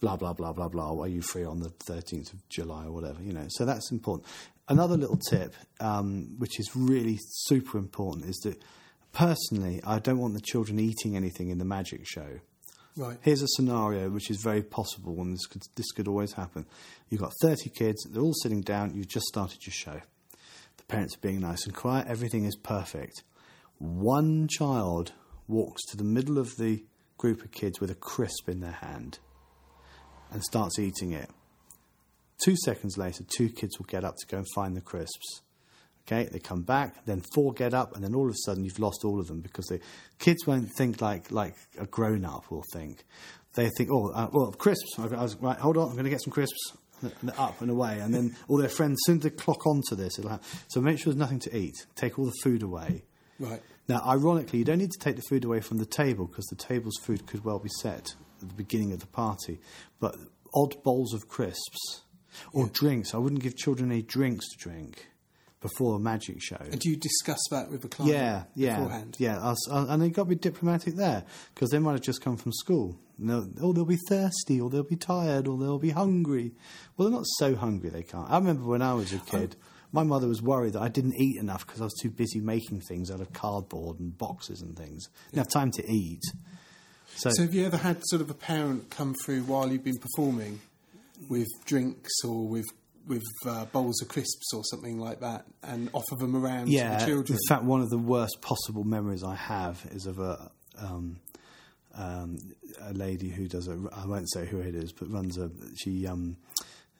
Blah, 0.00 0.16
blah, 0.16 0.32
blah, 0.32 0.52
blah, 0.52 0.68
blah. 0.68 0.98
Are 0.98 1.08
you 1.08 1.22
free 1.22 1.44
on 1.44 1.60
the 1.60 1.70
13th 1.70 2.32
of 2.32 2.48
July 2.48 2.86
or 2.86 2.92
whatever? 2.92 3.22
You 3.22 3.32
know, 3.32 3.46
so 3.48 3.64
that's 3.64 3.90
important. 3.90 4.26
Another 4.68 4.96
little 4.96 5.18
tip, 5.18 5.54
um, 5.80 6.36
which 6.38 6.58
is 6.58 6.70
really 6.74 7.18
super 7.20 7.76
important, 7.76 8.26
is 8.26 8.36
that 8.44 8.62
personally, 9.12 9.80
I 9.84 9.98
don't 9.98 10.18
want 10.18 10.34
the 10.34 10.40
children 10.40 10.78
eating 10.78 11.16
anything 11.16 11.50
in 11.50 11.58
the 11.58 11.64
magic 11.64 12.06
show. 12.06 12.40
Right. 13.00 13.16
Here's 13.22 13.40
a 13.40 13.48
scenario 13.48 14.10
which 14.10 14.30
is 14.30 14.42
very 14.42 14.62
possible, 14.62 15.22
and 15.22 15.32
this 15.32 15.46
could, 15.46 15.62
this 15.74 15.90
could 15.90 16.06
always 16.06 16.34
happen. 16.34 16.66
You've 17.08 17.22
got 17.22 17.32
30 17.40 17.70
kids, 17.70 18.04
they're 18.04 18.20
all 18.20 18.34
sitting 18.34 18.60
down, 18.60 18.94
you've 18.94 19.08
just 19.08 19.24
started 19.24 19.64
your 19.64 19.72
show. 19.72 20.02
The 20.76 20.82
parents 20.82 21.16
are 21.16 21.20
being 21.20 21.40
nice 21.40 21.64
and 21.64 21.74
quiet, 21.74 22.08
everything 22.08 22.44
is 22.44 22.56
perfect. 22.56 23.22
One 23.78 24.48
child 24.48 25.12
walks 25.48 25.82
to 25.86 25.96
the 25.96 26.04
middle 26.04 26.36
of 26.36 26.58
the 26.58 26.84
group 27.16 27.42
of 27.42 27.52
kids 27.52 27.80
with 27.80 27.90
a 27.90 27.94
crisp 27.94 28.50
in 28.50 28.60
their 28.60 28.78
hand 28.82 29.18
and 30.30 30.44
starts 30.44 30.78
eating 30.78 31.12
it. 31.12 31.30
Two 32.44 32.54
seconds 32.66 32.98
later, 32.98 33.24
two 33.34 33.48
kids 33.48 33.78
will 33.78 33.86
get 33.86 34.04
up 34.04 34.16
to 34.18 34.26
go 34.26 34.36
and 34.36 34.46
find 34.54 34.76
the 34.76 34.82
crisps. 34.82 35.40
Okay, 36.10 36.28
they 36.30 36.40
come 36.40 36.62
back, 36.62 37.04
then 37.04 37.22
four 37.34 37.52
get 37.52 37.72
up, 37.72 37.94
and 37.94 38.02
then 38.02 38.16
all 38.16 38.28
of 38.28 38.34
a 38.34 38.38
sudden 38.44 38.64
you've 38.64 38.80
lost 38.80 39.04
all 39.04 39.20
of 39.20 39.28
them 39.28 39.40
because 39.40 39.66
the 39.66 39.78
kids 40.18 40.44
won't 40.44 40.68
think 40.76 41.00
like 41.00 41.30
like 41.30 41.54
a 41.78 41.86
grown 41.86 42.24
up 42.24 42.50
will 42.50 42.64
think. 42.72 43.04
They 43.54 43.68
think, 43.76 43.90
oh, 43.92 44.10
uh, 44.10 44.28
well, 44.32 44.52
crisps. 44.52 44.98
I 44.98 45.06
was, 45.06 45.36
right, 45.36 45.58
hold 45.58 45.76
on, 45.76 45.88
I'm 45.88 45.94
going 45.94 46.04
to 46.04 46.10
get 46.10 46.22
some 46.22 46.32
crisps. 46.32 46.72
And 47.02 47.32
up 47.38 47.62
and 47.62 47.70
away, 47.70 47.98
and 48.00 48.12
then 48.12 48.36
all 48.46 48.58
their 48.58 48.68
friends, 48.68 48.98
soon 49.04 49.20
they 49.20 49.30
clock 49.30 49.66
onto 49.66 49.96
this, 49.96 50.18
it'll 50.18 50.32
have, 50.32 50.66
so 50.68 50.82
make 50.82 50.98
sure 50.98 51.06
there's 51.06 51.16
nothing 51.16 51.38
to 51.40 51.56
eat. 51.56 51.74
Take 51.96 52.18
all 52.18 52.26
the 52.26 52.34
food 52.42 52.62
away. 52.62 53.04
Right. 53.38 53.62
Now, 53.88 54.02
ironically, 54.06 54.58
you 54.58 54.66
don't 54.66 54.78
need 54.78 54.90
to 54.90 54.98
take 55.02 55.16
the 55.16 55.22
food 55.22 55.46
away 55.46 55.60
from 55.60 55.78
the 55.78 55.86
table 55.86 56.26
because 56.26 56.44
the 56.46 56.56
table's 56.56 56.98
food 57.02 57.26
could 57.26 57.42
well 57.42 57.58
be 57.58 57.70
set 57.80 58.14
at 58.42 58.48
the 58.48 58.54
beginning 58.54 58.92
of 58.92 59.00
the 59.00 59.06
party. 59.06 59.60
But 59.98 60.14
odd 60.54 60.82
bowls 60.82 61.14
of 61.14 61.26
crisps 61.26 62.02
or 62.52 62.68
drinks, 62.68 63.14
I 63.14 63.16
wouldn't 63.16 63.42
give 63.42 63.56
children 63.56 63.90
any 63.90 64.02
drinks 64.02 64.46
to 64.50 64.58
drink 64.58 65.06
before 65.60 65.96
a 65.96 65.98
magic 65.98 66.40
show. 66.42 66.56
And 66.58 66.80
do 66.80 66.88
you 66.88 66.96
discuss 66.96 67.38
that 67.50 67.70
with 67.70 67.82
the 67.82 67.88
client 67.88 68.14
Yeah, 68.14 68.42
yeah, 68.54 68.76
beforehand? 68.76 69.16
yeah. 69.18 69.38
Us- 69.38 69.70
uh, 69.70 69.86
and 69.88 70.00
they've 70.02 70.12
got 70.12 70.22
to 70.24 70.28
be 70.30 70.34
diplomatic 70.34 70.94
there 70.96 71.24
because 71.54 71.70
they 71.70 71.78
might 71.78 71.92
have 71.92 72.00
just 72.00 72.22
come 72.22 72.36
from 72.36 72.52
school. 72.52 72.98
And 73.18 73.28
they'll, 73.28 73.48
oh, 73.60 73.72
they'll 73.74 73.84
be 73.84 73.98
thirsty, 74.08 74.58
or 74.60 74.70
they'll 74.70 74.82
be 74.82 74.96
tired, 74.96 75.46
or 75.46 75.58
they'll 75.58 75.78
be 75.78 75.90
hungry. 75.90 76.52
Well, 76.96 77.08
they're 77.08 77.18
not 77.18 77.26
so 77.38 77.54
hungry 77.54 77.90
they 77.90 78.02
can't. 78.02 78.30
I 78.30 78.38
remember 78.38 78.64
when 78.64 78.80
I 78.80 78.94
was 78.94 79.12
a 79.12 79.18
kid, 79.18 79.56
my 79.92 80.02
mother 80.02 80.26
was 80.26 80.40
worried 80.40 80.72
that 80.72 80.80
I 80.80 80.88
didn't 80.88 81.20
eat 81.20 81.36
enough 81.36 81.66
because 81.66 81.82
I 81.82 81.84
was 81.84 81.98
too 82.00 82.08
busy 82.10 82.40
making 82.40 82.80
things 82.80 83.10
out 83.10 83.20
of 83.20 83.32
cardboard 83.34 84.00
and 84.00 84.16
boxes 84.16 84.62
and 84.62 84.74
things. 84.74 85.08
Didn't 85.26 85.38
have 85.40 85.48
time 85.52 85.70
to 85.72 85.86
eat. 85.92 86.22
So, 87.16 87.28
So 87.30 87.42
have 87.42 87.52
you 87.52 87.66
ever 87.66 87.76
had 87.76 88.00
sort 88.06 88.22
of 88.22 88.30
a 88.30 88.34
parent 88.34 88.88
come 88.88 89.14
through 89.22 89.42
while 89.42 89.70
you've 89.70 89.84
been 89.84 89.98
performing 89.98 90.60
with 91.28 91.48
drinks 91.66 92.12
or 92.24 92.46
with 92.46 92.64
with 93.10 93.24
uh, 93.46 93.66
bowls 93.66 94.00
of 94.00 94.08
crisps 94.08 94.54
or 94.54 94.62
something 94.64 94.98
like 94.98 95.20
that 95.20 95.44
and 95.62 95.90
offer 95.92 96.16
them 96.16 96.34
around 96.34 96.66
to 96.66 96.72
the 96.72 97.04
children? 97.04 97.36
in 97.36 97.48
fact, 97.48 97.64
one 97.64 97.82
of 97.82 97.90
the 97.90 97.98
worst 97.98 98.40
possible 98.40 98.84
memories 98.84 99.22
I 99.22 99.34
have 99.34 99.86
is 99.90 100.06
of 100.06 100.18
a 100.18 100.50
um, 100.80 101.20
um, 101.94 102.38
a 102.80 102.92
lady 102.92 103.28
who 103.28 103.48
does 103.48 103.68
a. 103.68 103.78
I 103.92 104.06
won't 104.06 104.30
say 104.32 104.46
who 104.46 104.60
it 104.60 104.74
is, 104.74 104.92
but 104.92 105.10
runs 105.10 105.36
a. 105.36 105.50
She 105.76 106.06
um, 106.06 106.36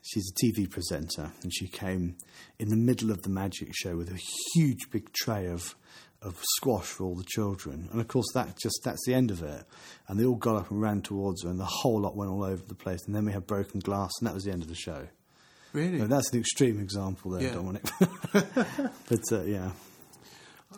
she's 0.02 0.30
a 0.30 0.44
TV 0.44 0.68
presenter, 0.68 1.30
and 1.42 1.54
she 1.54 1.68
came 1.68 2.16
in 2.58 2.68
the 2.68 2.76
middle 2.76 3.10
of 3.10 3.22
the 3.22 3.30
magic 3.30 3.70
show 3.72 3.96
with 3.96 4.10
a 4.10 4.20
huge 4.54 4.90
big 4.90 5.12
tray 5.12 5.46
of 5.46 5.76
of 6.22 6.36
squash 6.56 6.84
for 6.84 7.04
all 7.04 7.14
the 7.14 7.24
children, 7.24 7.88
and 7.92 8.00
of 8.00 8.08
course 8.08 8.26
that 8.34 8.58
just 8.60 8.80
that's 8.84 9.04
the 9.06 9.14
end 9.14 9.30
of 9.30 9.42
it. 9.42 9.64
And 10.08 10.18
they 10.18 10.24
all 10.24 10.36
got 10.36 10.56
up 10.56 10.70
and 10.70 10.80
ran 10.80 11.02
towards 11.02 11.44
her, 11.44 11.48
and 11.48 11.58
the 11.58 11.64
whole 11.64 12.00
lot 12.00 12.16
went 12.16 12.30
all 12.30 12.44
over 12.44 12.62
the 12.66 12.74
place. 12.74 13.00
And 13.06 13.14
then 13.14 13.24
we 13.24 13.32
had 13.32 13.46
broken 13.46 13.80
glass, 13.80 14.10
and 14.20 14.26
that 14.26 14.34
was 14.34 14.44
the 14.44 14.52
end 14.52 14.62
of 14.62 14.68
the 14.68 14.74
show. 14.74 15.06
Really? 15.72 15.98
That's 15.98 16.32
an 16.32 16.40
extreme 16.40 16.80
example 16.80 17.32
there, 17.32 17.42
Yeah. 17.42 17.54
Dominic. 17.54 17.84
but 18.32 19.32
uh, 19.32 19.42
yeah. 19.42 19.70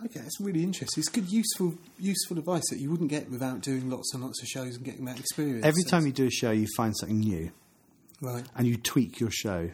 Okay, 0.05 0.21
it's 0.21 0.41
really 0.41 0.63
interesting. 0.65 1.01
It's 1.01 1.09
good, 1.09 1.31
useful, 1.31 1.75
useful 1.99 2.39
advice 2.39 2.69
that 2.71 2.81
you 2.81 2.91
wouldn't 2.91 3.11
get 3.11 3.31
without 3.31 3.61
doing 3.61 3.89
lots 3.89 4.13
and 4.15 4.23
lots 4.23 4.43
of 4.43 4.49
shows 4.49 4.75
and 4.77 4.85
getting 4.85 5.05
that 5.05 5.19
experience. 5.21 5.65
Every 5.65 5.85
time 5.85 6.07
you 6.07 6.13
do 6.13 6.27
a 6.27 6.31
show, 6.31 6.51
you 6.51 6.67
find 6.77 6.97
something 6.97 7.21
new 7.21 7.53
right? 8.21 8.45
and 8.57 8.67
you 8.67 8.77
tweak 8.77 9.21
your 9.21 9.31
show. 9.31 9.71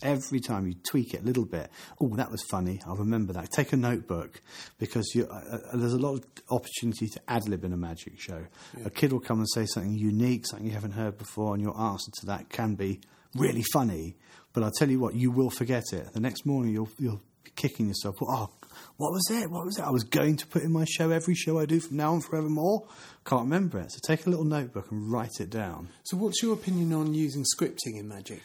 Every 0.00 0.38
time 0.38 0.68
you 0.68 0.74
tweak 0.88 1.12
it 1.12 1.22
a 1.22 1.24
little 1.24 1.44
bit. 1.44 1.70
Oh, 2.00 2.08
that 2.14 2.30
was 2.30 2.40
funny. 2.48 2.80
I'll 2.86 2.94
remember 2.94 3.32
that. 3.32 3.50
Take 3.50 3.72
a 3.72 3.76
notebook 3.76 4.40
because 4.78 5.10
you, 5.12 5.26
uh, 5.26 5.56
uh, 5.72 5.76
there's 5.76 5.92
a 5.92 5.98
lot 5.98 6.14
of 6.14 6.24
opportunity 6.50 7.08
to 7.08 7.20
ad 7.26 7.48
lib 7.48 7.64
in 7.64 7.72
a 7.72 7.76
magic 7.76 8.20
show. 8.20 8.46
A 8.84 8.90
kid 8.90 9.12
will 9.12 9.18
come 9.18 9.38
and 9.40 9.48
say 9.50 9.66
something 9.66 9.92
unique, 9.92 10.46
something 10.46 10.68
you 10.68 10.72
haven't 10.72 10.92
heard 10.92 11.18
before, 11.18 11.52
and 11.52 11.60
your 11.60 11.76
answer 11.78 12.12
to 12.20 12.26
that 12.26 12.48
can 12.48 12.76
be 12.76 13.00
really 13.34 13.64
funny. 13.72 14.16
But 14.52 14.62
I'll 14.62 14.72
tell 14.72 14.90
you 14.90 14.98
what, 14.98 15.14
you 15.14 15.30
will 15.30 15.50
forget 15.50 15.84
it. 15.92 16.12
The 16.12 16.20
next 16.20 16.46
morning, 16.46 16.72
you'll, 16.72 16.88
you'll 16.98 17.22
be 17.44 17.50
kicking 17.54 17.88
yourself. 17.88 18.16
Oh, 18.22 18.50
what 18.96 19.12
was 19.12 19.30
it? 19.30 19.50
What 19.50 19.64
was 19.64 19.78
it? 19.78 19.84
I 19.84 19.90
was 19.90 20.04
going 20.04 20.36
to 20.36 20.46
put 20.46 20.62
in 20.62 20.72
my 20.72 20.84
show 20.84 21.10
every 21.10 21.34
show 21.34 21.58
I 21.58 21.66
do 21.66 21.80
from 21.80 21.96
now 21.96 22.14
on 22.14 22.20
forevermore. 22.20 22.86
Can't 23.24 23.42
remember 23.42 23.78
it. 23.78 23.92
So 23.92 23.98
take 24.02 24.26
a 24.26 24.30
little 24.30 24.44
notebook 24.44 24.90
and 24.90 25.10
write 25.10 25.40
it 25.40 25.50
down. 25.50 25.88
So, 26.04 26.16
what's 26.16 26.42
your 26.42 26.54
opinion 26.54 26.92
on 26.92 27.14
using 27.14 27.44
scripting 27.44 27.98
in 27.98 28.08
magic? 28.08 28.42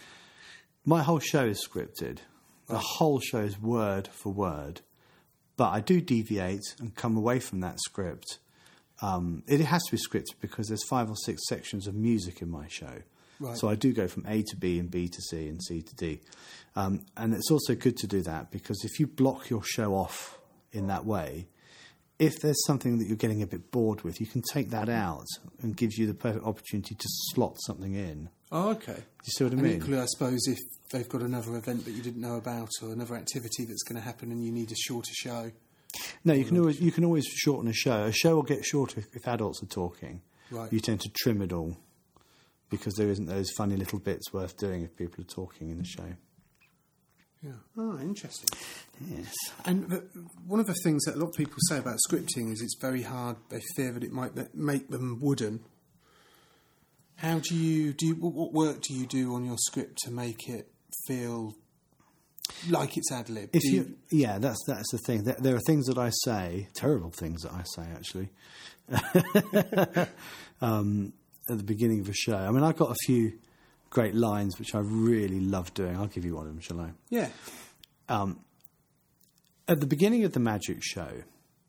My 0.85 1.01
whole 1.01 1.19
show 1.19 1.45
is 1.45 1.65
scripted. 1.65 2.19
The 2.67 2.77
whole 2.77 3.19
show 3.19 3.39
is 3.39 3.59
word 3.59 4.07
for 4.07 4.31
word. 4.31 4.81
But 5.55 5.69
I 5.69 5.79
do 5.79 6.01
deviate 6.01 6.75
and 6.79 6.95
come 6.95 7.15
away 7.15 7.39
from 7.39 7.61
that 7.61 7.79
script. 7.79 8.39
Um, 9.01 9.43
it 9.47 9.59
has 9.61 9.83
to 9.83 9.95
be 9.95 10.01
scripted 10.01 10.35
because 10.41 10.67
there's 10.67 10.83
five 10.83 11.09
or 11.09 11.15
six 11.15 11.47
sections 11.47 11.87
of 11.87 11.95
music 11.95 12.41
in 12.41 12.49
my 12.49 12.67
show. 12.67 13.01
Right. 13.39 13.57
So 13.57 13.67
I 13.69 13.75
do 13.75 13.93
go 13.93 14.07
from 14.07 14.25
A 14.27 14.43
to 14.43 14.55
B 14.55 14.79
and 14.79 14.89
B 14.89 15.07
to 15.07 15.21
C 15.21 15.47
and 15.47 15.61
C 15.61 15.81
to 15.81 15.95
D. 15.95 16.21
Um, 16.75 17.05
and 17.17 17.33
it's 17.33 17.51
also 17.51 17.75
good 17.75 17.97
to 17.97 18.07
do 18.07 18.21
that 18.23 18.51
because 18.51 18.83
if 18.83 18.99
you 18.99 19.07
block 19.07 19.49
your 19.49 19.63
show 19.63 19.93
off 19.95 20.39
in 20.71 20.87
that 20.87 21.05
way, 21.05 21.47
if 22.19 22.39
there's 22.41 22.63
something 22.65 22.99
that 22.99 23.07
you're 23.07 23.17
getting 23.17 23.41
a 23.43 23.47
bit 23.47 23.69
bored 23.71 24.01
with, 24.03 24.19
you 24.21 24.27
can 24.27 24.41
take 24.51 24.69
that 24.69 24.89
out 24.89 25.25
and 25.61 25.75
gives 25.75 25.97
you 25.97 26.07
the 26.07 26.13
perfect 26.13 26.45
opportunity 26.45 26.95
to 26.95 27.05
slot 27.31 27.57
something 27.65 27.93
in. 27.95 28.29
Oh, 28.51 28.69
okay. 28.71 28.93
Do 28.93 29.01
you 29.25 29.31
see 29.35 29.43
what 29.43 29.53
I 29.53 29.55
And 29.57 29.63
mean? 29.63 29.77
equally, 29.77 29.99
I 29.99 30.05
suppose 30.05 30.47
if 30.47 30.57
they've 30.91 31.09
got 31.09 31.21
another 31.21 31.55
event 31.57 31.85
that 31.85 31.91
you 31.91 32.01
didn't 32.03 32.21
know 32.21 32.35
about 32.37 32.69
or 32.81 32.91
another 32.91 33.15
activity 33.15 33.65
that's 33.65 33.83
going 33.83 33.99
to 33.99 34.05
happen 34.05 34.31
and 34.31 34.43
you 34.43 34.51
need 34.51 34.71
a 34.71 34.75
shorter 34.75 35.11
show. 35.13 35.51
No, 36.23 36.33
you 36.33 36.45
can 36.45 36.57
always 36.57 36.79
you 36.81 36.91
can 36.91 37.03
always 37.05 37.25
shorten 37.25 37.69
a 37.69 37.73
show. 37.73 38.03
A 38.05 38.11
show 38.11 38.35
will 38.35 38.43
get 38.43 38.63
shorter 38.65 38.99
if, 38.99 39.07
if 39.15 39.27
adults 39.27 39.61
are 39.61 39.67
talking. 39.67 40.21
Right. 40.49 40.71
You 40.71 40.79
tend 40.79 41.01
to 41.01 41.09
trim 41.09 41.41
it 41.41 41.51
all 41.51 41.77
because 42.73 42.95
there 42.95 43.09
isn't 43.09 43.27
those 43.27 43.51
funny 43.51 43.75
little 43.75 43.99
bits 43.99 44.33
worth 44.33 44.57
doing 44.57 44.81
if 44.81 44.95
people 44.95 45.23
are 45.23 45.27
talking 45.27 45.69
in 45.69 45.77
the 45.77 45.85
show. 45.85 46.07
Yeah. 47.43 47.51
Oh, 47.77 47.99
interesting. 47.99 48.49
Yes. 48.99 49.31
And 49.63 49.87
the, 49.89 50.03
one 50.47 50.59
of 50.59 50.65
the 50.65 50.75
things 50.83 51.03
that 51.03 51.15
a 51.15 51.19
lot 51.19 51.29
of 51.29 51.35
people 51.35 51.57
say 51.69 51.77
about 51.77 51.99
scripting 52.09 52.51
is 52.51 52.61
it's 52.61 52.77
very 52.81 53.03
hard. 53.03 53.35
They 53.49 53.61
fear 53.75 53.91
that 53.91 54.03
it 54.03 54.11
might 54.11 54.55
make 54.55 54.89
them 54.89 55.19
wooden. 55.21 55.59
How 57.17 57.39
do 57.39 57.55
you 57.55 57.93
do? 57.93 58.07
You, 58.07 58.15
what, 58.15 58.53
work 58.53 58.81
do 58.81 58.95
you 58.95 59.05
do 59.05 59.35
on 59.35 59.45
your 59.45 59.57
script 59.57 59.99
to 60.05 60.11
make 60.11 60.49
it 60.49 60.67
feel 61.05 61.53
like 62.69 62.97
it's 62.97 63.11
ad 63.11 63.29
lib? 63.29 63.49
If 63.53 63.61
Do 63.61 63.71
you, 63.71 63.95
yeah, 64.09 64.39
that's 64.39 64.63
that's 64.65 64.91
the 64.91 64.97
thing. 65.05 65.25
There, 65.25 65.37
there 65.39 65.55
are 65.55 65.61
things 65.67 65.85
that 65.85 65.99
I 65.99 66.09
say, 66.23 66.69
terrible 66.75 67.11
things 67.11 67.43
that 67.43 67.51
I 67.51 67.63
say 67.75 67.87
actually, 67.93 68.29
um, 70.61 71.13
at 71.49 71.57
the 71.57 71.63
beginning 71.63 71.99
of 71.99 72.09
a 72.09 72.13
show. 72.13 72.37
I 72.37 72.51
mean, 72.51 72.63
I've 72.63 72.77
got 72.77 72.91
a 72.91 72.95
few 73.05 73.33
great 73.89 74.15
lines 74.15 74.57
which 74.57 74.73
I 74.73 74.79
really 74.79 75.39
love 75.39 75.73
doing. 75.73 75.95
I'll 75.95 76.07
give 76.07 76.25
you 76.25 76.35
one 76.35 76.47
of 76.47 76.53
them, 76.53 76.61
shall 76.61 76.81
I? 76.81 76.91
yeah, 77.09 77.29
um, 78.09 78.39
at 79.67 79.79
the 79.79 79.85
beginning 79.85 80.23
of 80.23 80.33
the 80.33 80.39
magic 80.39 80.79
show, 80.81 81.23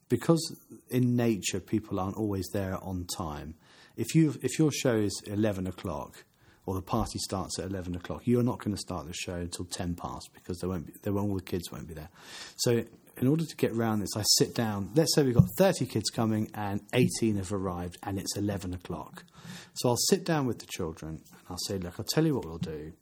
because 0.08 0.56
in 0.90 1.16
nature 1.16 1.60
people 1.60 2.00
aren't 2.00 2.16
always 2.16 2.48
there 2.52 2.78
on 2.82 3.06
time. 3.16 3.54
If 3.96 4.14
you 4.14 4.34
if 4.42 4.58
your 4.58 4.72
show 4.72 4.96
is 4.96 5.22
eleven 5.26 5.66
o'clock 5.66 6.24
or 6.66 6.74
the 6.74 6.82
party 6.82 7.18
starts 7.18 7.58
at 7.58 7.66
eleven 7.66 7.94
o'clock, 7.94 8.22
you're 8.24 8.42
not 8.42 8.58
going 8.58 8.74
to 8.74 8.80
start 8.80 9.06
the 9.06 9.14
show 9.14 9.34
until 9.34 9.64
ten 9.66 9.94
past 9.94 10.30
because 10.34 10.58
there 10.58 10.68
won't 10.68 10.86
be 10.86 10.92
there 11.02 11.12
won't 11.12 11.30
all 11.30 11.36
the 11.36 11.42
kids 11.42 11.70
won't 11.70 11.86
be 11.86 11.94
there. 11.94 12.10
So 12.56 12.84
in 13.20 13.28
order 13.28 13.44
to 13.44 13.56
get 13.56 13.74
round 13.74 14.02
this, 14.02 14.16
I 14.16 14.22
sit 14.38 14.54
down. 14.54 14.90
Let's 14.94 15.14
say 15.14 15.22
we've 15.22 15.34
got 15.34 15.48
thirty 15.58 15.86
kids 15.86 16.10
coming 16.10 16.50
and 16.54 16.80
eighteen 16.92 17.36
have 17.36 17.52
arrived, 17.52 17.98
and 18.02 18.18
it's 18.18 18.36
eleven 18.36 18.74
o'clock. 18.74 19.24
So 19.74 19.88
I'll 19.88 19.96
sit 19.96 20.24
down 20.24 20.46
with 20.46 20.58
the 20.58 20.66
children 20.66 21.22
and 21.30 21.46
I'll 21.48 21.58
say, 21.58 21.78
look, 21.78 21.94
I'll 21.98 22.04
tell 22.04 22.24
you 22.24 22.34
what 22.34 22.44
we'll 22.44 22.58
do 22.58 22.92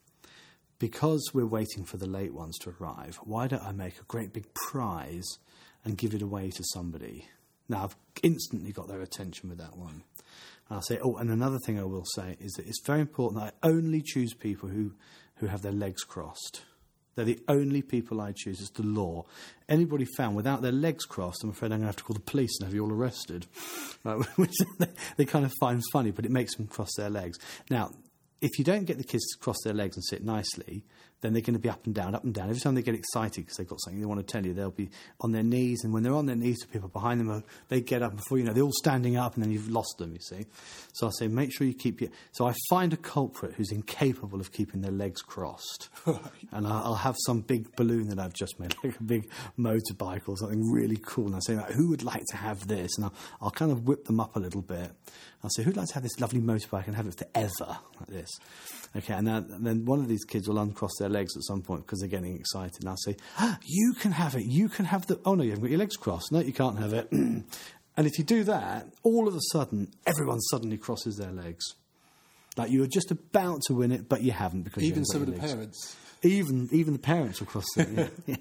because 0.83 1.31
we're 1.33 1.47
waiting 1.47 1.85
for 1.85 1.97
the 1.97 2.09
late 2.09 2.35
ones 2.35 2.59
to 2.59 2.75
arrive, 2.81 3.15
why 3.23 3.47
don't 3.47 3.63
I 3.63 3.71
make 3.71 4.01
a 4.01 4.05
great 4.05 4.33
big 4.33 4.53
prize 4.53 5.39
and 5.85 5.97
give 5.97 6.13
it 6.13 6.23
away 6.23 6.51
to 6.51 6.65
somebody? 6.73 7.29
Now, 7.69 7.85
I've 7.85 7.97
instantly 8.25 8.73
got 8.73 8.89
their 8.89 9.01
attention 9.01 9.49
with 9.49 9.59
that 9.59 9.77
one. 9.77 10.03
And 10.69 10.77
I'll 10.77 10.83
say, 10.83 10.99
oh, 11.01 11.15
and 11.19 11.31
another 11.31 11.61
thing 11.65 11.79
I 11.79 11.85
will 11.85 12.05
say 12.17 12.37
is 12.41 12.51
that 12.55 12.67
it's 12.67 12.85
very 12.85 13.01
important 13.01 13.41
that 13.41 13.55
I 13.63 13.69
only 13.69 14.03
choose 14.03 14.35
people 14.35 14.71
who, 14.71 14.95
who 15.37 15.47
have 15.47 15.63
their 15.63 15.71
legs 15.71 16.03
crossed. 16.03 16.63
They're 17.15 17.25
the 17.25 17.41
only 17.49 17.83
people 17.83 18.21
I 18.21 18.33
choose. 18.33 18.61
It's 18.61 18.71
the 18.71 18.83
law. 18.83 19.27
Anybody 19.69 20.07
found 20.17 20.35
without 20.35 20.63
their 20.63 20.73
legs 20.73 21.05
crossed, 21.05 21.45
I'm 21.45 21.51
afraid 21.51 21.73
I'm 21.73 21.79
going 21.79 21.83
to 21.83 21.87
have 21.87 21.97
to 21.97 22.05
call 22.05 22.15
the 22.15 22.21
police 22.21 22.57
and 22.59 22.67
have 22.67 22.75
you 22.75 22.85
all 22.85 22.93
arrested. 22.93 23.47
Right, 24.05 24.19
Which 24.37 24.55
they, 24.81 24.89
they 25.17 25.25
kind 25.25 25.45
of 25.45 25.53
find 25.61 25.81
funny, 25.93 26.11
but 26.11 26.25
it 26.25 26.33
makes 26.33 26.57
them 26.57 26.67
cross 26.67 26.89
their 26.97 27.09
legs. 27.09 27.39
Now, 27.71 27.93
if 28.41 28.59
you 28.59 28.65
don't 28.65 28.85
get 28.85 28.99
the 28.99 29.05
kids 29.05 29.25
to 29.29 29.39
cross 29.39 29.59
their 29.63 29.75
legs 29.75 29.97
and 29.97 30.05
sit 30.05 30.25
nicely, 30.25 30.83
then 31.23 31.33
they're 31.33 31.43
going 31.43 31.55
to 31.55 31.61
be 31.61 31.69
up 31.69 31.87
and 31.87 31.95
down, 31.95 32.15
up 32.15 32.25
and 32.25 32.35
down. 32.35 32.51
Every 32.51 32.61
time 32.61 32.75
they 32.75 32.83
get 32.83 32.95
excited 32.95 33.43
because 33.43 33.57
they've 33.57 33.67
got 33.67 33.81
something 33.81 34.01
they 34.01 34.07
want 34.07 34.27
to 34.27 34.31
tell 34.31 34.45
you, 34.45 34.53
they'll 34.53 34.71
be 34.71 34.91
on 35.21 35.33
their 35.33 35.45
knees. 35.45 35.83
And 35.85 35.93
when 35.93 36.03
they're 36.03 36.15
on 36.15 36.27
their 36.27 36.37
knees, 36.37 36.59
the 36.59 36.67
people 36.67 36.89
behind 36.89 37.21
them, 37.21 37.31
are, 37.31 37.43
they 37.69 37.81
get 37.81 38.03
up 38.03 38.17
before 38.17 38.39
you 38.39 38.45
know, 38.45 38.53
they're 38.53 38.65
all 38.65 38.73
standing 38.73 39.17
up 39.17 39.35
and 39.35 39.43
then 39.43 39.53
you've 39.53 39.71
lost 39.71 39.97
them, 39.99 40.13
you 40.13 40.21
see. 40.21 40.47
So 40.93 41.07
I 41.07 41.11
say, 41.19 41.29
make 41.29 41.53
sure 41.53 41.67
you 41.67 41.75
keep 41.75 42.01
your. 42.01 42.11
So 42.33 42.47
I 42.47 42.55
find 42.69 42.93
a 42.93 42.97
culprit 42.97 43.55
who's 43.55 43.71
incapable 43.71 44.41
of 44.41 44.53
keeping 44.53 44.83
their 44.83 44.93
legs 44.93 45.23
crossed. 45.23 45.89
And 46.55 46.67
I'll 46.67 46.97
have 46.97 47.17
some 47.27 47.41
big 47.41 47.75
balloon 47.77 48.09
that 48.09 48.19
I've 48.19 48.35
just 48.35 48.61
made, 48.61 48.75
like 48.85 49.01
a 49.01 49.03
big 49.03 49.31
motorbike 49.59 50.29
or 50.29 50.37
something 50.37 50.71
really 50.71 50.99
cool. 51.03 51.27
And 51.27 51.37
I 51.37 51.39
say, 51.39 51.57
like, 51.57 51.71
who 51.71 51.89
would 51.89 52.03
like 52.03 52.25
to 52.31 52.37
have 52.37 52.69
this? 52.69 52.91
And 52.99 53.07
I'll, 53.07 53.15
I'll 53.41 53.51
kind 53.51 53.73
of 53.73 53.87
whip 53.87 54.05
them 54.05 54.21
up 54.21 54.37
a 54.37 54.39
little 54.39 54.61
bit. 54.61 54.91
I'll 55.43 55.51
say, 55.51 55.63
who'd 55.63 55.77
like 55.77 55.89
to 55.89 55.95
have 55.95 56.03
this 56.03 56.21
lovely 56.21 56.41
motorbike 56.41 56.87
and 56.87 56.95
have 56.95 57.07
it 57.07 57.19
forever 57.19 57.79
like 57.99 58.09
this? 58.09 58.29
Okay, 58.95 59.15
and 59.15 59.27
then, 59.27 59.47
and 59.51 59.67
then 59.67 59.85
one 59.87 60.01
of 60.01 60.09
these 60.09 60.25
kids 60.25 60.47
will 60.47 60.59
uncross 60.59 60.93
their 60.99 61.09
legs 61.13 61.37
at 61.37 61.43
some 61.45 61.63
point 61.63 61.87
because 61.87 62.01
they're 62.01 62.09
getting 62.09 62.35
excited. 62.37 62.81
And 62.81 62.89
I'll 62.89 62.97
say, 62.97 63.17
ah, 63.39 63.59
you 63.65 63.95
can 63.95 64.13
have 64.13 64.35
it. 64.35 64.45
You 64.45 64.69
can 64.69 64.87
have 64.87 65.07
the. 65.07 65.21
Oh, 65.25 65.35
no, 65.35 65.43
you 65.43 65.51
haven't 65.51 65.65
got 65.65 65.71
your 65.71 65.79
legs 65.79 65.97
crossed. 65.97 66.33
No, 66.33 66.41
you 66.41 66.53
can't 66.53 66.79
have 66.79 66.93
it. 66.93 67.11
and 67.13 67.45
if 67.97 68.19
you 68.19 68.25
do 68.25 68.45
that, 68.45 68.89
all 69.03 69.29
of 69.29 69.35
a 69.35 69.41
sudden, 69.53 69.89
everyone 70.07 70.41
suddenly 70.41 70.77
crosses 70.79 71.17
their 71.17 71.33
legs. 71.33 71.65
Like 72.57 72.71
you 72.71 72.81
were 72.81 72.87
just 72.87 73.11
about 73.11 73.63
to 73.69 73.75
win 73.75 73.93
it, 73.93 74.09
but 74.09 74.23
you 74.23 74.33
haven't 74.33 74.63
because 74.63 74.83
Even 74.83 75.05
some 75.07 75.23
of 75.23 75.27
the 75.27 75.33
legs. 75.33 75.53
parents. 75.53 75.97
Even 76.23 76.69
even 76.71 76.93
the 76.93 76.99
parents 76.99 77.41
will 77.41 77.47
cross 77.47 77.65
it. 77.77 77.89
Yeah. 77.91 78.09
yeah. 78.27 78.37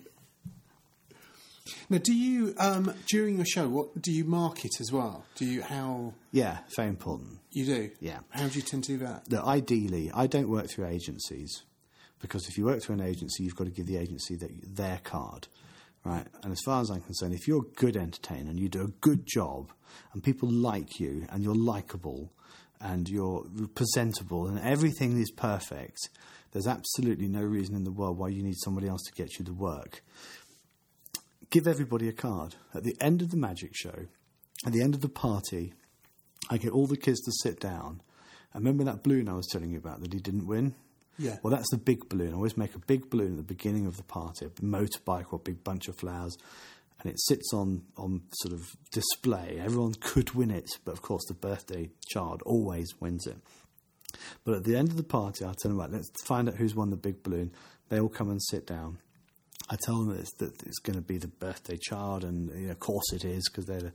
Now, 1.90 1.98
do 2.00 2.14
you 2.14 2.54
um, 2.58 2.94
during 3.10 3.38
your 3.38 3.46
show? 3.46 3.68
What 3.70 4.02
do 4.02 4.12
you 4.12 4.24
market 4.26 4.72
as 4.80 4.92
well? 4.92 5.26
Do 5.36 5.46
you 5.46 5.62
how 5.62 6.14
Yeah, 6.32 6.60
very 6.76 6.90
important. 6.90 7.40
you 7.52 7.66
do? 7.66 7.92
Yeah. 8.00 8.20
How 8.30 8.48
do 8.48 8.56
you 8.56 8.62
tend 8.62 8.84
to 8.86 8.94
do 8.98 9.06
that? 9.06 9.26
That 9.30 9.44
ideally, 9.44 10.12
I 10.14 10.28
don't 10.28 10.50
work 10.50 10.70
through 10.70 10.88
agencies 10.88 11.64
because 12.22 12.48
if 12.48 12.58
you 12.58 12.66
work 12.66 12.82
through 12.82 12.96
an 12.96 13.02
agency, 13.02 13.44
you've 13.44 13.56
got 13.56 13.66
to 13.66 13.72
give 13.72 13.88
the 13.88 13.98
agency 13.98 14.38
their 14.38 15.00
card, 15.04 15.48
right? 16.04 16.26
And 16.44 16.52
as 16.52 16.60
far 16.66 16.82
as 16.82 16.90
I'm 16.90 17.02
concerned, 17.02 17.34
if 17.34 17.48
you're 17.48 17.64
a 17.64 17.76
good 17.76 17.98
entertainer 17.98 18.50
and 18.50 18.60
you 18.60 18.70
do 18.70 18.84
a 18.84 18.88
good 18.88 19.26
job 19.26 19.72
and 20.14 20.24
people 20.24 20.50
like 20.50 21.00
you 21.00 21.26
and 21.30 21.44
you're 21.44 21.56
likable 21.56 22.32
and 22.80 23.10
you're 23.10 23.46
presentable 23.76 24.48
and 24.48 24.60
everything 24.60 25.20
is 25.20 25.32
perfect, 25.32 26.10
there's 26.52 26.68
absolutely 26.68 27.28
no 27.28 27.42
reason 27.42 27.76
in 27.76 27.84
the 27.84 27.92
world 27.92 28.18
why 28.18 28.28
you 28.28 28.44
need 28.44 28.58
somebody 28.58 28.88
else 28.88 29.02
to 29.04 29.14
get 29.14 29.40
you 29.40 29.46
the 29.46 29.54
work. 29.54 30.04
Give 31.50 31.68
everybody 31.68 32.08
a 32.08 32.14
card. 32.14 32.56
At 32.74 32.84
the 32.84 32.96
end 33.02 33.22
of 33.22 33.32
the 33.32 33.38
magic 33.38 33.72
show, 33.74 34.08
at 34.66 34.74
the 34.74 34.82
end 34.82 34.94
of 34.94 35.02
the 35.02 35.10
party, 35.10 35.74
I 36.50 36.58
get 36.58 36.72
all 36.72 36.88
the 36.88 36.98
kids 36.98 37.22
to 37.22 37.32
sit 37.44 37.60
down. 37.60 38.02
And 38.54 38.64
remember 38.64 38.84
that 38.84 39.04
balloon 39.04 39.30
I 39.30 39.34
was 39.34 39.48
telling 39.48 39.72
you 39.72 39.78
about 39.78 40.02
that 40.02 40.14
he 40.14 40.20
didn't 40.20 40.48
win? 40.48 40.76
Yeah. 41.18 41.38
Well, 41.44 41.52
that's 41.52 41.70
the 41.70 41.78
big 41.78 42.10
balloon. 42.10 42.32
I 42.32 42.36
always 42.36 42.58
make 42.58 42.76
a 42.76 42.80
big 42.80 43.10
balloon 43.10 43.32
at 43.32 43.38
the 43.38 43.44
beginning 43.44 43.86
of 43.86 43.98
the 43.98 44.04
party, 44.04 44.46
a 44.46 44.50
motorbike 44.62 45.32
or 45.32 45.36
a 45.36 45.40
big 45.40 45.64
bunch 45.64 45.88
of 45.88 45.98
flowers, 45.98 46.38
and 47.00 47.12
it 47.12 47.20
sits 47.20 47.54
on, 47.54 47.84
on 47.98 48.22
sort 48.34 48.54
of 48.54 48.76
display. 48.92 49.60
Everyone 49.60 49.94
could 50.00 50.34
win 50.34 50.52
it, 50.52 50.70
but 50.86 50.92
of 50.92 51.02
course, 51.02 51.26
the 51.28 51.34
birthday 51.34 51.90
child 52.08 52.42
always 52.46 52.88
wins 53.00 53.28
it. 53.28 53.38
But 54.44 54.56
at 54.56 54.64
the 54.64 54.76
end 54.76 54.90
of 54.90 54.98
the 54.98 55.04
party, 55.04 55.46
I 55.46 55.54
tell 55.62 55.70
them, 55.70 55.78
right, 55.78 55.90
let's 55.92 56.10
find 56.26 56.48
out 56.50 56.56
who's 56.56 56.76
won 56.76 56.90
the 56.90 56.98
big 56.98 57.24
balloon. 57.24 57.52
They 57.90 58.00
all 58.00 58.10
come 58.10 58.30
and 58.30 58.42
sit 58.42 58.68
down. 58.68 59.00
I 59.70 59.78
tell 59.86 60.00
them 60.00 60.10
that 60.10 60.20
it's, 60.20 60.34
that 60.36 60.64
it's 60.64 60.80
going 60.80 60.98
to 60.98 61.02
be 61.02 61.18
the 61.18 61.28
birthday 61.28 61.78
child, 61.78 62.24
and 62.24 62.50
you 62.50 62.66
know, 62.68 62.72
of 62.72 62.80
course 62.80 63.14
it 63.14 63.24
is, 63.24 63.48
because 63.50 63.66
they're. 63.66 63.80
The, 63.80 63.94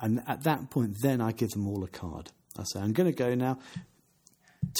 and 0.00 0.22
at 0.26 0.44
that 0.44 0.70
point, 0.70 0.96
then 1.02 1.20
I 1.20 1.32
give 1.32 1.50
them 1.50 1.66
all 1.66 1.84
a 1.84 1.88
card. 1.88 2.30
I 2.58 2.64
say, 2.72 2.80
I'm 2.80 2.92
going 2.92 3.10
to 3.10 3.16
go 3.16 3.34
now. 3.34 3.58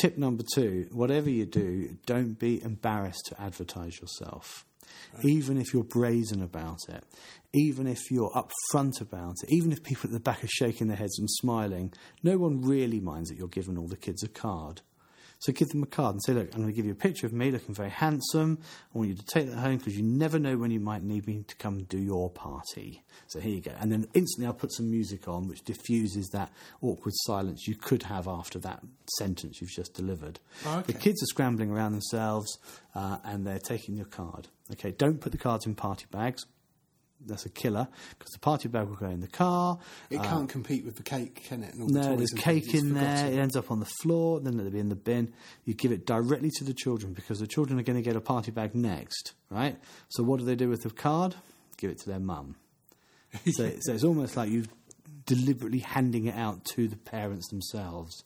Tip 0.00 0.18
number 0.18 0.44
two 0.54 0.88
whatever 0.92 1.30
you 1.30 1.46
do, 1.46 1.96
don't 2.06 2.38
be 2.38 2.62
embarrassed 2.62 3.26
to 3.26 3.40
advertise 3.40 4.00
yourself. 4.00 4.64
Even 5.22 5.58
if 5.58 5.72
you're 5.72 5.84
brazen 5.84 6.42
about 6.42 6.78
it, 6.88 7.04
even 7.52 7.86
if 7.86 8.10
you're 8.10 8.30
upfront 8.30 9.00
about 9.00 9.34
it, 9.42 9.50
even 9.50 9.72
if 9.72 9.82
people 9.82 10.08
at 10.08 10.12
the 10.12 10.20
back 10.20 10.42
are 10.42 10.48
shaking 10.48 10.88
their 10.88 10.96
heads 10.96 11.18
and 11.18 11.28
smiling, 11.30 11.92
no 12.22 12.38
one 12.38 12.62
really 12.62 13.00
minds 13.00 13.28
that 13.28 13.36
you're 13.36 13.48
giving 13.48 13.76
all 13.76 13.88
the 13.88 13.96
kids 13.96 14.22
a 14.22 14.28
card. 14.28 14.80
So 15.40 15.52
give 15.52 15.68
them 15.68 15.82
a 15.82 15.86
card 15.86 16.14
and 16.14 16.22
say, 16.22 16.32
look, 16.32 16.52
I'm 16.54 16.62
going 16.62 16.72
to 16.72 16.76
give 16.76 16.84
you 16.84 16.92
a 16.92 16.96
picture 16.96 17.26
of 17.26 17.32
me 17.32 17.50
looking 17.50 17.74
very 17.74 17.90
handsome. 17.90 18.58
I 18.94 18.98
want 18.98 19.10
you 19.10 19.16
to 19.16 19.24
take 19.24 19.48
that 19.48 19.58
home 19.58 19.76
because 19.78 19.96
you 19.96 20.02
never 20.02 20.38
know 20.38 20.56
when 20.56 20.70
you 20.70 20.80
might 20.80 21.02
need 21.02 21.26
me 21.26 21.44
to 21.46 21.56
come 21.56 21.84
do 21.84 21.98
your 21.98 22.28
party. 22.28 23.04
So 23.28 23.38
here 23.38 23.54
you 23.54 23.60
go. 23.60 23.72
And 23.78 23.92
then 23.92 24.08
instantly 24.14 24.46
I'll 24.46 24.52
put 24.52 24.72
some 24.72 24.90
music 24.90 25.28
on 25.28 25.46
which 25.46 25.62
diffuses 25.62 26.28
that 26.32 26.50
awkward 26.82 27.14
silence 27.18 27.66
you 27.68 27.76
could 27.76 28.02
have 28.04 28.26
after 28.26 28.58
that 28.60 28.82
sentence 29.16 29.60
you've 29.60 29.70
just 29.70 29.94
delivered. 29.94 30.40
Oh, 30.66 30.78
okay. 30.78 30.92
The 30.92 30.98
kids 30.98 31.22
are 31.22 31.26
scrambling 31.26 31.70
around 31.70 31.92
themselves 31.92 32.58
uh, 32.94 33.18
and 33.24 33.46
they're 33.46 33.58
taking 33.58 33.96
your 33.96 34.06
card. 34.06 34.48
Okay, 34.72 34.90
don't 34.90 35.20
put 35.20 35.32
the 35.32 35.38
cards 35.38 35.66
in 35.66 35.74
party 35.74 36.06
bags. 36.10 36.44
That's 37.26 37.44
a 37.46 37.50
killer 37.50 37.88
because 38.18 38.32
the 38.32 38.38
party 38.38 38.68
bag 38.68 38.88
will 38.88 38.96
go 38.96 39.06
in 39.06 39.20
the 39.20 39.28
car. 39.28 39.78
It 40.08 40.22
can't 40.22 40.48
uh, 40.48 40.52
compete 40.52 40.84
with 40.84 40.96
the 40.96 41.02
cake, 41.02 41.44
can 41.44 41.62
it? 41.64 41.72
The 41.72 41.86
No, 41.86 42.16
there's 42.16 42.30
cake 42.30 42.74
in 42.74 42.94
there. 42.94 43.26
It 43.26 43.38
ends 43.38 43.56
up 43.56 43.70
on 43.70 43.80
the 43.80 43.90
floor. 44.02 44.40
Then 44.40 44.58
it'll 44.58 44.70
be 44.70 44.78
in 44.78 44.88
the 44.88 44.94
bin. 44.94 45.32
You 45.64 45.74
give 45.74 45.90
it 45.90 46.06
directly 46.06 46.50
to 46.58 46.64
the 46.64 46.74
children 46.74 47.12
because 47.12 47.40
the 47.40 47.46
children 47.46 47.78
are 47.78 47.82
going 47.82 47.96
to 47.96 48.02
get 48.02 48.16
a 48.16 48.20
party 48.20 48.50
bag 48.50 48.74
next, 48.74 49.32
right? 49.50 49.76
So 50.08 50.22
what 50.22 50.38
do 50.38 50.44
they 50.44 50.54
do 50.54 50.68
with 50.68 50.82
the 50.82 50.90
card? 50.90 51.34
Give 51.76 51.90
it 51.90 51.98
to 52.00 52.08
their 52.08 52.20
mum. 52.20 52.56
So, 53.52 53.70
so 53.80 53.92
it's 53.92 54.04
almost 54.04 54.38
like 54.38 54.50
you're 54.50 54.64
deliberately 55.26 55.80
handing 55.80 56.26
it 56.26 56.34
out 56.34 56.64
to 56.64 56.88
the 56.88 56.96
parents 56.96 57.48
themselves. 57.48 58.24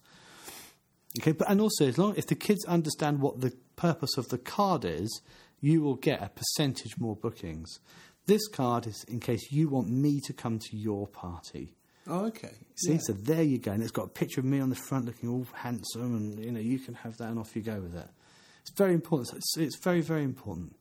Okay, 1.19 1.33
but 1.33 1.51
and 1.51 1.61
also 1.61 1.87
as 1.87 1.99
long 1.99 2.15
if 2.17 2.27
the 2.27 2.35
kids 2.35 2.65
understand 2.67 3.21
what 3.21 3.41
the 3.41 3.53
purpose 3.77 4.17
of 4.17 4.29
the 4.29 4.39
card 4.39 4.85
is, 4.85 5.21
you 5.61 5.83
will 5.83 5.97
get 5.97 6.23
a 6.23 6.29
percentage 6.29 6.99
more 6.99 7.17
bookings. 7.17 7.79
This 8.27 8.47
card 8.49 8.87
is 8.87 9.05
in 9.09 9.21
case 9.21 9.51
you 9.51 9.69
want 9.69 9.89
me 9.89 10.21
to 10.27 10.33
come 10.33 10.59
to 10.59 10.77
your 10.77 11.07
party. 11.09 11.75
Oh, 12.07 12.27
okay. 12.27 12.53
See, 12.77 12.93
Yeah. 12.95 12.99
so 13.03 13.13
there 13.13 13.43
you 13.43 13.59
go, 13.59 13.73
and 13.73 13.83
it's 13.83 13.93
got 13.93 14.07
a 14.07 14.09
picture 14.11 14.41
of 14.41 14.47
me 14.47 14.61
on 14.61 14.71
the 14.71 14.77
front, 14.77 15.07
looking 15.07 15.29
all 15.29 15.47
handsome, 15.55 16.17
and 16.17 16.45
you 16.45 16.51
know 16.53 16.61
you 16.61 16.79
can 16.79 16.95
have 16.95 17.17
that, 17.19 17.29
and 17.29 17.39
off 17.39 17.55
you 17.57 17.63
go 17.63 17.81
with 17.81 17.95
it. 17.95 18.09
It's 18.63 18.73
very 18.77 18.95
important. 18.95 19.37
It's, 19.37 19.57
it's 19.57 19.77
very, 19.83 20.01
very 20.01 20.23
important. 20.23 20.77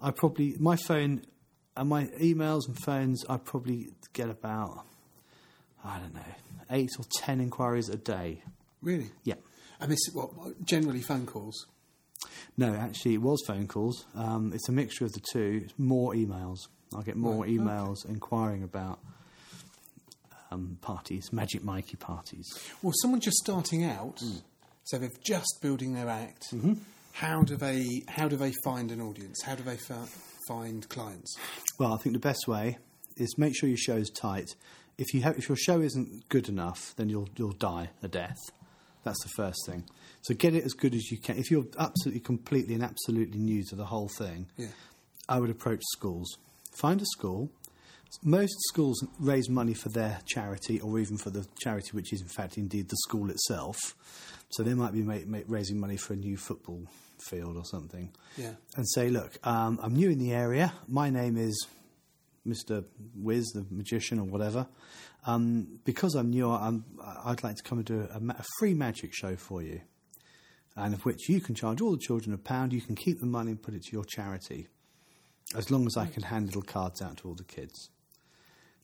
I 0.00 0.10
probably 0.12 0.56
my 0.58 0.76
phone 0.76 1.22
and 1.76 1.88
my 1.88 2.04
emails 2.20 2.66
and 2.68 2.78
phones. 2.78 3.24
I 3.28 3.36
probably 3.38 3.88
get 4.12 4.28
about 4.30 4.84
I 5.84 5.98
don't 5.98 6.14
know 6.14 6.34
eight 6.70 6.90
or 6.98 7.04
ten 7.12 7.40
inquiries 7.40 7.88
a 7.88 7.96
day. 7.96 8.42
Really? 8.82 9.10
Yeah. 9.24 9.34
And 9.80 9.90
this 9.90 9.98
is 10.08 10.14
what 10.14 10.30
generally 10.64 11.00
phone 11.02 11.26
calls. 11.26 11.66
No, 12.56 12.74
actually, 12.74 13.14
it 13.14 13.22
was 13.22 13.42
phone 13.46 13.66
calls. 13.66 14.06
Um, 14.14 14.52
it's 14.54 14.68
a 14.68 14.72
mixture 14.72 15.04
of 15.04 15.12
the 15.12 15.20
two. 15.32 15.62
It's 15.64 15.74
more 15.78 16.14
emails. 16.14 16.58
I 16.96 17.02
get 17.02 17.16
more 17.16 17.42
Right, 17.44 17.50
okay. 17.50 17.58
emails 17.58 18.04
inquiring 18.08 18.62
about 18.62 18.98
um, 20.50 20.78
parties, 20.80 21.32
Magic 21.32 21.64
Mikey 21.64 21.96
parties. 21.96 22.46
Well, 22.82 22.92
someone 23.02 23.20
just 23.20 23.38
starting 23.38 23.84
out, 23.84 24.20
Hmm. 24.20 24.36
so 24.84 24.98
they're 24.98 25.10
just 25.24 25.58
building 25.62 25.94
their 25.94 26.08
act. 26.08 26.44
Mm-hmm. 26.52 26.74
How 27.12 27.42
do 27.42 27.56
they? 27.56 28.02
How 28.08 28.28
do 28.28 28.36
they 28.36 28.52
find 28.64 28.90
an 28.90 29.00
audience? 29.00 29.42
How 29.42 29.54
do 29.54 29.62
they 29.62 29.76
fi- 29.76 30.08
find 30.48 30.88
clients? 30.88 31.36
Well, 31.78 31.92
I 31.94 31.96
think 31.98 32.14
the 32.14 32.20
best 32.20 32.46
way 32.48 32.78
is 33.16 33.38
make 33.38 33.56
sure 33.56 33.68
your 33.68 33.78
show 33.78 33.96
is 33.96 34.10
tight. 34.10 34.50
If 34.98 35.14
you 35.14 35.22
have, 35.22 35.38
if 35.38 35.48
your 35.48 35.56
show 35.56 35.80
isn't 35.80 36.28
good 36.28 36.48
enough, 36.48 36.92
then 36.96 37.08
you'll 37.08 37.28
you'll 37.36 37.52
die 37.52 37.90
a 38.02 38.08
death. 38.08 38.38
That's 39.04 39.22
the 39.22 39.30
first 39.36 39.58
thing. 39.66 39.84
So 40.22 40.34
get 40.34 40.54
it 40.54 40.64
as 40.64 40.72
good 40.72 40.94
as 40.94 41.10
you 41.10 41.18
can. 41.18 41.36
If 41.38 41.50
you're 41.50 41.66
absolutely, 41.78 42.20
completely, 42.20 42.74
and 42.74 42.82
absolutely 42.82 43.38
new 43.38 43.62
to 43.64 43.76
the 43.76 43.84
whole 43.84 44.08
thing, 44.18 44.46
Yeah. 44.56 44.68
I 45.28 45.38
would 45.38 45.50
approach 45.50 45.82
schools. 45.92 46.38
Find 46.74 47.00
a 47.00 47.06
school. 47.06 47.50
Most 48.22 48.54
schools 48.68 49.04
raise 49.18 49.48
money 49.48 49.74
for 49.74 49.88
their 49.88 50.20
charity, 50.26 50.80
or 50.80 50.98
even 51.00 51.16
for 51.16 51.30
the 51.30 51.46
charity, 51.60 51.90
which 51.92 52.12
is 52.12 52.20
in 52.20 52.28
fact 52.28 52.56
indeed 52.58 52.88
the 52.88 52.96
school 52.98 53.30
itself. 53.30 53.76
So 54.50 54.62
they 54.62 54.74
might 54.74 54.92
be 54.92 55.02
ma- 55.02 55.18
ma- 55.26 55.38
raising 55.48 55.80
money 55.80 55.96
for 55.96 56.12
a 56.12 56.16
new 56.16 56.36
football 56.36 56.86
field 57.18 57.56
or 57.56 57.64
something 57.64 58.12
Yeah. 58.36 58.52
and 58.76 58.88
say, 58.88 59.08
look, 59.08 59.32
um, 59.46 59.80
I'm 59.82 59.94
new 59.94 60.10
in 60.10 60.18
the 60.18 60.32
area. 60.32 60.72
My 60.86 61.10
name 61.10 61.36
is 61.36 61.66
Mr. 62.46 62.84
Wiz, 63.16 63.46
the 63.54 63.66
magician, 63.70 64.18
or 64.20 64.24
whatever. 64.24 64.66
Um, 65.26 65.80
because 65.84 66.14
I'm 66.14 66.30
new, 66.30 66.50
I'm, 66.50 66.84
I'd 67.24 67.42
like 67.42 67.56
to 67.56 67.62
come 67.62 67.78
and 67.78 67.86
do 67.86 68.06
a, 68.12 68.18
a 68.38 68.44
free 68.58 68.74
magic 68.74 69.14
show 69.14 69.34
for 69.36 69.62
you, 69.62 69.80
and 70.76 70.92
of 70.94 71.04
which 71.04 71.28
you 71.30 71.40
can 71.40 71.54
charge 71.54 71.80
all 71.80 71.92
the 71.92 71.98
children 71.98 72.34
a 72.34 72.38
pound. 72.38 72.72
You 72.74 72.82
can 72.82 72.94
keep 72.94 73.18
the 73.20 73.26
money 73.26 73.52
and 73.52 73.62
put 73.62 73.74
it 73.74 73.82
to 73.84 73.92
your 73.92 74.04
charity, 74.04 74.68
as 75.56 75.70
long 75.70 75.86
as 75.86 75.96
I 75.96 76.06
can 76.06 76.22
hand 76.24 76.46
little 76.46 76.62
cards 76.62 77.00
out 77.02 77.18
to 77.18 77.28
all 77.28 77.34
the 77.34 77.44
kids. 77.44 77.90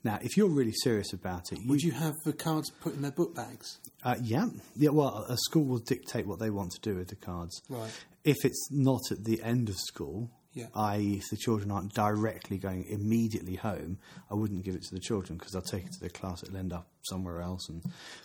Now, 0.02 0.18
if 0.22 0.36
you're 0.36 0.48
really 0.48 0.72
serious 0.82 1.12
about 1.12 1.52
it, 1.52 1.58
you, 1.60 1.68
Would 1.68 1.82
you 1.82 1.92
have 1.92 2.14
the 2.24 2.32
cards 2.32 2.70
put 2.80 2.94
in 2.94 3.02
their 3.02 3.10
book 3.10 3.34
bags? 3.34 3.78
uh, 4.02 4.16
yeah, 4.22 4.46
yeah. 4.76 4.88
Well, 4.90 5.26
a 5.28 5.36
school 5.36 5.64
will 5.64 5.78
dictate 5.78 6.26
what 6.26 6.38
they 6.38 6.48
want 6.50 6.70
to 6.72 6.80
do 6.80 6.96
with 6.96 7.08
the 7.08 7.16
cards. 7.16 7.60
Right. 7.68 7.90
If 8.24 8.36
it's 8.44 8.68
not 8.70 9.00
at 9.10 9.24
the 9.24 9.42
end 9.42 9.68
of 9.68 9.76
school, 9.76 10.30
Yeah. 10.54 10.68
I.e., 10.74 11.18
if 11.18 11.28
the 11.30 11.36
children 11.36 11.70
aren't 11.70 11.92
directly 11.92 12.56
going 12.56 12.86
immediately 12.88 13.56
home, 13.56 13.98
I 14.30 14.34
wouldn't 14.34 14.64
give 14.64 14.74
it 14.74 14.82
to 14.84 14.94
the 14.94 15.00
children 15.00 15.36
because 15.36 15.52
they'll 15.52 15.60
take 15.62 15.84
it 15.84 15.92
to 15.92 16.00
their 16.00 16.08
class. 16.08 16.42
It'll 16.42 16.56
end 16.56 16.72
up 16.72 16.86
somewhere 17.02 17.42
else. 17.42 17.68
And 17.68 17.82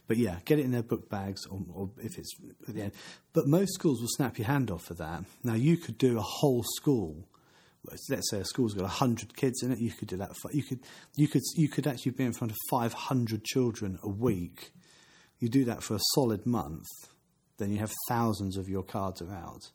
but 0.08 0.16
yeah, 0.16 0.38
get 0.46 0.60
it 0.60 0.66
in 0.66 0.72
their 0.72 0.82
book 0.84 1.10
bags, 1.10 1.46
or, 1.48 1.60
or 1.74 1.90
if 2.02 2.18
it's 2.18 2.34
at 2.70 2.74
the 2.76 2.84
end. 2.84 2.94
But 3.34 3.48
most 3.48 3.74
schools 3.74 4.00
will 4.00 4.08
snap 4.16 4.38
your 4.38 4.48
hand 4.48 4.72
off 4.72 4.84
for 4.84 4.94
that. 4.94 5.26
Now 5.44 5.56
you 5.56 5.76
could 5.76 5.98
do 5.98 6.18
a 6.18 6.22
whole 6.22 6.64
school. 6.78 7.28
Let's 7.92 8.30
say 8.30 8.40
a 8.40 8.46
school's 8.46 8.74
got 8.74 8.90
hundred 8.90 9.36
kids 9.36 9.64
in 9.64 9.72
it. 9.72 9.80
You 9.80 9.92
could 9.92 10.08
do 10.08 10.18
that. 10.18 10.36
For, 10.42 10.52
you 10.52 10.64
could 10.64 10.80
you 11.16 11.28
could 11.28 11.44
you 11.56 11.70
could 11.70 11.88
actually 11.88 12.12
be 12.14 12.24
in 12.24 12.34
front 12.34 12.52
of 12.52 12.58
five 12.70 12.94
hundred 12.94 13.44
children 13.44 14.00
a 14.04 14.10
week. 14.10 14.72
You 15.40 15.50
do 15.50 15.66
that 15.66 15.84
for 15.84 15.96
a 15.96 16.00
solid 16.14 16.46
month, 16.46 16.88
then 17.58 17.72
you 17.72 17.80
have 17.80 17.92
thousands 18.08 18.58
of 18.58 18.70
your 18.70 18.84
cards 18.84 19.22
are 19.22 19.34
out. 19.34 19.70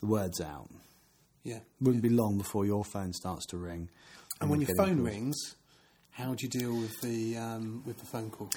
The 0.00 0.06
word's 0.06 0.40
out. 0.40 0.70
Yeah. 1.44 1.60
Wouldn't 1.80 2.02
be 2.02 2.08
long 2.08 2.38
before 2.38 2.64
your 2.64 2.84
phone 2.84 3.12
starts 3.12 3.46
to 3.46 3.56
ring. 3.56 3.90
And 4.40 4.50
when 4.50 4.60
your 4.60 4.70
phone 4.76 4.96
calls. 4.96 5.08
rings, 5.08 5.36
how 6.10 6.34
do 6.34 6.44
you 6.44 6.48
deal 6.48 6.76
with 6.76 7.00
the 7.00 7.36
um, 7.36 7.82
with 7.86 7.98
the 7.98 8.06
phone 8.06 8.30
call? 8.30 8.50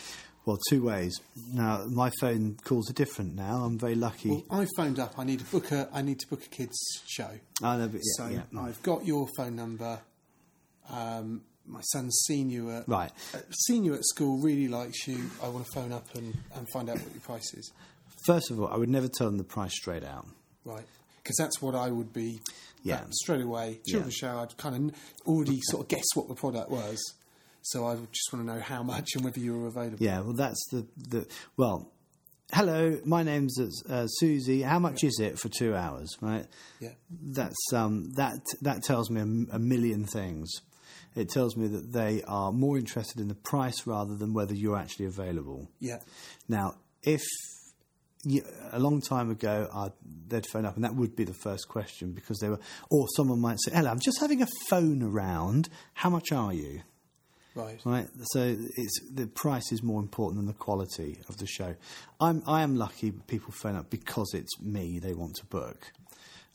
Well, 0.45 0.59
two 0.69 0.83
ways. 0.83 1.19
Now, 1.53 1.85
my 1.89 2.11
phone 2.21 2.57
calls 2.63 2.89
are 2.89 2.93
different 2.93 3.35
now. 3.35 3.63
I'm 3.63 3.79
very 3.79 3.95
lucky. 3.95 4.29
Well, 4.29 4.43
I 4.61 4.67
phoned 4.77 4.99
up. 4.99 5.15
I 5.17 5.23
need 5.23 5.39
to 5.39 5.45
book 5.45 5.71
a. 5.71 5.89
I 5.91 6.01
need 6.03 6.19
to 6.19 6.27
book 6.27 6.43
a 6.45 6.49
kids 6.49 6.77
show. 7.07 7.29
I 7.63 7.77
know, 7.77 7.87
but 7.87 8.01
yeah, 8.03 8.25
so 8.25 8.27
yeah. 8.27 8.61
I've 8.61 8.81
got 8.83 9.05
your 9.05 9.27
phone 9.37 9.55
number. 9.55 9.99
Um, 10.89 11.41
my 11.65 11.81
son's 11.81 12.15
seen 12.27 12.51
you 12.51 12.69
at 12.71 12.87
Right. 12.87 13.11
uh, 13.33 13.39
seen 13.65 13.83
you 13.83 13.95
at 13.95 14.05
school. 14.05 14.37
Really 14.37 14.67
likes 14.67 15.07
you. 15.07 15.17
I 15.41 15.47
want 15.49 15.65
to 15.65 15.71
phone 15.71 15.91
up 15.91 16.13
and, 16.13 16.37
and 16.55 16.67
find 16.71 16.89
out 16.89 16.97
what 16.99 17.11
your 17.11 17.21
price 17.21 17.53
is. 17.55 17.71
First 18.27 18.51
of 18.51 18.59
all, 18.59 18.67
I 18.67 18.77
would 18.77 18.89
never 18.89 19.07
tell 19.07 19.27
them 19.27 19.37
the 19.37 19.43
price 19.43 19.73
straight 19.73 20.03
out. 20.03 20.27
Right. 20.63 20.85
Because 21.23 21.37
that's 21.37 21.59
what 21.59 21.73
I 21.73 21.89
would 21.89 22.13
be. 22.13 22.39
Yeah. 22.83 22.97
uh, 22.97 23.05
straight 23.09 23.41
away. 23.41 23.79
Children's 23.87 24.13
show. 24.13 24.37
I'd 24.37 24.55
kind 24.57 24.91
of 24.91 24.95
already 25.25 25.59
sort 25.63 25.81
of 25.83 25.87
guess 25.87 26.05
what 26.13 26.27
the 26.27 26.35
product 26.35 26.69
was. 26.69 27.01
So 27.65 27.87
I 27.87 27.95
just 27.95 28.31
want 28.31 28.45
to 28.45 28.53
know 28.53 28.61
how 28.61 28.83
much 28.83 29.15
and 29.15 29.25
whether 29.25 29.39
you 29.39 29.63
are 29.63 29.67
available. 29.67 29.97
Yeah, 29.99 30.19
well, 30.19 30.33
that's 30.33 30.63
the, 30.71 30.85
the 30.95 31.27
well. 31.57 31.91
Hello, 32.53 32.99
my 33.03 33.23
name's 33.23 33.59
uh, 33.89 34.05
Susie. 34.05 34.61
How 34.61 34.77
much 34.77 35.03
is 35.03 35.19
it 35.19 35.39
for 35.39 35.49
two 35.49 35.75
hours? 35.75 36.15
Right. 36.21 36.45
Yeah. 36.79 36.91
That's 37.09 37.73
um, 37.73 38.11
that 38.17 38.37
that 38.61 38.83
tells 38.83 39.09
me 39.09 39.47
a 39.51 39.57
million 39.57 40.05
things. 40.05 40.51
It 41.15 41.29
tells 41.29 41.57
me 41.57 41.65
that 41.69 41.91
they 41.91 42.21
are 42.27 42.51
more 42.51 42.77
interested 42.77 43.19
in 43.19 43.29
the 43.29 43.35
price 43.35 43.87
rather 43.87 44.15
than 44.15 44.35
whether 44.35 44.53
you're 44.53 44.77
actually 44.77 45.07
available. 45.07 45.67
Yeah. 45.79 46.01
Now, 46.47 46.75
if 47.01 47.23
a 48.71 48.79
long 48.79 49.01
time 49.01 49.31
ago 49.31 49.67
uh, 49.73 49.89
they'd 50.27 50.45
phone 50.45 50.67
up, 50.67 50.75
and 50.75 50.83
that 50.83 50.93
would 50.93 51.15
be 51.15 51.23
the 51.23 51.33
first 51.33 51.67
question 51.67 52.11
because 52.11 52.37
they 52.37 52.49
were, 52.49 52.59
or 52.91 53.07
someone 53.15 53.39
might 53.39 53.57
say, 53.59 53.71
"Hello, 53.73 53.89
I'm 53.89 53.99
just 53.99 54.19
having 54.19 54.43
a 54.43 54.47
phone 54.69 55.01
around. 55.01 55.67
How 55.95 56.11
much 56.11 56.31
are 56.31 56.53
you?" 56.53 56.81
Right. 57.55 57.79
Right. 57.85 58.07
So 58.33 58.55
it's 58.77 58.99
the 59.11 59.27
price 59.27 59.71
is 59.71 59.81
more 59.81 60.01
important 60.01 60.39
than 60.39 60.47
the 60.47 60.53
quality 60.53 61.19
of 61.29 61.37
the 61.37 61.47
show. 61.47 61.75
I'm 62.19 62.43
I 62.45 62.61
am 62.61 62.75
lucky 62.75 63.11
people 63.11 63.53
phone 63.53 63.75
up 63.75 63.89
because 63.89 64.33
it's 64.33 64.59
me 64.61 64.99
they 64.99 65.13
want 65.13 65.35
to 65.37 65.45
book. 65.45 65.91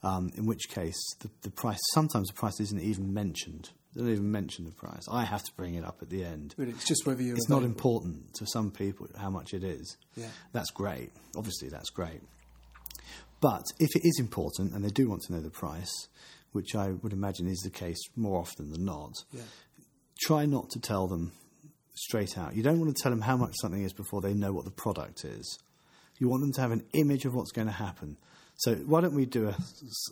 Um, 0.03 0.31
in 0.37 0.47
which 0.47 0.71
case 0.71 0.97
the, 1.21 1.29
the 1.43 1.51
price 1.51 1.79
sometimes 1.93 2.29
the 2.29 2.35
price 2.35 2.59
isn't 2.61 2.81
even 2.81 3.13
mentioned. 3.13 3.71
They 3.95 4.03
don't 4.03 4.13
even 4.13 4.31
mention 4.31 4.65
the 4.65 4.71
price. 4.71 5.07
I 5.11 5.25
have 5.25 5.43
to 5.43 5.53
bring 5.57 5.75
it 5.75 5.85
up 5.85 5.99
at 6.01 6.11
the 6.11 6.25
end. 6.25 6.55
But 6.57 6.69
it's 6.69 6.87
just 6.87 7.07
whether 7.07 7.23
you're. 7.23 7.35
It's 7.37 7.49
not 7.49 7.65
important 7.65 8.35
to 8.35 8.47
some 8.47 8.71
people 8.71 9.09
how 9.19 9.31
much 9.31 9.53
it 9.53 9.65
is. 9.65 9.97
Yeah. 10.17 10.29
That's 10.53 10.71
great. 10.71 11.11
Obviously, 11.37 11.69
that's 11.69 11.91
great. 11.91 12.21
But 13.41 13.65
if 13.79 13.89
it 13.97 14.07
is 14.07 14.19
important 14.21 14.75
and 14.75 14.85
they 14.85 14.91
do 14.91 15.09
want 15.09 15.23
to 15.23 15.33
know 15.33 15.41
the 15.41 15.51
price, 15.51 16.09
which 16.53 16.75
I 16.75 16.91
would 16.91 17.13
imagine 17.13 17.47
is 17.49 17.61
the 17.61 17.71
case 17.71 17.99
more 18.17 18.39
often 18.39 18.71
than 18.71 18.85
not, 18.85 19.13
Yeah. 19.33 19.43
Try 20.23 20.47
not 20.47 20.71
to 20.71 20.81
tell 20.81 21.07
them 21.07 21.33
straight 21.95 22.39
out. 22.39 22.55
You 22.55 22.63
don't 22.63 22.81
want 22.81 22.95
to 22.97 23.03
tell 23.03 23.11
them 23.11 23.21
how 23.23 23.37
much 23.37 23.55
something 23.61 23.83
is 23.83 23.93
before 23.93 24.21
they 24.21 24.35
know 24.35 24.53
what 24.53 24.65
the 24.65 24.71
product 24.71 25.25
is. 25.25 25.59
You 26.19 26.29
want 26.29 26.43
them 26.43 26.53
to 26.53 26.61
have 26.61 26.71
an 26.71 26.85
image 26.93 27.25
of 27.25 27.35
what's 27.35 27.51
going 27.53 27.67
to 27.67 27.73
happen. 27.73 28.17
So 28.57 28.75
why 28.75 29.01
don't 29.01 29.15
we 29.15 29.25
do 29.25 29.49
a 29.49 29.57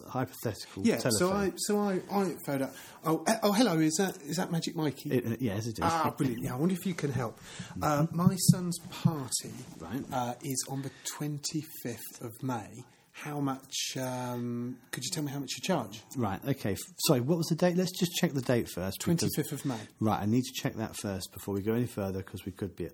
hypothetical 0.09 0.83
Yeah. 0.83 0.97
telephone? 0.97 1.19
So 1.19 1.33
I 1.33 1.53
so 1.57 1.79
I 1.81 2.01
I 2.11 2.35
phoned 2.47 2.63
up. 2.63 2.75
Oh 3.05 3.23
eh, 3.27 3.37
oh 3.43 3.53
hello. 3.53 3.79
Is 3.79 3.97
that 3.99 4.17
is 4.23 4.37
that 4.37 4.51
Magic 4.51 4.75
Mikey? 4.75 5.11
It- 5.11 5.27
it- 5.33 5.43
yes, 5.43 5.67
it 5.67 5.73
is. 5.73 5.81
Ah, 5.83 6.15
brilliant. 6.17 6.43
Yeah, 6.45 6.55
I 6.55 6.57
wonder 6.57 6.75
if 6.75 6.87
you 6.87 6.95
can 6.95 7.13
help. 7.13 7.39
Uh, 7.83 8.07
my 8.11 8.35
son's 8.53 8.79
party 8.91 9.53
Right. 9.79 10.03
uh, 10.11 10.35
is 10.43 10.65
on 10.71 10.81
the 10.81 10.91
25th 11.05 12.23
of 12.23 12.33
May. 12.43 12.85
How 13.23 13.41
much, 13.41 13.97
um, 13.97 14.77
could 14.93 15.05
you 15.05 15.11
tell 15.11 15.25
me 15.25 15.33
how 15.33 15.41
much 15.41 15.51
you 15.57 15.63
charge? 15.63 16.03
Right, 16.17 16.41
okay. 16.49 16.77
Sorry, 17.09 17.21
what 17.21 17.37
was 17.39 17.49
the 17.49 17.57
date? 17.57 17.77
Let's 17.77 17.91
just 17.99 18.13
check 18.15 18.33
the 18.33 18.41
date 18.43 18.69
first. 18.69 18.99
because- 19.05 19.35
25th 19.35 19.53
of 19.53 19.65
May. 19.65 19.79
Right, 20.01 20.21
I 20.23 20.27
need 20.27 20.45
to 20.45 20.53
check 20.55 20.77
that 20.77 20.97
first 20.97 21.33
before 21.33 21.55
we 21.55 21.63
go 21.63 21.75
any 21.75 21.87
further 21.87 22.19
because 22.19 22.45
we 22.45 22.53
could 22.53 22.77
be. 22.77 22.87
At, 22.87 22.93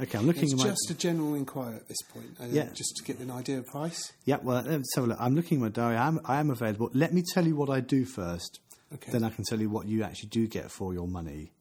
okay, 0.00 0.18
I'm 0.18 0.26
looking 0.26 0.42
It's 0.44 0.52
at 0.54 0.58
my. 0.58 0.64
just 0.64 0.90
a 0.90 0.94
general 0.94 1.34
inquiry 1.34 1.76
at 1.76 1.86
this 1.88 2.02
point, 2.12 2.36
uh, 2.40 2.46
Yeah. 2.50 2.68
just 2.74 2.96
to 2.96 3.04
get 3.04 3.20
an 3.20 3.30
idea 3.30 3.58
of 3.58 3.66
price. 3.66 4.12
Yeah, 4.24 4.38
well, 4.42 4.62
let's 4.66 4.92
have 4.96 5.04
a 5.04 5.06
look. 5.08 5.18
I'm 5.20 5.36
looking 5.36 5.58
at 5.58 5.62
my 5.62 5.68
diary. 5.68 5.96
I'm, 5.98 6.20
I 6.24 6.40
am 6.40 6.50
available. 6.50 6.90
Let 6.92 7.14
me 7.14 7.22
tell 7.32 7.46
you 7.46 7.54
what 7.54 7.70
I 7.70 7.78
do 7.80 8.04
first. 8.04 8.58
Okay. 8.92 9.12
Then 9.12 9.22
I 9.24 9.30
can 9.30 9.44
tell 9.44 9.60
you 9.60 9.70
what 9.70 9.86
you 9.86 10.02
actually 10.02 10.28
do 10.30 10.46
get 10.48 10.70
for 10.70 10.92
your 10.94 11.06
money. 11.08 11.52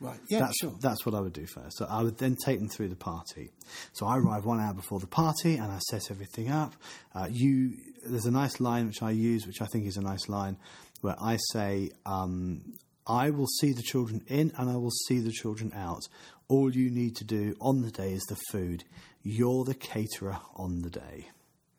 Right, 0.00 0.18
yeah, 0.30 0.40
that's, 0.40 0.56
sure. 0.58 0.74
That's 0.80 1.04
what 1.04 1.14
I 1.14 1.20
would 1.20 1.34
do 1.34 1.46
first. 1.46 1.76
So 1.76 1.86
I 1.88 2.02
would 2.02 2.16
then 2.16 2.34
take 2.42 2.58
them 2.58 2.68
through 2.70 2.88
the 2.88 2.96
party. 2.96 3.50
So 3.92 4.06
I 4.06 4.16
arrive 4.16 4.46
one 4.46 4.58
hour 4.58 4.72
before 4.72 4.98
the 4.98 5.06
party 5.06 5.56
and 5.56 5.70
I 5.70 5.78
set 5.90 6.10
everything 6.10 6.50
up. 6.50 6.74
Uh, 7.14 7.28
you, 7.30 7.74
there's 8.06 8.24
a 8.24 8.30
nice 8.30 8.60
line 8.60 8.86
which 8.86 9.02
I 9.02 9.10
use, 9.10 9.46
which 9.46 9.60
I 9.60 9.66
think 9.66 9.86
is 9.86 9.98
a 9.98 10.02
nice 10.02 10.26
line, 10.28 10.56
where 11.02 11.16
I 11.20 11.36
say, 11.52 11.90
um, 12.06 12.62
"I 13.06 13.28
will 13.28 13.46
see 13.46 13.72
the 13.72 13.82
children 13.82 14.22
in 14.26 14.52
and 14.56 14.70
I 14.70 14.76
will 14.76 14.96
see 15.06 15.18
the 15.18 15.32
children 15.32 15.70
out. 15.74 16.02
All 16.48 16.74
you 16.74 16.90
need 16.90 17.16
to 17.16 17.24
do 17.24 17.54
on 17.60 17.82
the 17.82 17.90
day 17.90 18.12
is 18.12 18.22
the 18.28 18.38
food. 18.50 18.84
You're 19.22 19.64
the 19.64 19.74
caterer 19.74 20.38
on 20.56 20.80
the 20.80 20.90
day." 20.90 21.28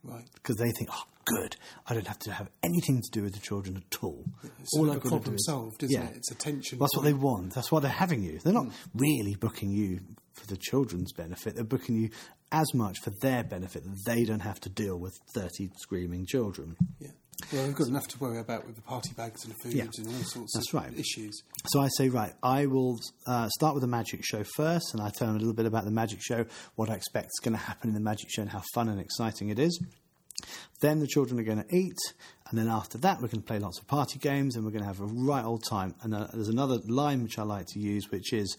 Right. 0.03 0.25
Because 0.33 0.57
they 0.57 0.71
think, 0.71 0.89
"Oh, 0.91 1.03
good! 1.25 1.55
I 1.87 1.93
don't 1.93 2.07
have 2.07 2.19
to 2.19 2.31
have 2.31 2.49
anything 2.63 3.01
to 3.01 3.11
do 3.11 3.23
with 3.23 3.33
the 3.33 3.39
children 3.39 3.77
at 3.77 4.03
all. 4.03 4.25
It's 4.59 4.75
all 4.75 4.89
I've 4.89 4.97
got 4.97 5.03
to 5.03 5.09
problem 5.09 5.31
do 5.31 5.35
is- 5.35 5.45
solved, 5.45 5.83
isn't 5.83 6.01
Yeah. 6.01 6.09
it? 6.09 6.17
It's 6.17 6.31
attention. 6.31 6.79
That's 6.79 6.95
what 6.95 7.03
they 7.03 7.13
want. 7.13 7.53
That's 7.53 7.71
why 7.71 7.79
they're 7.79 7.91
having 7.91 8.23
you. 8.23 8.39
They're 8.39 8.53
not 8.53 8.65
hmm. 8.65 8.97
really 8.97 9.35
booking 9.35 9.71
you 9.71 9.99
for 10.33 10.47
the 10.47 10.57
children's 10.57 11.11
benefit. 11.13 11.55
They're 11.55 11.63
booking 11.63 11.95
you 11.95 12.09
as 12.51 12.73
much 12.73 12.99
for 12.99 13.11
their 13.21 13.43
benefit 13.43 13.83
that 13.83 14.05
they 14.05 14.23
don't 14.25 14.41
have 14.41 14.59
to 14.61 14.69
deal 14.69 14.97
with 14.97 15.19
30 15.33 15.69
screaming 15.77 16.25
children. 16.25 16.75
Yeah. 16.99 17.11
Well, 17.51 17.65
we've 17.65 17.75
got 17.75 17.87
enough 17.87 18.07
to 18.09 18.17
worry 18.19 18.39
about 18.39 18.65
with 18.65 18.75
the 18.75 18.81
party 18.81 19.11
bags 19.15 19.43
and 19.43 19.53
the 19.53 19.57
foods 19.63 19.75
Yeah. 19.75 19.83
and 19.97 20.07
all 20.07 20.23
sorts 20.23 20.53
That's 20.53 20.73
of 20.73 20.81
right. 20.81 20.93
issues. 20.97 21.41
So 21.67 21.79
I 21.81 21.89
say, 21.97 22.09
right, 22.09 22.33
I 22.41 22.65
will 22.65 22.97
uh, 23.27 23.49
start 23.49 23.73
with 23.75 23.81
the 23.81 23.87
magic 23.87 24.21
show 24.23 24.43
first, 24.55 24.93
and 24.93 25.01
I 25.01 25.09
tell 25.09 25.27
them 25.27 25.35
a 25.35 25.39
little 25.39 25.53
bit 25.53 25.65
about 25.65 25.85
the 25.85 25.91
magic 25.91 26.19
show, 26.21 26.45
what 26.75 26.89
I 26.89 26.95
expect 26.95 27.27
is 27.27 27.39
going 27.43 27.53
to 27.57 27.61
happen 27.63 27.89
in 27.89 27.93
the 27.93 27.99
magic 28.01 28.29
show, 28.29 28.41
and 28.43 28.51
how 28.51 28.61
fun 28.73 28.87
and 28.89 28.99
exciting 28.99 29.49
it 29.49 29.59
is. 29.59 29.79
Then 30.81 30.99
the 30.99 31.07
children 31.07 31.39
are 31.39 31.43
going 31.43 31.63
to 31.63 31.75
eat, 31.75 31.97
and 32.49 32.57
then 32.57 32.67
after 32.67 32.97
that, 32.99 33.17
we're 33.21 33.27
going 33.27 33.41
to 33.41 33.47
play 33.47 33.59
lots 33.59 33.79
of 33.79 33.87
party 33.87 34.17
games, 34.17 34.55
and 34.55 34.65
we're 34.65 34.71
going 34.71 34.83
to 34.83 34.87
have 34.87 35.01
a 35.01 35.05
right 35.05 35.43
old 35.43 35.63
time. 35.69 35.93
And 36.01 36.15
uh, 36.15 36.27
there's 36.33 36.47
another 36.49 36.79
line 36.87 37.21
which 37.23 37.37
I 37.37 37.43
like 37.43 37.67
to 37.73 37.79
use, 37.79 38.09
which 38.09 38.33
is 38.33 38.57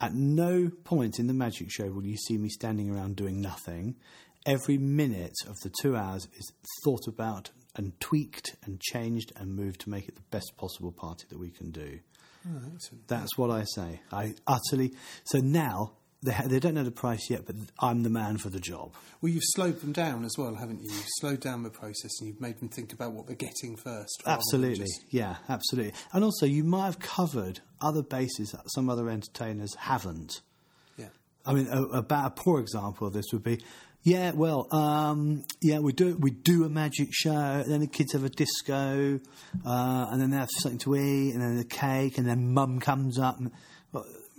at 0.00 0.14
no 0.14 0.70
point 0.84 1.18
in 1.18 1.26
the 1.26 1.34
magic 1.34 1.70
show 1.70 1.90
will 1.90 2.04
you 2.06 2.16
see 2.16 2.38
me 2.38 2.48
standing 2.48 2.90
around 2.90 3.16
doing 3.16 3.40
nothing. 3.40 3.96
Every 4.46 4.78
minute 4.78 5.34
of 5.46 5.56
the 5.62 5.70
two 5.82 5.94
hours 5.94 6.26
is 6.36 6.50
thought 6.82 7.06
about 7.06 7.50
and 7.76 7.98
tweaked 8.00 8.56
and 8.64 8.80
changed 8.80 9.32
and 9.36 9.54
moved 9.54 9.80
to 9.82 9.90
make 9.90 10.08
it 10.08 10.16
the 10.16 10.22
best 10.30 10.52
possible 10.56 10.92
party 10.92 11.24
that 11.28 11.38
we 11.38 11.50
can 11.50 11.70
do. 11.70 12.00
Oh, 12.46 12.56
excellent. 12.74 13.06
That's 13.08 13.36
what 13.36 13.50
I 13.50 13.64
say. 13.74 14.00
I 14.12 14.34
utterly. 14.46 14.92
So 15.24 15.38
now 15.38 15.92
they 16.22 16.32
ha- 16.32 16.46
they 16.46 16.58
don't 16.58 16.74
know 16.74 16.82
the 16.84 16.90
price 16.90 17.28
yet, 17.30 17.46
but 17.46 17.54
I'm 17.78 18.02
the 18.02 18.10
man 18.10 18.38
for 18.38 18.48
the 18.50 18.60
job. 18.60 18.94
Well, 19.20 19.30
you've 19.32 19.42
slowed 19.54 19.80
them 19.80 19.92
down 19.92 20.24
as 20.24 20.34
well, 20.38 20.54
haven't 20.54 20.80
you? 20.82 20.90
You've 20.90 21.04
slowed 21.20 21.40
down 21.40 21.62
the 21.62 21.70
process 21.70 22.10
and 22.20 22.28
you've 22.28 22.40
made 22.40 22.58
them 22.58 22.68
think 22.68 22.92
about 22.92 23.12
what 23.12 23.26
they're 23.26 23.36
getting 23.36 23.76
first. 23.76 24.22
Absolutely, 24.26 24.84
just- 24.86 25.04
yeah, 25.10 25.36
absolutely. 25.48 25.92
And 26.12 26.24
also, 26.24 26.46
you 26.46 26.64
might 26.64 26.86
have 26.86 26.98
covered 26.98 27.60
other 27.80 28.02
bases 28.02 28.50
that 28.52 28.62
some 28.74 28.88
other 28.90 29.08
entertainers 29.10 29.74
haven't. 29.76 30.40
yeah. 30.96 31.06
I 31.46 31.54
mean, 31.54 31.68
a, 31.70 31.82
about 31.84 32.26
a 32.26 32.30
poor 32.42 32.60
example 32.60 33.06
of 33.06 33.12
this 33.14 33.26
would 33.32 33.42
be, 33.42 33.62
yeah, 34.02 34.32
well, 34.32 34.66
um, 34.74 35.44
yeah, 35.60 35.78
we 35.78 35.92
do 35.92 36.16
we 36.16 36.30
do 36.30 36.64
a 36.64 36.68
magic 36.68 37.08
show, 37.12 37.62
then 37.66 37.80
the 37.80 37.86
kids 37.86 38.12
have 38.12 38.24
a 38.24 38.30
disco, 38.30 39.20
uh, 39.66 40.06
and 40.10 40.20
then 40.20 40.30
they 40.30 40.38
have 40.38 40.48
something 40.50 40.78
to 40.80 40.96
eat, 40.96 41.32
and 41.34 41.42
then 41.42 41.58
a 41.58 41.64
cake, 41.64 42.16
and 42.16 42.26
then 42.26 42.54
mum 42.54 42.80
comes 42.80 43.18
up. 43.18 43.38
And, 43.38 43.50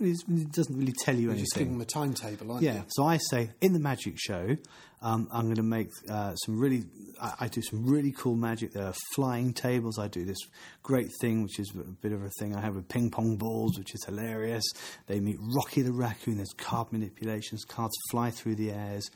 it 0.04 0.52
doesn't 0.52 0.76
really 0.76 0.92
tell 1.04 1.14
you 1.14 1.22
You're 1.22 1.30
anything. 1.32 1.44
just 1.44 1.54
giving 1.56 1.72
them 1.74 1.80
a 1.80 1.84
timetable, 1.84 2.50
aren't 2.52 2.62
Yeah, 2.62 2.76
you? 2.76 2.84
so 2.88 3.04
I 3.04 3.18
say 3.18 3.50
in 3.60 3.72
the 3.72 3.78
magic 3.78 4.14
show, 4.18 4.56
um, 5.00 5.28
I'm 5.32 5.44
going 5.44 5.56
to 5.56 5.62
make 5.62 5.88
uh, 6.08 6.34
some 6.36 6.58
really. 6.58 6.84
I, 7.20 7.34
I 7.40 7.48
do 7.48 7.60
some 7.62 7.84
really 7.86 8.12
cool 8.12 8.36
magic. 8.36 8.72
There 8.72 8.86
are 8.86 8.94
flying 9.14 9.52
tables. 9.52 9.98
I 9.98 10.06
do 10.08 10.24
this 10.24 10.38
great 10.82 11.08
thing, 11.20 11.42
which 11.42 11.58
is 11.58 11.72
a 11.74 11.78
bit 11.78 12.12
of 12.12 12.22
a 12.22 12.30
thing 12.38 12.54
I 12.54 12.60
have 12.60 12.76
with 12.76 12.88
ping 12.88 13.10
pong 13.10 13.36
balls, 13.36 13.76
which 13.78 13.94
is 13.94 14.04
hilarious. 14.04 14.64
They 15.08 15.18
meet 15.18 15.38
Rocky 15.56 15.82
the 15.82 15.92
raccoon. 15.92 16.36
There's 16.36 16.52
card 16.56 16.92
manipulations. 16.92 17.64
Cards 17.64 17.94
fly 18.12 18.30
through 18.30 18.54
the 18.54 18.70
airs, 18.70 19.10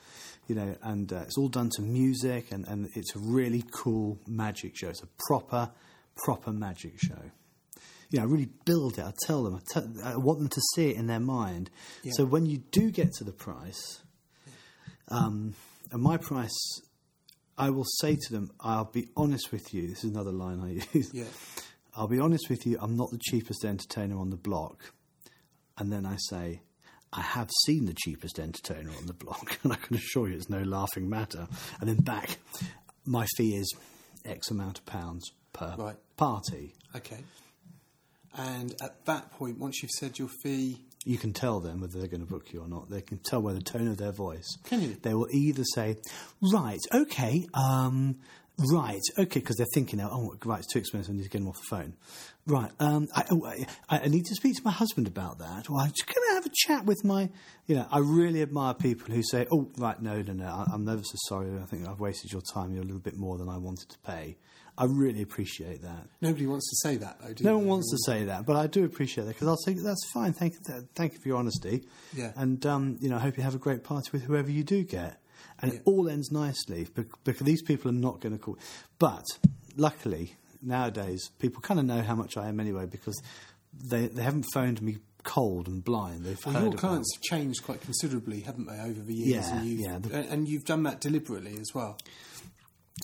you 0.49 0.57
know, 0.57 0.74
and 0.82 1.12
uh, 1.12 1.18
it's 1.26 1.39
all 1.39 1.49
done 1.49 1.70
to 1.76 1.82
music, 1.82 2.51
and, 2.51 2.66
and 2.66 2.89
it's 2.97 3.14
a 3.14 3.18
really 3.20 3.62
cool 3.70 4.18
magic 4.26 4.76
show. 4.76 4.89
It's 4.89 5.03
a 5.05 5.09
proper 5.28 5.70
proper 6.16 6.51
magic 6.51 6.95
show. 6.99 7.30
You 8.11 8.18
know, 8.18 8.24
I 8.24 8.28
really 8.28 8.48
build 8.64 8.98
it. 8.98 9.04
I 9.04 9.12
tell 9.26 9.42
them. 9.42 9.57
I, 9.57 9.61
tell, 9.68 9.88
I 10.04 10.16
want 10.16 10.38
them 10.38 10.48
to 10.48 10.61
see 10.74 10.90
it 10.90 10.96
in 10.96 11.07
their 11.07 11.20
mind. 11.20 11.70
Yeah. 12.02 12.12
So 12.14 12.24
when 12.24 12.46
you 12.46 12.59
do 12.70 12.90
get 12.90 13.12
to 13.14 13.24
the 13.24 13.32
price, 13.32 14.00
um, 15.09 15.54
and 15.92 16.02
my 16.02 16.16
price, 16.16 16.57
I 17.59 17.70
will 17.70 17.84
say 18.00 18.16
to 18.16 18.32
them, 18.32 18.50
"I'll 18.61 18.84
be 18.90 19.09
honest 19.16 19.52
with 19.52 19.72
you." 19.74 19.88
This 19.88 20.04
is 20.04 20.11
another 20.11 20.32
line 20.32 20.61
I 20.61 20.96
use. 20.96 21.11
Yeah. 21.12 21.24
I'll 21.96 22.09
be 22.09 22.18
honest 22.20 22.50
with 22.50 22.66
you. 22.66 22.76
I'm 22.80 22.96
not 22.96 23.11
the 23.11 23.18
cheapest 23.18 23.64
entertainer 23.64 24.18
on 24.18 24.30
the 24.30 24.36
block, 24.36 24.92
and 25.78 25.92
then 25.92 26.07
I 26.07 26.16
say. 26.30 26.61
I 27.12 27.22
have 27.22 27.48
seen 27.64 27.86
the 27.86 27.94
cheapest 27.94 28.38
entertainer 28.38 28.90
on 28.90 29.07
the 29.07 29.14
block, 29.14 29.59
and 29.62 29.72
I 29.72 29.76
can 29.76 29.96
assure 29.96 30.28
you 30.28 30.34
it's 30.36 30.50
no 30.50 30.61
laughing 30.62 31.09
matter. 31.09 31.46
And 31.80 31.88
then 31.88 31.98
back, 31.98 32.36
my 33.07 33.26
fee 33.36 33.54
is 33.54 33.72
X 34.24 34.50
amount 34.50 34.78
of 34.80 34.86
pounds 34.86 35.30
per 35.52 35.76
Right. 35.78 35.96
party. 36.16 36.74
Okay. 36.96 37.20
And 38.37 38.74
at 38.82 39.05
that 39.07 39.32
point, 39.32 39.59
once 39.59 39.82
you've 39.82 39.91
said 39.93 40.18
your 40.18 40.28
fee, 40.28 40.78
You 41.09 41.18
can 41.18 41.32
tell 41.32 41.61
them 41.61 41.80
whether 41.80 42.01
they're 42.01 42.09
going 42.09 42.26
to 42.26 42.30
book 42.30 42.53
you 42.53 42.62
or 42.62 42.68
not. 42.68 42.91
They 42.91 43.01
can 43.01 43.18
tell 43.18 43.41
by 43.41 43.53
the 43.53 43.61
tone 43.61 43.87
of 43.87 43.97
their 43.97 44.11
voice. 44.11 44.59
Can 44.64 44.82
you? 44.82 44.97
They 45.01 45.14
will 45.14 45.28
either 45.30 45.62
say, 45.72 45.99
"Right, 46.53 46.80
okay, 46.93 47.47
um, 47.55 48.16
right, 48.72 49.01
okay," 49.16 49.39
because 49.39 49.55
they're 49.55 49.68
thinking 49.72 50.01
"Oh, 50.01 50.34
right, 50.45 50.59
it's 50.59 50.72
too 50.72 50.80
expensive. 50.80 51.12
I 51.12 51.16
need 51.16 51.22
to 51.22 51.28
get 51.28 51.39
them 51.39 51.49
off 51.49 51.59
the 51.59 51.76
phone." 51.76 51.95
Right, 52.45 52.72
um, 52.80 53.07
I, 53.14 53.24
oh, 53.30 53.47
I, 53.47 54.01
I 54.01 54.09
need 54.09 54.24
to 54.24 54.34
speak 54.34 54.57
to 54.57 54.62
my 54.64 54.72
husband 54.72 55.07
about 55.07 55.39
that. 55.39 55.70
Or 55.70 55.78
I'm 55.80 55.91
just 55.91 56.12
going 56.12 56.26
to 56.28 56.34
have 56.34 56.47
a 56.47 56.51
chat 56.53 56.84
with 56.87 57.05
my, 57.05 57.30
you 57.66 57.76
know. 57.76 57.87
I 57.89 57.99
really 57.99 58.43
admire 58.43 58.74
people 58.74 59.14
who 59.14 59.22
say, 59.22 59.47
"Oh, 59.53 59.70
right, 59.78 60.03
no, 60.03 60.22
no, 60.22 60.32
no, 60.32 60.45
I, 60.45 60.66
I'm 60.72 60.84
never 60.84 61.05
so 61.05 61.14
sorry. 61.28 61.57
I 61.57 61.66
think 61.66 61.87
I've 61.87 62.01
wasted 62.01 62.32
your 62.32 62.43
time. 62.53 62.72
You're 62.72 62.82
a 62.82 62.87
little 62.87 63.01
bit 63.01 63.16
more 63.16 63.39
than 63.39 63.49
I 63.49 63.59
wanted 63.59 63.91
to 63.91 63.99
pay." 64.01 64.39
I 64.79 64.85
really 64.85 65.22
appreciate 65.22 65.83
that. 65.83 66.07
nobody 66.20 66.47
wants 66.47 66.68
to 66.70 66.89
say 66.89 66.97
that, 66.99 67.18
though, 67.22 67.33
do 67.33 67.45
No 67.45 67.57
one 67.57 67.66
wants 67.66 67.91
to 67.93 67.99
say 68.11 68.24
that, 68.24 68.45
but 68.45 68.57
I 68.57 68.66
do 68.66 68.85
appreciate 68.85 69.24
that 69.24 69.35
because 69.35 69.49
I'll 69.49 69.57
say 69.57 69.72
that's 69.74 70.07
fine. 70.12 70.33
Thank 70.35 70.55
you, 70.55 70.89
thank 70.95 71.14
you 71.14 71.18
for 71.20 71.29
your 71.29 71.39
honesty. 71.39 71.83
Yeah. 72.14 72.33
And 72.37 72.64
um, 72.66 72.99
you 73.01 73.09
know, 73.09 73.16
I 73.16 73.20
hope 73.20 73.37
you 73.37 73.43
have 73.43 73.55
a 73.55 73.59
great 73.59 73.85
party 73.85 74.11
with 74.12 74.22
whoever 74.24 74.51
you 74.51 74.62
do 74.64 74.83
get, 74.85 75.20
and 75.61 75.72
Yeah. 75.72 75.79
it 75.79 75.83
all 75.87 76.09
ends 76.09 76.31
nicely 76.31 76.87
because 76.95 77.39
these 77.41 77.62
people 77.62 77.91
are 77.91 77.95
not 77.95 78.20
going 78.20 78.33
to 78.37 78.39
call. 78.39 78.59
But 78.99 79.24
luckily 79.77 80.35
nowadays, 80.62 81.31
people 81.39 81.61
kind 81.62 81.81
of 81.81 81.87
know 81.87 82.03
how 82.03 82.14
much 82.14 82.37
I 82.37 82.49
am 82.49 82.61
anyway 82.61 82.87
because 82.87 83.20
they 83.72 84.07
they 84.09 84.22
haven't 84.22 84.47
phoned 84.53 84.83
me 84.83 84.99
cold 85.22 85.66
and 85.68 85.83
blind. 85.85 86.24
They've 86.24 86.45
Well, 86.47 86.62
your 86.62 86.72
clients 86.74 87.12
have 87.16 87.22
changed 87.22 87.64
quite 87.64 87.81
considerably, 87.81 88.41
haven't 88.41 88.66
they, 88.66 88.79
over 88.81 89.01
the 89.01 89.12
years? 89.14 89.49
Yeah, 89.49 89.57
and 89.59 89.66
you've, 89.68 89.81
yeah, 89.81 89.99
the- 89.99 90.14
and 90.31 90.49
you've 90.49 90.64
done 90.64 90.85
that 90.85 91.01
deliberately 91.01 91.57
as 91.59 91.74
well. 91.74 91.99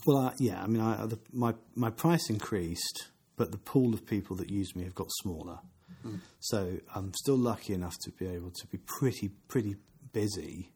Well, 0.07 0.17
uh, 0.19 0.33
yeah, 0.39 0.63
I 0.63 0.67
mean, 0.67 0.81
I, 0.83 1.07
the, 1.07 1.19
my 1.33 1.55
my 1.75 1.91
price 1.91 2.29
increased, 2.31 3.09
but 3.37 3.53
the 3.53 3.59
pool 3.59 3.95
of 3.95 4.07
people 4.07 4.37
that 4.37 4.51
use 4.51 4.75
me 4.75 4.85
have 4.85 4.95
got 4.95 5.09
smaller. 5.23 5.59
So 6.41 6.79
I'm 6.97 7.13
still 7.15 7.37
lucky 7.37 7.73
enough 7.75 7.95
to 8.03 8.11
be 8.11 8.27
able 8.27 8.51
to 8.51 8.67
be 8.67 8.79
pretty 8.79 9.29
pretty 9.47 9.77
busy, 10.13 10.73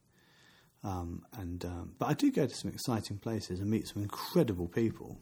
um, 0.85 1.25
and 1.37 1.65
um, 1.65 1.95
but 1.99 2.07
I 2.07 2.13
do 2.15 2.31
go 2.31 2.47
to 2.47 2.55
some 2.55 2.71
exciting 2.71 3.19
places 3.19 3.59
and 3.59 3.69
meet 3.69 3.89
some 3.89 4.03
incredible 4.03 4.69
people. 4.69 5.19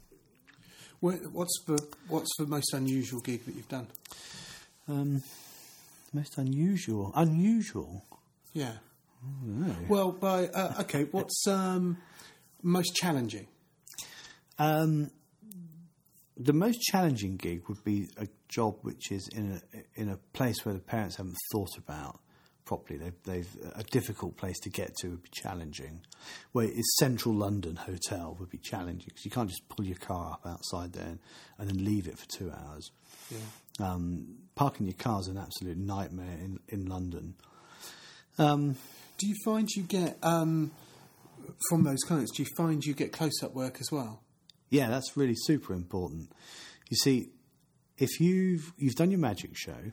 Wha- 1.01 1.13
What's 1.33 1.59
the 1.67 1.79
what's 2.09 2.29
the 2.39 2.47
most 2.47 2.75
unusual 2.75 3.21
gig 3.21 3.47
that 3.47 3.55
you've 3.55 3.69
done? 3.69 3.87
Um, 4.89 5.23
most 6.13 6.37
unusual, 6.37 7.11
unusual. 7.15 8.05
Yeah. 8.53 8.73
Well, 9.89 10.13
by 10.13 10.49
uh, 10.49 10.83
okay, 10.83 11.05
what's 11.05 11.47
um, 11.49 11.97
most 12.63 12.95
challenging? 12.95 13.47
Um, 14.59 15.11
the 16.37 16.53
most 16.53 16.81
challenging 16.83 17.37
gig 17.37 17.69
would 17.69 17.85
be 17.85 18.09
a 18.17 18.27
job 18.49 18.79
which 18.83 19.13
is 19.13 19.29
in 19.35 19.61
a 19.73 20.01
in 20.01 20.09
a 20.09 20.17
place 20.33 20.65
where 20.65 20.75
the 20.75 20.81
parents 20.81 21.17
haven't 21.17 21.37
thought 21.53 21.77
about 21.79 22.21
properly. 22.65 22.99
They've, 22.99 23.23
they've 23.25 23.57
a 23.77 23.83
difficult 23.85 24.37
place 24.37 24.59
to 24.61 24.71
get 24.71 24.95
to 24.97 25.11
would 25.11 25.23
be 25.23 25.31
challenging. 25.33 26.01
Where 26.53 26.67
it's 26.67 26.97
central 26.99 27.35
London 27.35 27.77
hotel 27.77 28.37
would 28.41 28.51
be 28.51 28.59
challenging 28.59 29.07
because 29.09 29.25
you 29.25 29.31
can't 29.31 29.49
just 29.49 29.69
pull 29.69 29.85
your 29.85 29.99
car 29.99 30.33
up 30.33 30.47
outside 30.47 30.93
there 30.93 31.07
and, 31.07 31.19
and 31.59 31.69
then 31.69 31.85
leave 31.85 32.09
it 32.09 32.19
for 32.19 32.27
two 32.27 32.51
hours. 32.51 32.91
Yeah. 33.31 33.87
Um, 33.87 34.37
parking 34.55 34.87
your 34.87 34.95
car 34.95 35.21
is 35.21 35.29
an 35.29 35.37
absolute 35.37 35.77
nightmare 35.77 36.39
in 36.43 36.59
in 36.69 36.87
London. 36.87 37.35
Um, 38.39 38.77
Do 39.19 39.29
you 39.29 39.35
find 39.45 39.69
you 39.71 39.85
get 39.85 40.19
um, 40.23 40.73
from 41.69 41.85
those 41.85 42.03
clients? 42.03 42.33
Do 42.37 42.43
you 42.43 42.49
find 42.57 42.85
you 42.85 42.95
get 42.95 43.13
close 43.13 43.43
up 43.43 43.55
work 43.55 43.77
as 43.81 43.93
well? 43.93 44.24
Yeah, 44.71 44.89
that's 44.89 45.17
really 45.17 45.35
super 45.37 45.73
important. 45.75 46.31
You 46.91 46.97
see, 46.97 47.29
if 47.99 48.21
you've 48.21 48.73
you've 48.77 48.95
done 48.97 49.11
your 49.11 49.21
magic 49.21 49.57
show, 49.57 49.93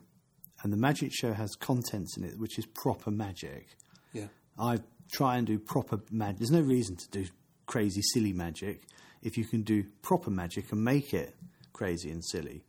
and 0.63 0.71
the 0.73 0.77
magic 0.77 1.11
show 1.13 1.33
has 1.33 1.55
contents 1.55 2.17
in 2.17 2.23
it 2.23 2.37
which 2.39 2.57
is 2.57 2.65
proper 2.65 3.11
magic, 3.11 3.67
Yeah. 4.13 4.27
I 4.57 4.79
try 5.13 5.37
and 5.37 5.45
do 5.47 5.59
proper 5.59 5.99
magic. 6.11 6.39
There's 6.39 6.51
no 6.51 6.61
reason 6.61 6.95
to 6.95 7.09
do 7.11 7.25
crazy, 7.65 8.01
silly 8.13 8.33
magic 8.33 8.83
if 9.21 9.37
you 9.37 9.45
can 9.45 9.61
do 9.61 9.83
proper 10.01 10.31
magic 10.31 10.71
and 10.71 10.83
make 10.83 11.13
it 11.13 11.35
crazy 11.73 12.09
and 12.11 12.23
silly, 12.25 12.63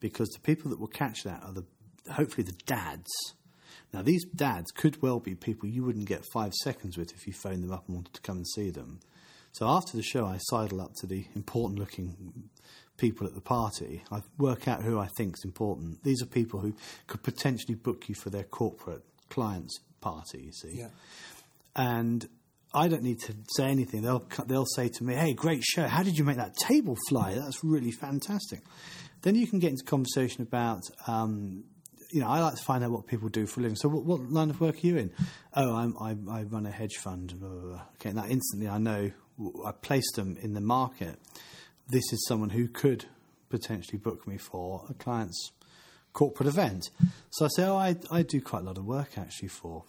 because 0.00 0.28
the 0.28 0.40
people 0.40 0.70
that 0.70 0.78
will 0.80 0.86
catch 0.86 1.22
that 1.24 1.42
are 1.42 1.52
the 1.52 1.64
hopefully 2.12 2.44
the 2.44 2.56
dads. 2.66 3.10
Now, 3.92 4.02
these 4.02 4.24
dads 4.24 4.70
could 4.72 5.00
well 5.02 5.20
be 5.20 5.34
people 5.34 5.68
you 5.68 5.84
wouldn't 5.84 6.06
get 6.06 6.24
five 6.32 6.52
seconds 6.54 6.96
with 6.98 7.12
if 7.12 7.26
you 7.26 7.32
phoned 7.32 7.62
them 7.62 7.72
up 7.72 7.86
and 7.86 7.96
wanted 7.96 8.14
to 8.14 8.20
come 8.20 8.38
and 8.38 8.46
see 8.48 8.70
them. 8.70 9.00
So 9.58 9.66
after 9.66 9.96
the 9.96 10.02
show, 10.02 10.26
I 10.26 10.36
sidle 10.38 10.82
up 10.82 10.92
to 11.00 11.06
the 11.06 11.24
important 11.34 11.78
looking 11.78 12.50
people 12.98 13.26
at 13.26 13.34
the 13.34 13.40
party. 13.40 14.02
I 14.12 14.22
work 14.36 14.68
out 14.68 14.82
who 14.82 14.98
I 14.98 15.08
think's 15.16 15.44
important. 15.44 16.02
These 16.02 16.22
are 16.22 16.26
people 16.26 16.60
who 16.60 16.74
could 17.06 17.22
potentially 17.22 17.74
book 17.74 18.06
you 18.08 18.14
for 18.14 18.28
their 18.28 18.42
corporate 18.44 19.02
clients' 19.30 19.80
party, 20.00 20.42
you 20.44 20.52
see 20.52 20.78
Yeah. 20.78 20.88
and 21.74 22.28
I 22.74 22.88
don't 22.88 23.02
need 23.02 23.20
to 23.20 23.34
say 23.56 23.64
anything. 23.64 24.02
They'll 24.02 24.26
they'll 24.46 24.66
say 24.66 24.88
to 24.88 25.04
me, 25.04 25.14
"Hey, 25.14 25.32
great 25.32 25.64
show! 25.64 25.86
How 25.86 26.02
did 26.02 26.18
you 26.18 26.24
make 26.24 26.36
that 26.36 26.54
table 26.56 26.94
fly? 27.08 27.34
That's 27.34 27.64
really 27.64 27.90
fantastic." 27.90 28.60
Then 29.22 29.34
you 29.34 29.46
can 29.46 29.58
get 29.60 29.70
into 29.70 29.84
conversation 29.84 30.42
about, 30.42 30.82
um, 31.06 31.64
you 32.12 32.20
know, 32.20 32.28
I 32.28 32.40
like 32.40 32.56
to 32.56 32.62
find 32.62 32.84
out 32.84 32.90
what 32.90 33.06
people 33.06 33.30
do 33.30 33.46
for 33.46 33.60
a 33.60 33.62
living. 33.62 33.76
So, 33.76 33.88
what, 33.88 34.04
what 34.04 34.30
line 34.30 34.50
of 34.50 34.60
work 34.60 34.76
are 34.76 34.86
you 34.86 34.98
in? 34.98 35.10
Oh, 35.54 35.74
I'm, 35.74 35.96
I, 35.98 36.40
I 36.40 36.42
run 36.42 36.66
a 36.66 36.70
hedge 36.70 36.96
fund. 36.96 37.38
Blah, 37.40 37.48
blah, 37.48 37.60
blah. 37.70 37.82
Okay, 37.94 38.12
now 38.12 38.26
instantly 38.26 38.68
I 38.68 38.78
know 38.78 39.10
I 39.64 39.72
placed 39.72 40.16
them 40.16 40.36
in 40.40 40.54
the 40.54 40.60
market. 40.60 41.18
This 41.88 42.12
is 42.12 42.24
someone 42.26 42.50
who 42.50 42.68
could 42.68 43.06
potentially 43.48 43.98
book 43.98 44.26
me 44.26 44.38
for 44.38 44.86
a 44.88 44.94
client's 44.94 45.52
corporate 46.12 46.48
event. 46.48 46.88
So 47.30 47.44
I 47.44 47.48
say, 47.48 47.64
oh, 47.64 47.76
I, 47.76 47.96
I 48.10 48.22
do 48.22 48.40
quite 48.40 48.62
a 48.62 48.64
lot 48.64 48.78
of 48.78 48.84
work 48.84 49.18
actually 49.18 49.48
for 49.48 49.84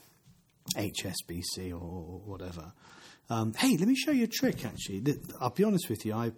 HSBC 0.76 1.72
or, 1.72 2.20
whatever. 2.26 2.74
Um, 3.30 3.54
hey, 3.58 3.78
let 3.78 3.88
me 3.88 3.96
show 3.96 4.12
you 4.12 4.26
a 4.26 4.28
trick. 4.28 4.66
Actually, 4.66 5.04
I'll 5.40 5.50
be 5.50 5.64
honest 5.64 5.90
with 5.90 6.06
you. 6.06 6.14
I 6.14 6.32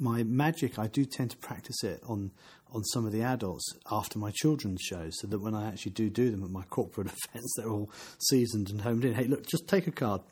my 0.00 0.22
magic, 0.22 0.78
I 0.78 0.86
do 0.86 1.04
tend 1.04 1.30
to 1.32 1.36
practice 1.36 1.82
it 1.82 2.02
on 2.06 2.30
on 2.70 2.84
some 2.84 3.06
of 3.06 3.12
the 3.12 3.22
adults 3.22 3.64
after 3.90 4.18
my 4.18 4.30
children's 4.30 4.82
shows, 4.82 5.18
so 5.18 5.26
that 5.26 5.38
when 5.38 5.54
I 5.54 5.68
actually 5.68 5.92
do 5.92 6.10
do 6.10 6.30
them 6.30 6.44
at 6.44 6.50
my 6.50 6.64
corporate 6.64 7.08
events, 7.30 7.54
they're 7.56 7.68
all 7.68 7.90
seasoned 8.18 8.70
and 8.70 8.82
homed 8.82 9.04
in. 9.04 9.14
Hey, 9.14 9.24
look, 9.24 9.46
just 9.46 9.66
take 9.66 9.86
a 9.86 9.90
card. 9.90 10.22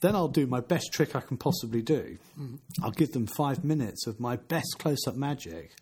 Then 0.00 0.14
I'll 0.14 0.28
do 0.28 0.46
my 0.46 0.60
best 0.60 0.92
trick 0.92 1.16
I 1.16 1.20
can 1.20 1.36
possibly 1.36 1.82
do. 1.82 2.18
I'll 2.82 2.90
give 2.90 3.12
them 3.12 3.26
five 3.26 3.64
minutes 3.64 4.06
of 4.06 4.20
my 4.20 4.36
best 4.36 4.76
close 4.78 5.06
up 5.06 5.16
magic. 5.16 5.72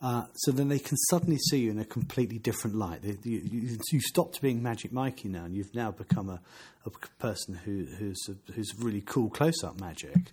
Uh, 0.00 0.26
so 0.34 0.52
then 0.52 0.68
they 0.68 0.78
can 0.78 0.96
suddenly 1.10 1.38
see 1.50 1.58
you 1.58 1.72
in 1.72 1.78
a 1.80 1.84
completely 1.84 2.38
different 2.38 2.76
light. 2.76 3.02
They, 3.02 3.16
you, 3.28 3.40
you, 3.44 3.78
you 3.90 4.00
stopped 4.00 4.40
being 4.40 4.62
Magic 4.62 4.92
Mikey 4.92 5.28
now, 5.28 5.44
and 5.44 5.56
you've 5.56 5.74
now 5.74 5.90
become 5.90 6.28
a, 6.28 6.40
a 6.86 6.90
person 7.18 7.54
who, 7.54 7.84
who's 7.98 8.28
a, 8.28 8.52
who's 8.52 8.72
really 8.78 9.00
cool 9.00 9.28
close-up 9.28 9.80
magic. 9.80 10.30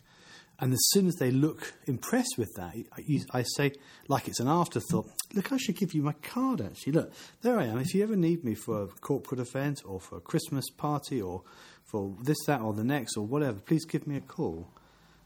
And 0.60 0.72
as 0.72 0.80
soon 0.92 1.08
as 1.08 1.16
they 1.16 1.32
look 1.32 1.74
impressed 1.86 2.36
with 2.38 2.54
that, 2.56 2.76
you, 3.06 3.26
I 3.32 3.44
say, 3.56 3.74
like 4.08 4.28
it's 4.28 4.40
an 4.40 4.48
afterthought. 4.48 5.08
Look, 5.34 5.52
I 5.52 5.58
should 5.58 5.76
give 5.76 5.94
you 5.94 6.02
my 6.02 6.14
card. 6.14 6.62
Actually, 6.62 6.94
look, 6.94 7.14
there 7.42 7.60
I 7.60 7.66
am. 7.66 7.80
If 7.80 7.94
you 7.94 8.04
ever 8.04 8.16
need 8.16 8.46
me 8.46 8.56
for 8.56 8.84
a 8.84 8.88
corporate 8.88 9.42
event 9.42 9.82
or 9.84 10.00
for 10.00 10.18
a 10.18 10.22
Christmas 10.22 10.70
party 10.70 11.22
or 11.22 11.42
for 11.86 12.14
this, 12.22 12.38
that, 12.48 12.62
or 12.62 12.74
the 12.74 12.84
next 12.84 13.18
or 13.18 13.26
whatever, 13.26 13.60
please 13.60 13.86
give 13.86 14.08
me 14.08 14.18
a 14.18 14.22
call. 14.22 14.68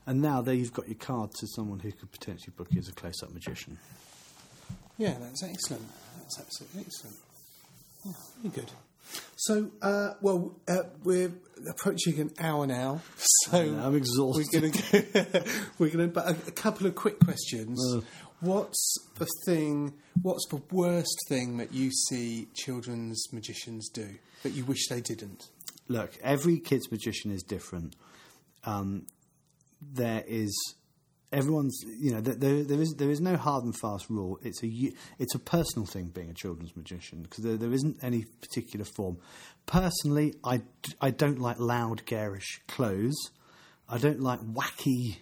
And 0.06 0.22
now 0.22 0.42
there 0.42 0.56
you've 0.56 0.74
got 0.74 0.88
your 0.88 0.98
card 0.98 1.32
to 1.36 1.48
someone 1.56 1.80
who 1.80 1.92
could 1.92 2.12
potentially 2.12 2.54
book 2.56 2.68
you 2.72 2.80
as 2.80 2.88
a 2.88 2.94
close-up 2.94 3.34
magician. 3.34 3.78
Yeah, 4.98 5.16
that's 5.20 5.44
excellent. 5.44 5.86
That's 6.18 6.40
absolutely 6.40 6.82
excellent. 6.82 7.16
Yeah, 8.06 8.12
very 8.42 8.56
good. 8.56 8.72
So, 9.36 9.72
uh, 9.82 10.14
well, 10.22 10.56
uh, 10.68 10.84
we're 11.04 11.32
approaching 11.70 12.20
an 12.20 12.32
hour 12.40 12.68
now, 12.68 13.02
so 13.46 13.58
I'm 13.58 13.96
exhausted. 13.96 14.48
We're 14.62 14.62
going 14.62 14.72
to 14.72 15.44
we're 15.78 15.90
going 15.90 16.08
to. 16.10 16.14
But 16.14 16.28
a, 16.28 16.36
a 16.48 16.52
couple 16.52 16.88
of 16.88 16.96
quick 16.96 17.20
questions. 17.20 17.80
Ugh. 17.96 18.04
What's 18.42 18.96
the 19.18 19.28
thing? 19.46 19.94
What's 20.22 20.48
the 20.50 20.62
worst 20.72 21.18
thing 21.28 21.58
that 21.58 21.74
you 21.74 21.92
see 21.92 22.48
children's 22.54 23.32
magicians 23.34 23.90
do 23.90 24.08
that 24.44 24.52
you 24.52 24.64
wish 24.66 24.88
they 24.88 25.02
didn't? 25.02 25.50
Look, 25.90 26.12
every 26.24 26.60
kid's 26.60 26.90
magician 26.90 27.32
is 27.32 27.44
different. 27.44 27.96
Um, 28.64 29.08
there 29.82 30.24
is 30.26 30.54
everyone's 31.32 31.80
you 32.00 32.12
know 32.12 32.22
there 32.22 32.64
there 32.64 32.82
is 32.82 32.96
there 32.98 33.10
is 33.10 33.22
no 33.22 33.36
hard 33.36 33.64
and 33.64 33.76
fast 33.78 34.10
rule. 34.10 34.40
It's 34.42 34.64
a 34.64 34.92
it's 35.18 35.36
a 35.36 35.40
personal 35.40 35.86
thing 35.86 36.06
being 36.08 36.30
a 36.30 36.34
children's 36.34 36.76
magician 36.76 37.24
because 37.24 37.44
there, 37.44 37.58
there 37.58 37.74
isn't 37.74 37.98
any 38.02 38.26
particular 38.42 38.86
form. 38.86 39.18
Personally, 39.66 40.36
i 40.44 40.62
i 41.02 41.12
don't 41.12 41.40
like 41.40 41.60
loud 41.60 42.06
garish 42.06 42.62
clothes. 42.68 43.18
I 43.88 43.98
don't 43.98 44.22
like 44.22 44.40
wacky 44.42 45.18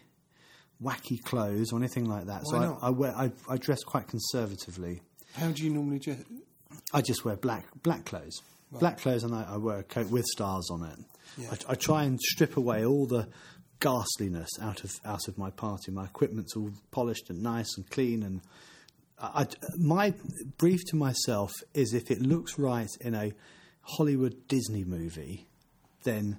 wacky 0.82 1.22
clothes 1.24 1.72
or 1.72 1.80
anything 1.80 2.06
like 2.06 2.26
that. 2.26 2.42
so 2.46 2.58
Why 2.58 2.66
I. 2.66 2.88
I 2.88 2.90
wear 2.90 3.16
I, 3.16 3.32
I 3.50 3.58
dress 3.58 3.84
quite 3.84 4.08
conservatively. 4.08 5.02
How 5.34 5.50
do 5.50 5.64
you 5.64 5.70
normally 5.70 6.00
dress? 6.00 6.20
I 6.94 7.02
just 7.02 7.26
wear 7.26 7.36
black 7.36 7.66
black 7.84 8.06
clothes, 8.06 8.42
black 8.72 9.00
clothes, 9.00 9.24
and 9.24 9.34
I, 9.34 9.46
I 9.54 9.58
wear 9.58 9.80
a 9.80 9.84
coat 9.84 10.10
with 10.10 10.26
stars 10.26 10.70
on 10.72 10.84
it. 10.84 11.00
Yeah. 11.38 11.50
I, 11.68 11.72
I 11.72 11.76
try 11.76 12.04
and 12.04 12.20
strip 12.20 12.58
away 12.58 12.86
all 12.86 13.06
the 13.06 13.28
ghastliness 13.80 14.50
out 14.62 14.84
of 14.84 14.92
out 15.06 15.28
of 15.28 15.38
my 15.38 15.50
party. 15.52 15.92
My 15.92 16.06
equipment's 16.06 16.56
all 16.56 16.72
polished 16.92 17.30
and 17.30 17.42
nice 17.44 17.76
and 17.78 17.90
clean, 17.90 18.24
and 18.24 18.42
I, 19.20 19.48
my 19.78 20.14
brief 20.58 20.80
to 20.88 20.96
myself 20.96 21.52
is 21.74 21.94
if 21.94 22.10
it 22.12 22.22
looks 22.22 22.58
right 22.60 22.90
in 23.02 23.14
a 23.16 23.34
Hollywood 23.82 24.48
Disney 24.48 24.84
movie, 24.84 25.48
then 26.04 26.38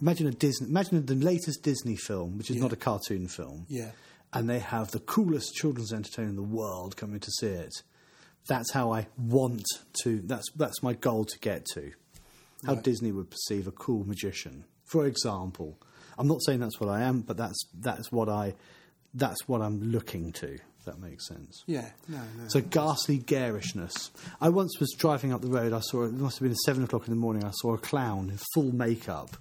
imagine 0.00 0.26
a 0.26 0.32
Disney, 0.32 0.68
imagine 0.68 1.04
the 1.06 1.14
latest 1.14 1.62
Disney 1.62 1.96
film, 1.96 2.38
which 2.38 2.50
is 2.50 2.56
not 2.56 2.72
a 2.72 2.76
cartoon 2.76 3.28
film, 3.28 3.66
Yeah. 3.68 3.90
and 4.32 4.48
they 4.48 4.58
have 4.60 4.90
the 4.90 4.98
coolest 5.00 5.54
children's 5.54 5.92
entertainer 5.92 6.28
in 6.28 6.36
the 6.36 6.42
world 6.42 6.96
coming 6.96 7.20
to 7.20 7.30
see 7.38 7.46
it. 7.48 7.74
That's 8.48 8.72
how 8.72 8.92
I 8.92 9.06
want 9.16 9.64
to. 10.02 10.20
That's 10.20 10.50
that's 10.56 10.82
my 10.82 10.92
goal 10.92 11.24
to 11.24 11.38
get 11.38 11.64
to. 11.74 11.92
How 12.66 12.76
Disney 12.76 13.12
would 13.12 13.30
perceive 13.30 13.66
a 13.66 13.72
cool 13.72 14.06
magician, 14.06 14.64
for 14.84 15.06
example. 15.06 15.78
I'm 16.16 16.28
not 16.28 16.42
saying 16.42 16.60
that's 16.60 16.80
what 16.80 16.88
I 16.88 17.02
am, 17.02 17.20
but 17.20 17.36
that's 17.36 17.58
that's 17.78 18.10
what 18.10 18.28
I 18.28 18.54
that's 19.12 19.46
what 19.46 19.60
I'm 19.60 19.90
looking 19.90 20.32
to. 20.32 20.54
If 20.54 20.84
that 20.86 20.98
makes 20.98 21.26
sense. 21.26 21.62
Yeah. 21.66 21.90
No. 22.08 22.18
No. 22.18 22.48
So 22.48 22.60
ghastly 22.60 23.18
garishness. 23.18 24.10
I 24.40 24.50
once 24.50 24.78
was 24.80 24.94
driving 24.98 25.32
up 25.32 25.40
the 25.40 25.48
road. 25.48 25.72
I 25.72 25.80
saw 25.80 26.04
it 26.04 26.12
must 26.12 26.38
have 26.38 26.48
been 26.48 26.56
seven 26.56 26.84
o'clock 26.84 27.06
in 27.06 27.10
the 27.14 27.20
morning. 27.20 27.44
I 27.44 27.52
saw 27.52 27.74
a 27.74 27.78
clown 27.78 28.30
in 28.30 28.38
full 28.54 28.74
makeup 28.74 29.36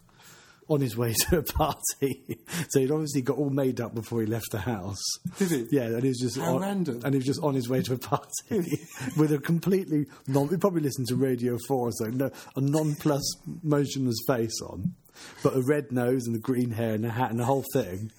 on 0.69 0.81
his 0.81 0.95
way 0.95 1.13
to 1.29 1.39
a 1.39 1.43
party. 1.43 2.39
so 2.69 2.79
he'd 2.79 2.91
obviously 2.91 3.21
got 3.21 3.37
all 3.37 3.49
made 3.49 3.81
up 3.81 3.93
before 3.93 4.21
he 4.21 4.27
left 4.27 4.51
the 4.51 4.59
house. 4.59 5.03
Did 5.37 5.49
he? 5.49 5.67
Yeah, 5.71 5.85
and 5.85 6.03
he 6.03 6.09
was 6.09 6.19
just 6.19 6.37
How 6.37 6.55
on, 6.55 6.61
random. 6.61 7.01
And 7.03 7.13
he 7.13 7.17
was 7.17 7.25
just 7.25 7.43
on 7.43 7.55
his 7.55 7.69
way 7.69 7.81
to 7.83 7.93
a 7.93 7.97
party 7.97 8.77
with 9.17 9.31
a 9.31 9.39
completely 9.39 10.05
non. 10.27 10.49
He 10.49 10.57
probably 10.57 10.81
listened 10.81 11.07
to 11.07 11.15
Radio 11.15 11.57
Four, 11.67 11.89
or 11.89 11.91
so 11.91 12.05
no, 12.05 12.31
a 12.55 12.61
non-plus 12.61 13.37
motionless 13.61 14.17
face 14.27 14.61
on, 14.61 14.95
but 15.43 15.55
a 15.55 15.61
red 15.61 15.91
nose 15.91 16.25
and 16.25 16.35
the 16.35 16.39
green 16.39 16.71
hair 16.71 16.93
and 16.93 17.05
a 17.05 17.11
hat 17.11 17.31
and 17.31 17.39
the 17.39 17.45
whole 17.45 17.65
thing. 17.73 18.11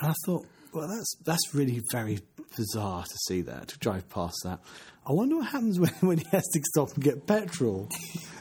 And 0.00 0.10
I 0.10 0.14
thought, 0.24 0.46
well, 0.72 0.88
that's 0.88 1.16
that's 1.24 1.54
really 1.54 1.80
very 1.92 2.20
bizarre 2.56 3.04
to 3.04 3.16
see 3.26 3.42
that 3.42 3.68
to 3.68 3.78
drive 3.78 4.08
past 4.08 4.36
that. 4.44 4.60
I 5.06 5.12
wonder 5.12 5.36
what 5.36 5.46
happens 5.46 5.80
when, 5.80 5.92
when 6.00 6.18
he 6.18 6.26
has 6.32 6.46
to 6.52 6.60
stop 6.74 6.92
and 6.94 7.02
get 7.02 7.26
petrol. 7.26 7.88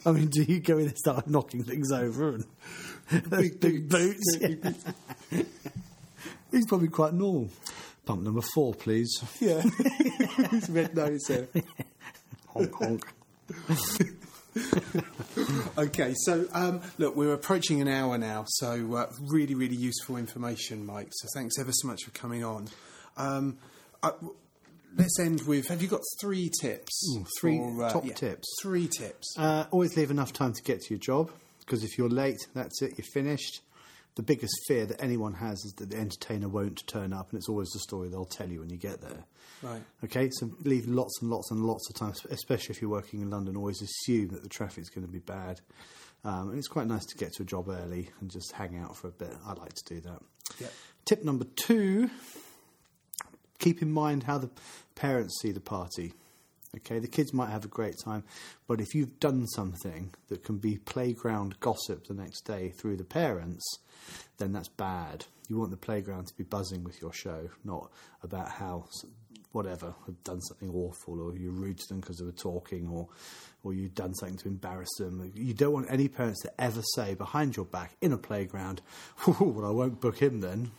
I 0.06 0.12
mean, 0.12 0.28
do 0.28 0.44
you 0.44 0.60
go 0.60 0.78
in 0.78 0.88
and 0.88 0.98
start 0.98 1.28
knocking 1.28 1.64
things 1.64 1.92
over 1.92 2.36
and 2.36 2.46
those 3.12 3.52
big, 3.52 3.90
boots? 3.90 4.38
He's 6.52 6.66
probably 6.68 6.88
quite 6.90 7.14
normal. 7.14 7.50
Pump 8.06 8.22
number 8.24 8.42
four, 8.42 8.74
please. 8.74 9.10
yeah. 9.40 9.62
He's 10.52 10.70
red 10.70 10.96
nose 10.96 11.22
there. 11.28 11.48
honk 12.48 12.74
honk. 12.74 13.14
Okay, 15.78 16.14
so 16.18 16.48
um, 16.54 16.82
look, 16.98 17.16
we're 17.16 17.34
approaching 17.34 17.82
an 17.82 17.88
hour 17.88 18.18
now, 18.18 18.46
so 18.48 18.96
uh, 18.96 19.12
really, 19.30 19.54
really 19.56 19.76
useful 19.76 20.18
information, 20.18 20.86
Mike. 20.86 21.10
So 21.12 21.28
thanks 21.36 21.60
ever 21.60 21.72
so 21.72 21.88
much 21.88 22.04
for 22.04 22.12
coming 22.12 22.44
on. 22.44 22.68
Um, 23.16 23.58
I, 24.02 24.10
w- 24.10 24.34
let's 24.98 25.20
end 25.20 25.42
with: 25.46 25.68
Have 25.68 25.82
you 25.84 25.88
got 25.88 26.02
three 26.20 26.50
tips? 26.62 27.18
three 27.40 27.58
for, 27.58 27.84
uh, 27.84 27.92
top 27.92 28.06
tips. 28.16 28.48
Three 28.62 28.88
tips. 28.88 29.36
Uh, 29.38 29.66
always 29.70 29.96
leave 29.96 30.10
enough 30.10 30.34
time 30.34 30.54
to 30.54 30.64
get 30.64 30.82
to 30.82 30.94
your 30.94 31.00
job 31.00 31.30
because 31.68 31.84
if 31.84 31.98
you're 31.98 32.10
late, 32.10 32.40
that's 32.56 32.82
it, 32.82 32.98
you're 32.98 33.06
finished. 33.14 33.60
The 34.16 34.24
biggest 34.24 34.54
fear 34.68 34.86
that 34.88 35.04
anyone 35.04 35.34
has 35.34 35.64
is 35.64 35.74
that 35.74 35.92
the 35.92 35.98
entertainer 35.98 36.48
won't 36.48 36.88
turn 36.88 37.14
up, 37.14 37.30
and 37.30 37.38
it's 37.38 37.50
always 37.50 37.70
the 37.70 37.80
story 37.80 38.08
they'll 38.10 38.26
tell 38.26 38.50
you 38.50 38.62
when 38.62 38.70
you 38.70 38.78
get 38.78 39.02
there. 39.02 39.26
Right. 39.62 39.82
Okay, 40.06 40.30
so 40.32 40.50
leave 40.64 40.88
lots 40.88 41.22
and 41.22 41.30
lots 41.30 41.52
and 41.52 41.66
lots 41.66 41.88
of 41.90 41.96
time, 41.98 42.14
especially 42.32 42.74
if 42.74 42.82
you're 42.82 42.90
working 42.90 43.22
in 43.22 43.30
London. 43.30 43.58
Always 43.58 43.82
assume 43.82 44.30
that 44.30 44.42
the 44.42 44.50
traffic's 44.50 44.90
going 44.90 45.06
to 45.06 45.12
be 45.12 45.20
bad, 45.20 45.60
um, 46.24 46.50
and 46.50 46.58
it's 46.58 46.70
quite 46.70 46.88
nice 46.88 47.06
to 47.06 47.18
get 47.18 47.34
to 47.34 47.44
a 47.44 47.46
job 47.46 47.70
early 47.70 48.10
and 48.22 48.32
just 48.32 48.54
hang 48.54 48.78
out 48.78 48.96
for 48.96 49.10
a 49.10 49.12
bit. 49.12 49.34
I 49.46 49.54
like 49.54 49.74
to 49.74 49.96
do 49.96 50.02
that. 50.02 50.22
Yep. 50.60 50.74
Tip 51.06 51.24
number 51.24 51.46
two: 51.56 52.10
keep 53.60 53.82
in 53.82 53.92
mind 53.92 54.24
how 54.24 54.38
the 54.38 54.50
parents 54.96 55.38
see 55.42 55.52
the 55.52 55.60
party. 55.60 56.14
Okay, 56.76 57.00
the 57.00 57.08
kids 57.08 57.34
might 57.34 57.50
have 57.50 57.66
a 57.66 57.70
great 57.70 57.96
time, 58.04 58.24
but 58.68 58.82
if 58.82 58.94
you've 58.94 59.20
done 59.20 59.48
something 59.48 60.14
that 60.28 60.44
can 60.44 60.58
be 60.58 60.78
playground 60.78 61.60
gossip 61.60 62.06
the 62.08 62.14
next 62.14 62.42
day 62.42 62.70
through 62.70 62.98
the 62.98 63.06
parents, 63.06 63.64
then 64.38 64.52
that's 64.52 64.68
bad. 64.68 65.26
You 65.48 65.58
want 65.58 65.72
the 65.72 65.78
playground 65.78 66.28
to 66.28 66.34
be 66.36 66.44
buzzing 66.44 66.84
with 66.84 67.02
your 67.02 67.14
show, 67.14 67.50
not 67.64 67.90
about 68.22 68.50
how 68.50 68.86
whatever 69.54 69.96
have 70.06 70.24
done 70.24 70.42
something 70.42 70.70
awful 70.70 71.22
or 71.22 71.36
you're 71.36 71.52
rude 71.52 71.80
to 71.80 71.88
them 71.88 72.02
because 72.02 72.18
they 72.18 72.26
were 72.26 72.32
talking 72.32 72.88
or 72.90 73.08
or 73.64 73.74
you've 73.74 73.96
done 73.96 74.14
something 74.16 74.38
to 74.38 74.48
embarrass 74.50 74.90
them. 75.00 75.32
You 75.34 75.54
don't 75.54 75.74
want 75.74 75.88
any 75.90 76.10
parents 76.10 76.42
to 76.44 76.62
ever 76.62 76.82
say 76.96 77.16
behind 77.16 77.56
your 77.56 77.66
back 77.66 77.96
in 78.02 78.12
a 78.12 78.18
playground, 78.18 78.82
"Well, 79.40 79.66
I 79.66 79.72
won't 79.72 80.02
book 80.02 80.22
him 80.22 80.42
then." 80.42 80.72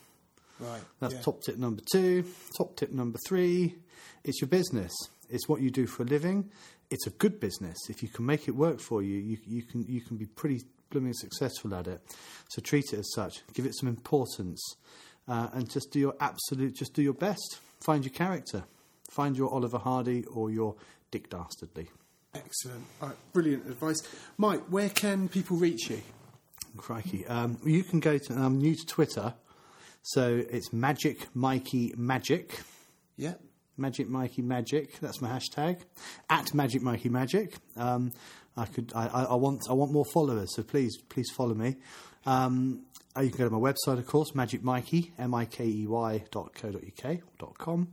Right. 0.60 0.82
That's 1.00 1.14
yeah. 1.14 1.20
top 1.22 1.42
tip 1.42 1.56
number 1.56 1.82
two. 1.90 2.24
Top 2.56 2.76
tip 2.76 2.92
number 2.92 3.18
three 3.26 3.76
it's 4.24 4.40
your 4.40 4.48
business. 4.48 4.92
It's 5.28 5.48
what 5.48 5.60
you 5.60 5.70
do 5.70 5.86
for 5.86 6.02
a 6.02 6.06
living. 6.06 6.50
It's 6.90 7.06
a 7.06 7.10
good 7.10 7.38
business. 7.40 7.76
If 7.88 8.02
you 8.02 8.08
can 8.08 8.24
make 8.26 8.48
it 8.48 8.52
work 8.52 8.80
for 8.80 9.02
you, 9.02 9.18
you, 9.18 9.38
you, 9.46 9.62
can, 9.62 9.84
you 9.86 10.00
can 10.00 10.16
be 10.16 10.26
pretty 10.26 10.62
blooming 10.90 11.12
successful 11.12 11.74
at 11.74 11.86
it. 11.86 12.00
So 12.48 12.62
treat 12.62 12.92
it 12.92 13.00
as 13.00 13.12
such. 13.14 13.42
Give 13.52 13.66
it 13.66 13.74
some 13.74 13.88
importance. 13.88 14.62
Uh, 15.26 15.48
and 15.52 15.70
just 15.70 15.90
do 15.90 15.98
your 15.98 16.14
absolute, 16.20 16.74
just 16.74 16.94
do 16.94 17.02
your 17.02 17.12
best. 17.12 17.58
Find 17.80 18.04
your 18.04 18.14
character. 18.14 18.64
Find 19.10 19.36
your 19.36 19.50
Oliver 19.50 19.78
Hardy 19.78 20.24
or 20.24 20.50
your 20.50 20.76
Dick 21.10 21.28
Dastardly. 21.28 21.88
Excellent. 22.34 22.84
Right, 23.00 23.16
brilliant 23.32 23.66
advice, 23.66 24.02
Mike. 24.36 24.62
Where 24.68 24.88
can 24.88 25.28
people 25.28 25.56
reach 25.56 25.90
you? 25.90 26.00
Crikey. 26.76 27.26
Um, 27.26 27.58
you 27.64 27.82
can 27.82 28.00
go 28.00 28.18
to, 28.18 28.32
I'm 28.34 28.58
new 28.58 28.74
to 28.74 28.86
Twitter, 28.86 29.34
so 30.02 30.42
it's 30.50 30.72
Magic 30.72 31.34
Mikey 31.34 31.94
Magic. 31.96 32.60
Yeah. 33.16 33.34
Magic 33.78 34.08
Mikey 34.08 34.42
Magic. 34.42 34.98
That's 35.00 35.20
my 35.20 35.28
hashtag. 35.28 35.80
At 36.28 36.52
Magic 36.54 36.82
Mikey 36.82 37.08
Magic. 37.08 37.54
Um, 37.76 38.12
I 38.56 38.66
could. 38.66 38.92
I, 38.94 39.06
I, 39.06 39.34
want. 39.34 39.62
I 39.70 39.72
want 39.72 39.92
more 39.92 40.04
followers. 40.12 40.54
So 40.54 40.62
please, 40.62 40.96
please 41.08 41.30
follow 41.30 41.54
me. 41.54 41.76
Um, 42.26 42.82
uh, 43.16 43.22
you 43.22 43.30
can 43.30 43.38
go 43.38 43.48
to 43.48 43.54
my 43.54 43.72
website, 43.72 43.98
of 43.98 44.06
course, 44.06 44.34
Magic 44.34 44.62
Mikey, 44.62 45.12
M 45.18 45.34
I 45.34 45.44
K 45.44 45.64
E 45.64 45.86
Y 45.86 46.24
dot 46.30 46.54
co 46.54 46.70
dot 46.70 46.82
uk 46.82 47.16
dot 47.38 47.58
com. 47.58 47.88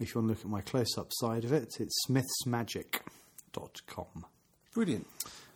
If 0.00 0.14
you 0.14 0.20
want 0.20 0.28
to 0.28 0.34
look 0.34 0.44
at 0.44 0.50
my 0.50 0.60
close 0.60 0.98
up 0.98 1.08
side 1.12 1.44
of 1.44 1.52
it, 1.52 1.76
it's 1.78 2.06
smithsmagic.com. 2.08 4.26
Brilliant. 4.72 5.06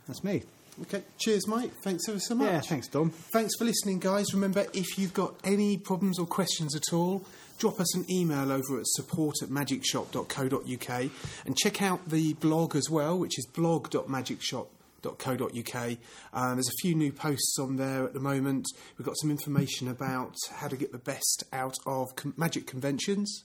That's 0.07 0.23
me. 0.23 0.43
Okay. 0.83 1.03
Cheers, 1.19 1.49
Mike. 1.49 1.73
Thanks 1.83 2.09
ever 2.09 2.21
so 2.21 2.35
much. 2.35 2.47
Yeah, 2.47 2.61
thanks, 2.61 2.89
Dom. 2.89 3.11
Thanks 3.11 3.57
for 3.59 3.65
listening, 3.65 3.99
guys. 3.99 4.33
Remember, 4.33 4.67
if 4.73 4.99
you've 4.99 5.15
got 5.15 5.35
any 5.43 5.77
problems 5.77 6.19
or 6.19 6.27
questions 6.27 6.77
at 6.77 6.93
all, 6.93 7.25
drop 7.59 7.81
us 7.81 7.95
an 7.97 8.05
email 8.11 8.53
over 8.53 8.79
at 8.79 8.87
support 8.87 9.37
at 9.43 9.49
magicshop.co.uk 9.49 11.11
and 11.47 11.57
check 11.57 11.83
out 11.83 12.09
the 12.09 12.35
blog 12.35 12.77
as 12.77 12.89
well, 12.89 13.19
which 13.19 13.39
is 13.39 13.47
blog.magicshop.co.uk. 13.47 15.97
Um, 16.33 16.55
there's 16.55 16.69
a 16.69 16.81
few 16.81 16.95
new 16.95 17.13
posts 17.13 17.59
on 17.61 17.77
there 17.77 18.05
at 18.05 18.15
the 18.15 18.21
moment. 18.21 18.67
We've 18.97 19.07
got 19.07 19.19
some 19.19 19.33
information 19.33 19.89
about 19.89 20.37
how 20.53 20.69
to 20.69 20.77
get 20.77 20.93
the 20.93 20.99
best 20.99 21.43
out 21.53 21.75
of 21.87 22.15
con- 22.15 22.35
magic 22.37 22.69
conventions. 22.69 23.43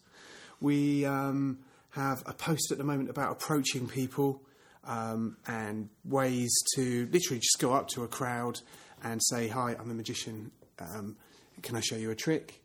We 0.61 1.03
um, 1.05 1.57
have 1.91 2.21
a 2.27 2.33
post 2.33 2.71
at 2.71 2.77
the 2.77 2.83
moment 2.83 3.09
about 3.09 3.31
approaching 3.31 3.87
people 3.87 4.39
um, 4.85 5.37
and 5.47 5.89
ways 6.03 6.53
to 6.75 7.07
literally 7.11 7.39
just 7.39 7.57
go 7.59 7.73
up 7.73 7.87
to 7.89 8.03
a 8.03 8.07
crowd 8.07 8.59
and 9.03 9.21
say, 9.23 9.47
Hi, 9.47 9.75
I'm 9.79 9.89
a 9.89 9.93
magician. 9.93 10.51
Um, 10.79 11.17
can 11.61 11.75
I 11.75 11.81
show 11.81 11.95
you 11.95 12.11
a 12.11 12.15
trick? 12.15 12.61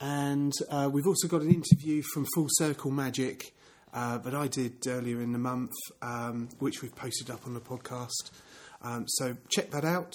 And 0.00 0.52
uh, 0.70 0.90
we've 0.92 1.06
also 1.06 1.28
got 1.28 1.42
an 1.42 1.54
interview 1.54 2.02
from 2.02 2.26
Full 2.34 2.48
Circle 2.50 2.90
Magic 2.90 3.54
uh, 3.94 4.18
that 4.18 4.34
I 4.34 4.48
did 4.48 4.86
earlier 4.86 5.20
in 5.20 5.32
the 5.32 5.38
month, 5.38 5.70
um, 6.00 6.48
which 6.58 6.82
we've 6.82 6.94
posted 6.94 7.30
up 7.30 7.46
on 7.46 7.54
the 7.54 7.60
podcast. 7.60 8.30
Um, 8.82 9.04
so 9.06 9.36
check 9.48 9.70
that 9.70 9.84
out. 9.84 10.12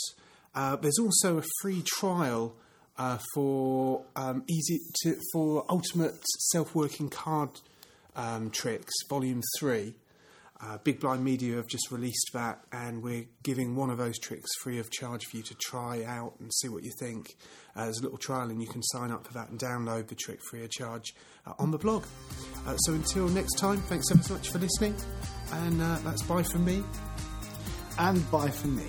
Uh, 0.54 0.76
there's 0.76 1.00
also 1.00 1.38
a 1.38 1.44
free 1.62 1.84
trial 1.86 2.56
uh, 2.98 3.20
for 3.34 4.04
um, 4.16 4.44
easy 4.48 4.80
to, 5.04 5.18
for 5.32 5.64
Ultimate 5.70 6.16
Self 6.52 6.74
Working 6.74 7.10
Card 7.10 7.52
um, 8.16 8.50
Tricks 8.50 8.94
Volume 9.10 9.42
Three. 9.60 9.96
Uh, 10.60 10.78
Big 10.84 11.00
Blind 11.00 11.24
Media 11.24 11.58
have 11.58 11.68
just 11.68 11.92
released 11.92 12.32
that, 12.34 12.64
and 12.72 13.04
we're 13.04 13.26
giving 13.44 13.76
one 13.76 13.90
of 13.92 13.98
those 13.98 14.18
tricks 14.18 14.50
free 14.62 14.80
of 14.80 14.90
charge 14.90 15.26
for 15.26 15.38
you 15.38 15.44
to 15.44 15.56
try 15.56 16.04
out 16.04 16.34
and 16.40 16.52
see 16.54 16.68
what 16.68 16.84
you 16.84 16.92
think. 17.00 17.36
Uh, 17.76 17.84
there's 17.84 18.00
a 18.00 18.04
little 18.04 18.18
trial, 18.18 18.50
and 18.50 18.62
you 18.62 18.68
can 18.68 18.82
sign 18.82 19.12
up 19.12 19.26
for 19.28 19.34
that 19.34 19.50
and 19.50 19.60
download 19.60 20.08
the 20.08 20.16
trick 20.16 20.40
free 20.50 20.64
of 20.64 20.72
charge 20.72 21.14
uh, 21.46 21.54
on 21.60 21.70
the 21.70 21.78
blog. 21.78 22.06
Uh, 22.66 22.76
so 22.78 22.94
until 22.94 23.28
next 23.30 23.54
time, 23.60 23.78
thanks 23.82 24.06
ever 24.12 24.24
so 24.24 24.34
much 24.34 24.50
for 24.50 24.58
listening, 24.58 24.96
and 25.52 25.82
uh, 25.82 25.98
that's 26.04 26.24
bye 26.24 26.44
from 26.44 26.66
me. 26.66 26.84
And 28.00 28.30
bye 28.32 28.50
from 28.50 28.78
me. 28.78 28.86